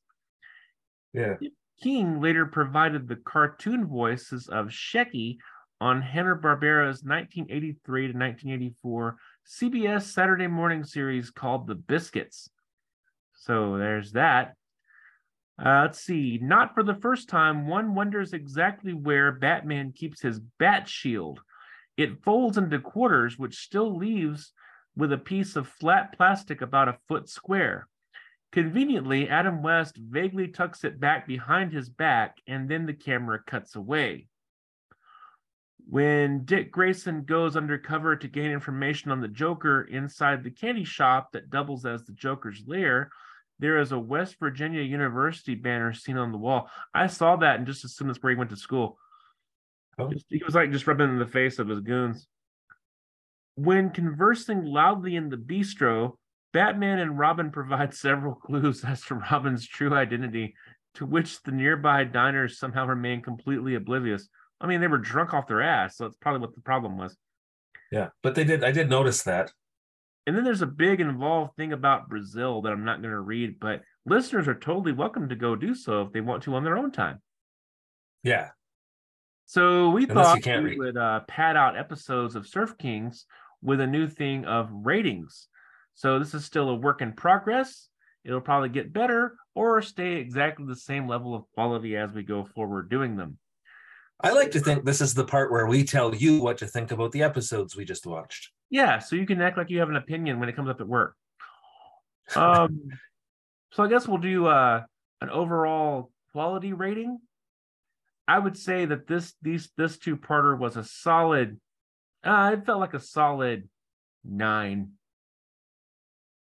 yeah. 1.13 1.49
King 1.84 2.22
later 2.22 2.45
provided 2.45 3.07
the 3.07 3.18
cartoon 3.18 3.86
voices 3.86 4.47
of 4.47 4.68
Shecky 4.68 5.38
on 5.82 6.01
Hanna-Barbera's 6.01 7.03
1983 7.03 8.01
to 8.01 8.18
1984 8.18 9.18
CBS 9.45 10.03
Saturday 10.03 10.47
morning 10.47 10.86
series 10.86 11.32
called 11.32 11.68
The 11.68 11.76
Biskitts. 11.76 12.47
So 13.34 13.78
there's 13.78 14.13
that. 14.13 14.55
Uh, 15.58 15.84
let's 15.84 16.01
see. 16.01 16.38
Not 16.41 16.74
for 16.74 16.84
the 16.84 16.95
first 16.95 17.30
time, 17.30 17.68
one 17.68 17.95
wonders 17.95 18.34
exactly 18.34 18.93
where 18.93 19.32
Batman 19.32 19.93
keeps 19.93 20.22
his 20.22 20.39
bat 20.60 20.88
shield. 20.88 21.41
It 21.97 22.24
folds 22.24 22.58
into 22.58 22.80
quarters, 22.80 23.39
which 23.39 23.56
still 23.56 23.95
leaves 23.95 24.51
with 24.97 25.14
a 25.14 25.18
piece 25.18 25.56
of 25.56 25.68
flat 25.68 26.16
plastic 26.18 26.62
about 26.62 26.89
a 26.89 26.97
foot 27.08 27.30
square. 27.30 27.88
Conveniently, 28.51 29.30
Adam 29.30 29.62
West 29.62 29.97
vaguely 29.97 30.47
tucks 30.47 30.84
it 30.84 30.99
back 30.99 31.28
behind 31.28 31.72
his 31.74 31.89
back, 31.89 32.38
and 32.47 32.70
then 32.70 32.86
the 32.86 32.93
camera 32.93 33.39
cuts 33.45 33.76
away. 33.76 34.28
When 35.88 36.45
Dick 36.45 36.72
Grayson 36.72 37.26
goes 37.26 37.56
undercover 37.56 38.16
to 38.16 38.28
gain 38.28 38.51
information 38.51 39.12
on 39.12 39.22
the 39.22 39.28
Joker 39.28 39.84
inside 39.84 40.43
the 40.43 40.51
candy 40.51 40.84
shop 40.84 41.32
that 41.34 41.49
doubles 41.49 41.86
as 41.86 42.03
the 42.03 42.14
Joker's 42.14 42.64
lair, 42.66 43.12
there 43.60 43.80
is 43.80 43.91
a 43.91 43.99
West 43.99 44.36
Virginia 44.39 44.82
University 44.82 45.56
banner 45.56 45.93
seen 45.93 46.18
on 46.18 46.32
the 46.32 46.38
wall. 46.38 46.70
I 46.93 47.08
saw 47.08 47.38
that 47.38 47.58
and 47.58 47.68
just 47.68 47.86
assumed 47.86 48.10
that's 48.10 48.22
where 48.22 48.32
he 48.32 48.38
went 48.38 48.49
to 48.49 48.58
school. 48.58 48.97
Oh. 49.97 50.12
He 50.30 50.41
was 50.43 50.56
like 50.56 50.72
just 50.72 50.88
rubbing 50.88 51.10
in 51.10 51.20
the 51.20 51.26
face 51.26 51.60
of 51.60 51.70
his 51.70 51.80
goons. 51.80 52.28
When 53.56 53.91
conversing 53.91 54.66
loudly 54.66 55.16
in 55.16 55.30
the 55.30 55.38
bistro, 55.38 56.18
Batman 56.51 56.99
and 56.99 57.18
Robin 57.18 57.51
provide 57.51 57.93
several 57.93 58.36
clues 58.36 58.84
as 58.84 59.03
to 59.06 59.16
Robin's 59.16 59.66
true 59.66 59.93
identity, 59.93 60.56
to 60.95 61.06
which 61.06 61.41
the 61.43 61.51
nearby 61.51 62.03
diners 62.03 62.60
somehow 62.60 62.86
remain 62.86 63.22
completely 63.22 63.76
oblivious. 63.76 64.28
I 64.60 64.68
mean, 64.68 64.82
they 64.82 64.88
were 64.88 64.97
drunk 64.97 65.34
off 65.34 65.47
their 65.47 65.62
ass, 65.62 65.97
so 65.97 66.06
that's 66.06 66.18
probably 66.18 66.41
what 66.41 66.56
the 66.56 66.62
problem 66.62 66.97
was. 66.97 67.16
Yeah. 67.91 68.10
But 68.24 68.36
they 68.36 68.43
did 68.43 68.64
I 68.64 68.72
did 68.72 68.89
notice 68.89 69.24
that. 69.24 69.51
And 70.28 70.36
then 70.36 70.44
there's 70.44 70.62
a 70.62 70.68
big 70.68 71.02
involved 71.02 71.56
thing 71.56 71.72
about 71.72 72.10
Brazil 72.10 72.62
that 72.64 72.72
I'm 72.72 72.86
not 72.86 73.02
going 73.02 73.12
to 73.12 73.20
read, 73.20 73.60
but 73.60 73.82
listeners 74.06 74.48
are 74.48 74.56
totally 74.56 74.92
welcome 74.92 75.30
to 75.30 75.36
go 75.36 75.56
do 75.56 75.76
so 75.76 76.02
if 76.02 76.14
they 76.14 76.22
want 76.22 76.44
to 76.44 76.56
on 76.56 76.64
their 76.64 76.78
own 76.78 76.92
time. 76.92 77.22
Yeah. 78.24 78.50
So 79.46 79.92
we 79.92 80.08
Unless 80.08 80.44
thought 80.44 80.46
we 80.46 80.54
read. 80.54 80.80
would 80.80 80.98
uh, 80.98 81.20
pad 81.28 81.56
out 81.56 81.78
episodes 81.78 82.36
of 82.36 82.48
Surf 82.48 82.76
Kings 82.80 83.26
with 83.62 83.80
a 83.80 83.88
new 83.88 84.08
thing 84.08 84.46
of 84.46 84.70
ratings. 84.72 85.48
So 85.94 86.18
this 86.18 86.34
is 86.34 86.44
still 86.44 86.70
a 86.70 86.76
work 86.76 87.02
in 87.02 87.14
progress. 87.14 87.90
It'll 88.24 88.42
probably 88.42 88.70
get 88.70 88.92
better 88.92 89.38
or 89.54 89.82
stay 89.84 90.16
exactly 90.16 90.66
the 90.66 90.76
same 90.76 91.08
level 91.08 91.36
of 91.36 91.46
quality 91.54 91.96
as 91.96 92.12
we 92.12 92.24
go 92.24 92.44
forward 92.44 92.90
doing 92.90 93.16
them. 93.16 93.38
I 94.22 94.32
like 94.32 94.52
to 94.52 94.60
think 94.60 94.84
this 94.84 95.02
is 95.02 95.14
the 95.14 95.26
part 95.26 95.52
where 95.52 95.68
we 95.68 95.84
tell 95.84 96.16
you 96.16 96.42
what 96.42 96.58
to 96.60 96.68
think 96.68 96.92
about 96.92 97.12
the 97.12 97.22
episodes 97.22 97.76
we 97.76 97.86
just 97.86 98.08
watched. 98.08 98.50
Yeah, 98.70 98.99
so 98.99 99.16
you 99.16 99.26
can 99.26 99.41
act 99.41 99.57
like 99.57 99.70
you 99.70 99.80
have 99.80 99.89
an 99.89 99.95
opinion 99.95 100.39
when 100.39 100.49
it 100.49 100.55
comes 100.55 100.70
up 100.70 100.82
at 100.82 100.88
work. 100.88 101.16
Um, 102.36 102.89
so 103.72 103.84
I 103.84 103.88
guess 103.88 104.07
we'll 104.07 104.18
do 104.18 104.47
uh, 104.47 104.82
an 105.22 105.30
overall 105.30 106.09
quality 106.32 106.74
rating. 106.74 107.20
I 108.28 108.39
would 108.39 108.57
say 108.57 108.86
that 108.86 109.05
this 109.05 109.36
these 109.43 109.70
this 109.78 109.99
two 109.99 110.18
parter 110.18 110.57
was 110.57 110.76
a 110.76 110.84
solid. 110.84 111.59
Uh, 112.24 112.51
it 112.53 112.66
felt 112.66 112.80
like 112.80 112.95
a 112.95 112.99
solid 112.99 113.70
nine. 114.24 114.93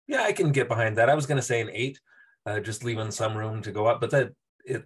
Yeah, 0.07 0.23
I 0.23 0.33
can 0.33 0.53
get 0.53 0.69
behind 0.69 0.99
that. 0.99 1.09
I 1.09 1.15
was 1.15 1.27
going 1.27 1.37
to 1.37 1.43
say 1.43 1.61
an 1.61 1.71
eight, 1.73 1.99
uh, 2.47 2.61
just 2.61 2.85
leaving 2.85 3.11
some 3.11 3.37
room 3.37 3.63
to 3.63 3.73
go 3.73 3.87
up, 3.87 4.01
but 4.01 4.11
that 4.11 4.31
it 4.65 4.85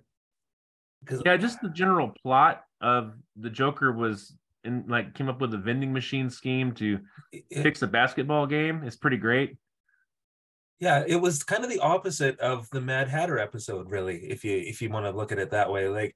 because 1.04 1.22
Yeah, 1.26 1.36
just 1.36 1.60
the 1.60 1.68
general 1.68 2.12
plot 2.22 2.62
of 2.80 3.14
the 3.36 3.50
Joker 3.50 3.92
was 3.92 4.34
in 4.66 4.84
like 4.88 5.14
came 5.14 5.28
up 5.28 5.40
with 5.40 5.54
a 5.54 5.58
vending 5.58 5.92
machine 5.92 6.28
scheme 6.30 6.72
to 6.74 6.98
it, 7.32 7.62
fix 7.62 7.82
a 7.82 7.86
basketball 7.86 8.46
game. 8.46 8.82
It's 8.84 8.96
pretty 8.96 9.16
great. 9.16 9.56
yeah, 10.80 11.04
it 11.06 11.16
was 11.16 11.42
kind 11.42 11.64
of 11.64 11.70
the 11.70 11.80
opposite 11.80 12.38
of 12.40 12.68
the 12.70 12.80
Mad 12.80 13.08
Hatter 13.08 13.38
episode, 13.38 13.90
really. 13.90 14.16
If 14.18 14.44
you 14.44 14.56
if 14.56 14.82
you 14.82 14.90
want 14.90 15.06
to 15.06 15.10
look 15.16 15.32
at 15.32 15.38
it 15.38 15.50
that 15.50 15.70
way, 15.70 15.88
like 15.88 16.14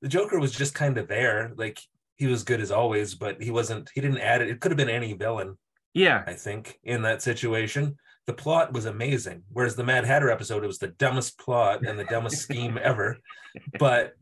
the 0.00 0.08
Joker 0.08 0.38
was 0.40 0.52
just 0.52 0.74
kind 0.74 0.98
of 0.98 1.08
there, 1.08 1.52
like 1.56 1.80
he 2.16 2.26
was 2.26 2.44
good 2.44 2.60
as 2.60 2.70
always, 2.70 3.14
but 3.14 3.42
he 3.42 3.50
wasn't. 3.50 3.90
He 3.94 4.00
didn't 4.00 4.18
add 4.18 4.42
it. 4.42 4.50
It 4.50 4.60
could 4.60 4.70
have 4.70 4.76
been 4.78 4.88
any 4.88 5.12
villain, 5.14 5.56
Yeah, 5.94 6.22
I 6.26 6.34
think, 6.34 6.78
in 6.84 7.02
that 7.02 7.22
situation. 7.22 7.96
The 8.26 8.32
plot 8.34 8.72
was 8.72 8.84
amazing, 8.86 9.42
whereas 9.48 9.74
the 9.74 9.82
Mad 9.82 10.04
Hatter 10.04 10.30
episode, 10.30 10.62
it 10.62 10.68
was 10.68 10.78
the 10.78 10.88
dumbest 10.98 11.38
plot 11.38 11.84
and 11.84 11.98
the 11.98 12.04
dumbest 12.04 12.38
scheme 12.42 12.78
ever. 12.80 13.18
But 13.78 14.12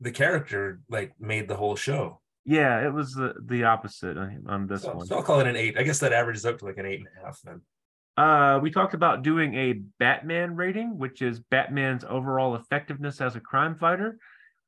the 0.00 0.10
character 0.10 0.80
like 0.88 1.12
made 1.20 1.46
the 1.46 1.56
whole 1.56 1.76
show. 1.76 2.21
Yeah, 2.44 2.84
it 2.86 2.92
was 2.92 3.14
the, 3.14 3.34
the 3.46 3.64
opposite 3.64 4.16
on 4.16 4.44
on 4.48 4.66
this 4.66 4.82
So, 4.82 4.94
one. 4.94 5.06
so 5.06 5.16
I'll 5.16 5.22
call 5.22 5.40
it 5.40 5.46
an 5.46 5.56
eight. 5.56 5.78
I 5.78 5.82
guess 5.82 6.00
that 6.00 6.12
averages 6.12 6.44
up 6.44 6.58
to 6.58 6.64
like 6.64 6.78
an 6.78 6.86
eight 6.86 7.00
and 7.00 7.08
a 7.20 7.24
half 7.26 7.40
then. 7.42 7.60
Uh, 8.16 8.58
we 8.60 8.70
talked 8.70 8.94
about 8.94 9.22
doing 9.22 9.54
a 9.54 9.72
Batman 9.98 10.54
rating, 10.54 10.98
which 10.98 11.22
is 11.22 11.40
Batman's 11.40 12.04
overall 12.06 12.54
effectiveness 12.56 13.20
as 13.20 13.36
a 13.36 13.40
crime 13.40 13.74
fighter. 13.74 14.18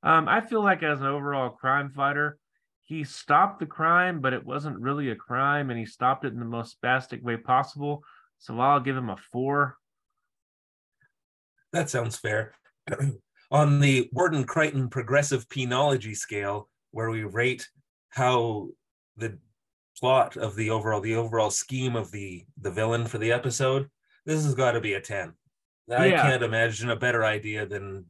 Um, 0.03 0.29
I 0.29 0.41
feel 0.41 0.63
like 0.63 0.83
as 0.83 1.01
an 1.01 1.07
overall 1.07 1.51
crime 1.51 1.91
fighter, 1.91 2.39
he 2.85 3.05
stopped 3.05 3.61
the 3.61 3.67
crime, 3.67 4.21
but 4.21 4.33
it 4.33 4.45
wasn't 4.45 4.79
really 4.81 5.11
a 5.11 5.17
crime, 5.17 5.71
and 5.71 5.79
he 5.79 5.87
stopped 5.87 6.25
it 6.25 6.33
in 6.33 6.39
the 6.39 6.45
most 6.45 6.77
spastic 6.81 7.23
way 7.23 7.37
possible. 7.37 8.03
So 8.39 8.59
I'll 8.61 8.81
give 8.81 8.97
him 8.97 9.11
a 9.11 9.17
four. 9.17 9.77
That 11.73 11.91
sounds 11.91 12.17
fair. 12.17 12.55
on 13.51 13.81
the 13.81 14.09
Warden 14.13 14.45
Crichton 14.45 14.89
progressive 14.89 15.49
penology 15.49 16.17
scale, 16.17 16.69
where 16.95 17.11
we 17.11 17.25
rate 17.25 17.69
how 18.11 18.69
the 19.17 19.37
plot 20.01 20.37
of 20.37 20.55
the 20.57 20.71
overall 20.71 21.01
the 21.01 21.17
overall 21.17 21.51
scheme 21.51 21.97
of 21.97 22.11
the 22.13 22.45
the 22.61 22.71
villain 22.71 23.05
for 23.07 23.19
the 23.19 23.33
episode, 23.33 23.89
this 24.25 24.45
has 24.45 24.55
got 24.55 24.73
to 24.73 24.81
be 24.81 24.95
a 24.95 25.01
10. 25.01 25.33
I 25.91 26.07
Yeah. 26.07 26.23
can't 26.23 26.43
imagine 26.43 26.89
a 26.91 26.97
better 26.97 27.25
idea 27.25 27.67
than 27.67 28.07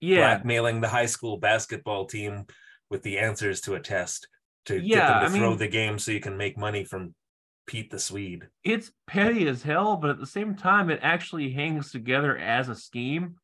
Yeah, 0.00 0.18
blackmailing 0.18 0.80
the 0.80 0.88
high 0.88 1.06
school 1.06 1.38
basketball 1.38 2.06
team 2.06 2.46
with 2.90 3.02
the 3.02 3.18
answers 3.18 3.60
to 3.62 3.74
a 3.74 3.80
test 3.80 4.28
to 4.66 4.80
get 4.80 4.96
them 5.06 5.20
to 5.20 5.26
I 5.26 5.38
throw 5.38 5.50
mean- 5.50 5.58
the 5.58 5.68
game 5.68 5.98
so 5.98 6.10
you 6.12 6.20
can 6.20 6.36
make 6.36 6.58
money 6.58 6.84
from 6.84 7.14
Pete 7.66 7.90
the 7.90 7.98
Swede. 7.98 8.48
it's 8.64 8.90
petty 9.06 9.46
as 9.46 9.62
hell, 9.62 9.96
but 9.96 10.10
at 10.10 10.18
the 10.18 10.26
same 10.26 10.54
time, 10.56 10.88
it 10.90 11.00
actually 11.02 11.52
hangs 11.52 11.92
together 11.92 12.36
as 12.36 12.68
a 12.68 12.74
scheme. 12.74 13.36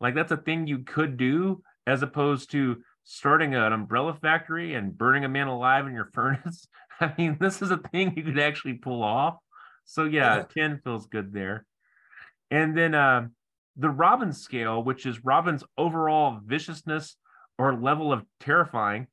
Like 0.00 0.14
that's 0.14 0.32
a 0.32 0.36
thing 0.36 0.66
you 0.66 0.80
could 0.80 1.16
do, 1.16 1.62
as 1.86 2.02
opposed 2.02 2.50
to 2.52 2.82
starting 3.04 3.54
an 3.54 3.72
umbrella 3.72 4.14
factory 4.14 4.74
and 4.74 4.96
burning 4.96 5.24
a 5.24 5.28
man 5.28 5.46
alive 5.48 5.86
in 5.86 5.94
your 5.94 6.10
furnace. 6.14 6.66
I 7.00 7.12
mean, 7.16 7.38
this 7.40 7.62
is 7.62 7.70
a 7.70 7.78
thing 7.78 8.14
you 8.16 8.22
could 8.22 8.38
actually 8.38 8.74
pull 8.74 9.02
off. 9.02 9.36
So 9.84 10.04
yeah, 10.04 10.36
Yeah. 10.36 10.44
10 10.68 10.80
feels 10.84 11.06
good 11.06 11.32
there. 11.32 11.64
And 12.50 12.76
then 12.76 12.94
uh, 12.94 13.28
the 13.76 13.90
Robin 13.90 14.32
scale, 14.32 14.82
which 14.82 15.06
is 15.06 15.24
Robin's 15.24 15.64
overall 15.78 16.38
viciousness 16.44 17.16
or 17.58 17.74
level 17.74 18.12
of 18.12 18.24
terrifying, 18.40 19.06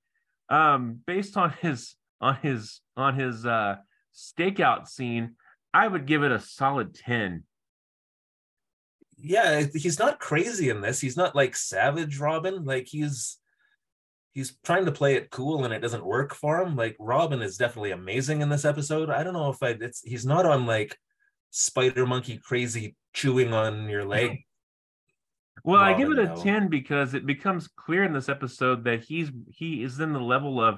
um, 0.49 0.99
based 1.05 1.37
on 1.37 1.53
his 1.61 1.95
on 2.19 2.37
his 2.41 2.81
on 2.95 3.15
his 3.19 3.45
uh 3.45 3.75
stakeout 4.15 4.87
scene, 4.87 5.35
I 5.73 5.87
would 5.87 6.05
give 6.05 6.23
it 6.23 6.31
a 6.31 6.39
solid 6.39 6.95
10. 6.95 7.43
Yeah, 9.19 9.63
he's 9.73 9.99
not 9.99 10.19
crazy 10.19 10.69
in 10.69 10.81
this. 10.81 11.01
He's 11.01 11.17
not 11.17 11.35
like 11.35 11.55
savage 11.55 12.19
Robin. 12.19 12.63
Like 12.65 12.87
he's 12.87 13.37
he's 14.37 14.55
trying 14.63 14.85
to 14.85 14.91
play 14.91 15.15
it 15.15 15.31
cool 15.31 15.65
and 15.65 15.73
it 15.73 15.79
doesn't 15.79 16.05
work 16.05 16.35
for 16.35 16.61
him. 16.61 16.75
Like 16.75 16.95
Robin 16.99 17.41
is 17.41 17.57
definitely 17.57 17.89
amazing 17.89 18.43
in 18.43 18.49
this 18.49 18.65
episode. 18.65 19.09
I 19.09 19.23
don't 19.23 19.33
know 19.33 19.49
if 19.49 19.63
I 19.63 19.69
it's 19.69 20.03
he's 20.03 20.27
not 20.27 20.45
on 20.45 20.67
like 20.67 20.95
spider 21.49 22.05
monkey 22.05 22.37
crazy 22.37 22.95
chewing 23.13 23.51
on 23.53 23.89
your 23.89 24.05
leg. 24.05 24.39
Well, 25.63 25.81
I 25.81 25.95
give 25.95 26.11
it 26.11 26.19
a 26.19 26.27
though. 26.27 26.43
10 26.43 26.69
because 26.69 27.15
it 27.15 27.25
becomes 27.25 27.67
clear 27.67 28.03
in 28.03 28.13
this 28.13 28.29
episode 28.29 28.85
that 28.85 29.03
he's 29.03 29.31
he 29.49 29.83
is 29.83 29.99
in 29.99 30.13
the 30.13 30.19
level 30.19 30.61
of 30.61 30.77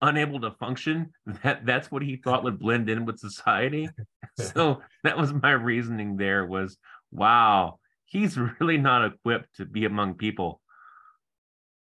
unable 0.00 0.40
to 0.40 0.52
function. 0.52 1.12
That 1.42 1.66
that's 1.66 1.90
what 1.90 2.02
he 2.02 2.16
thought 2.16 2.44
would 2.44 2.60
blend 2.60 2.88
in 2.88 3.04
with 3.04 3.18
society. 3.18 3.90
so 4.38 4.80
that 5.02 5.18
was 5.18 5.34
my 5.34 5.50
reasoning 5.50 6.16
there 6.16 6.46
was 6.46 6.78
wow, 7.10 7.80
he's 8.06 8.38
really 8.38 8.78
not 8.78 9.12
equipped 9.12 9.56
to 9.56 9.66
be 9.66 9.86
among 9.86 10.14
people. 10.14 10.62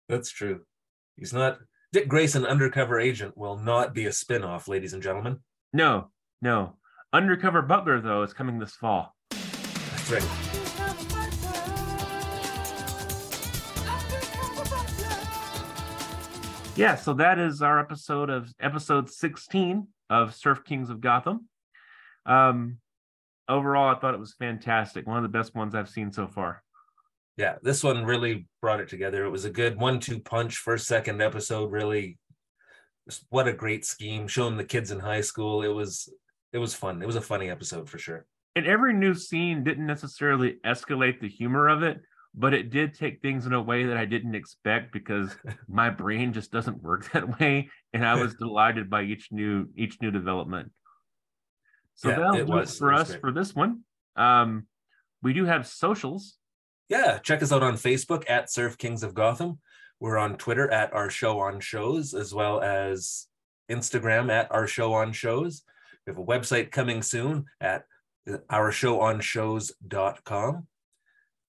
That's 0.09 0.31
true. 0.31 0.61
He's 1.21 1.33
not 1.33 1.59
Dick 1.91 2.07
Grayson 2.07 2.47
undercover 2.47 2.99
agent 2.99 3.37
will 3.37 3.55
not 3.55 3.93
be 3.93 4.07
a 4.07 4.11
spin-off, 4.11 4.67
ladies 4.67 4.93
and 4.93 5.03
gentlemen. 5.03 5.41
No, 5.71 6.09
no. 6.41 6.77
Undercover 7.13 7.61
Butler 7.61 8.01
though 8.01 8.23
is 8.23 8.33
coming 8.33 8.57
this 8.57 8.73
fall. 8.73 9.15
That's 9.29 10.11
right. 10.11 10.23
Yeah, 16.75 16.95
so 16.95 17.13
that 17.13 17.37
is 17.37 17.61
our 17.61 17.79
episode 17.79 18.31
of 18.31 18.51
episode 18.59 19.07
16 19.07 19.87
of 20.09 20.33
Surf 20.33 20.63
Kings 20.63 20.89
of 20.89 21.01
Gotham. 21.01 21.47
Um 22.25 22.79
overall 23.47 23.95
I 23.95 23.99
thought 23.99 24.15
it 24.15 24.19
was 24.19 24.33
fantastic. 24.33 25.05
One 25.05 25.17
of 25.17 25.23
the 25.23 25.29
best 25.29 25.53
ones 25.53 25.75
I've 25.75 25.87
seen 25.87 26.11
so 26.11 26.25
far. 26.25 26.63
Yeah, 27.37 27.55
this 27.61 27.83
one 27.83 28.03
really 28.05 28.47
brought 28.61 28.81
it 28.81 28.89
together. 28.89 29.25
It 29.25 29.29
was 29.29 29.45
a 29.45 29.49
good 29.49 29.79
one-two 29.79 30.19
punch 30.19 30.57
first 30.57 30.85
second 30.87 31.21
episode. 31.21 31.71
Really, 31.71 32.17
what 33.29 33.47
a 33.47 33.53
great 33.53 33.85
scheme. 33.85 34.27
Showing 34.27 34.57
the 34.57 34.63
kids 34.65 34.91
in 34.91 34.99
high 34.99 35.21
school. 35.21 35.63
It 35.63 35.69
was 35.69 36.11
it 36.53 36.57
was 36.57 36.73
fun. 36.73 37.01
It 37.01 37.05
was 37.05 37.15
a 37.15 37.21
funny 37.21 37.49
episode 37.49 37.89
for 37.89 37.97
sure. 37.97 38.25
And 38.55 38.65
every 38.67 38.93
new 38.93 39.13
scene 39.13 39.63
didn't 39.63 39.85
necessarily 39.87 40.57
escalate 40.65 41.21
the 41.21 41.29
humor 41.29 41.69
of 41.69 41.83
it, 41.83 42.01
but 42.35 42.53
it 42.53 42.69
did 42.69 42.93
take 42.93 43.21
things 43.21 43.45
in 43.45 43.53
a 43.53 43.61
way 43.61 43.85
that 43.85 43.95
I 43.95 44.03
didn't 44.03 44.35
expect 44.35 44.91
because 44.91 45.33
my 45.69 45.89
brain 45.89 46.33
just 46.33 46.51
doesn't 46.51 46.83
work 46.83 47.09
that 47.13 47.39
way. 47.39 47.69
And 47.93 48.05
I 48.05 48.15
was 48.15 48.35
delighted 48.39 48.89
by 48.89 49.03
each 49.03 49.29
new 49.31 49.67
each 49.77 50.01
new 50.01 50.11
development. 50.11 50.71
So 51.95 52.09
Yeah, 52.09 52.19
that'll 52.19 52.35
it 52.35 52.47
was. 52.47 52.77
for 52.77 52.89
It 52.89 52.93
was 52.93 53.01
us 53.01 53.07
great. 53.11 53.21
for 53.21 53.31
this 53.31 53.55
one. 53.55 53.81
Um, 54.17 54.67
we 55.23 55.33
do 55.33 55.45
have 55.45 55.65
socials. 55.67 56.37
Yeah, 56.91 57.17
check 57.19 57.41
us 57.41 57.53
out 57.53 57.63
on 57.63 57.75
Facebook 57.75 58.29
at 58.29 58.51
Surf 58.51 58.77
Kings 58.77 59.01
of 59.01 59.13
Gotham. 59.13 59.59
We're 60.01 60.17
on 60.17 60.35
Twitter 60.35 60.69
at 60.69 60.91
Our 60.91 61.09
Show 61.09 61.39
on 61.39 61.61
Shows, 61.61 62.13
as 62.13 62.33
well 62.33 62.59
as 62.59 63.27
Instagram 63.71 64.29
at 64.29 64.51
Our 64.51 64.67
Show 64.67 64.91
on 64.91 65.13
Shows. 65.13 65.63
We 66.05 66.11
have 66.11 66.19
a 66.19 66.25
website 66.25 66.69
coming 66.69 67.01
soon 67.01 67.45
at 67.61 67.85
ourshowonshows.com. 68.27 70.67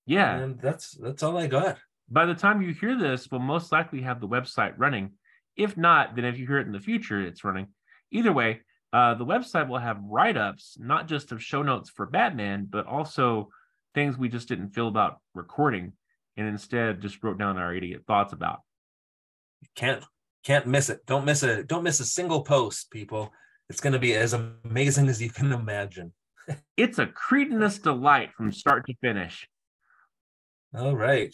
Yeah. 0.06 0.38
And 0.38 0.60
that's 0.60 0.92
that's 0.92 1.24
all 1.24 1.36
I 1.36 1.48
got. 1.48 1.78
by 2.08 2.24
the 2.24 2.34
time 2.34 2.62
you 2.62 2.72
hear 2.72 2.96
this, 2.96 3.28
we'll 3.28 3.40
most 3.40 3.72
likely 3.72 4.02
have 4.02 4.20
the 4.20 4.28
website 4.28 4.74
running. 4.76 5.14
If 5.56 5.76
not, 5.76 6.14
then 6.14 6.24
if 6.24 6.38
you 6.38 6.46
hear 6.46 6.60
it 6.60 6.68
in 6.68 6.72
the 6.72 6.78
future, 6.78 7.20
it's 7.20 7.42
running. 7.42 7.66
Either 8.12 8.32
way, 8.32 8.60
uh, 8.92 9.14
the 9.14 9.26
website 9.26 9.68
will 9.68 9.78
have 9.78 9.98
write 10.04 10.36
ups, 10.36 10.76
not 10.78 11.08
just 11.08 11.32
of 11.32 11.42
show 11.42 11.64
notes 11.64 11.90
for 11.90 12.06
Batman, 12.06 12.68
but 12.70 12.86
also 12.86 13.48
things 13.94 14.16
we 14.16 14.28
just 14.28 14.48
didn't 14.48 14.70
feel 14.70 14.88
about 14.88 15.18
recording 15.34 15.92
and 16.36 16.46
instead 16.46 17.00
just 17.00 17.22
wrote 17.22 17.38
down 17.38 17.58
our 17.58 17.74
idiot 17.74 18.02
thoughts 18.06 18.32
about. 18.32 18.60
Can't 19.76 20.02
can't 20.44 20.66
miss 20.66 20.90
it. 20.90 21.06
Don't 21.06 21.24
miss 21.24 21.42
a 21.42 21.62
don't 21.62 21.84
miss 21.84 22.00
a 22.00 22.04
single 22.04 22.42
post, 22.42 22.90
people. 22.90 23.32
It's 23.68 23.80
gonna 23.80 23.98
be 23.98 24.14
as 24.14 24.34
amazing 24.34 25.08
as 25.08 25.22
you 25.22 25.30
can 25.30 25.52
imagine. 25.52 26.12
It's 26.76 26.98
a 26.98 27.06
cretinous 27.06 27.78
delight 27.78 28.30
from 28.36 28.50
start 28.50 28.86
to 28.86 28.94
finish. 29.00 29.48
All 30.76 30.96
right. 30.96 31.32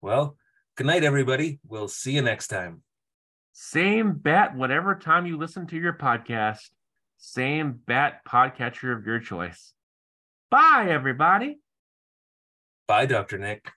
Well, 0.00 0.36
good 0.76 0.86
night, 0.86 1.04
everybody. 1.04 1.60
We'll 1.68 1.88
see 1.88 2.12
you 2.12 2.22
next 2.22 2.48
time. 2.48 2.82
Same 3.52 4.14
bat, 4.14 4.56
whatever 4.56 4.94
time 4.94 5.26
you 5.26 5.36
listen 5.36 5.66
to 5.66 5.76
your 5.76 5.92
podcast, 5.92 6.70
same 7.18 7.80
bat 7.86 8.20
podcatcher 8.26 8.96
of 8.96 9.06
your 9.06 9.18
choice. 9.18 9.74
Bye, 10.50 10.86
everybody. 10.88 11.58
Bye, 12.88 13.06
Dr. 13.06 13.38
Nick. 13.38 13.72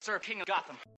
Sir 0.00 0.18
King 0.18 0.40
of 0.40 0.46
Gotham. 0.46 0.76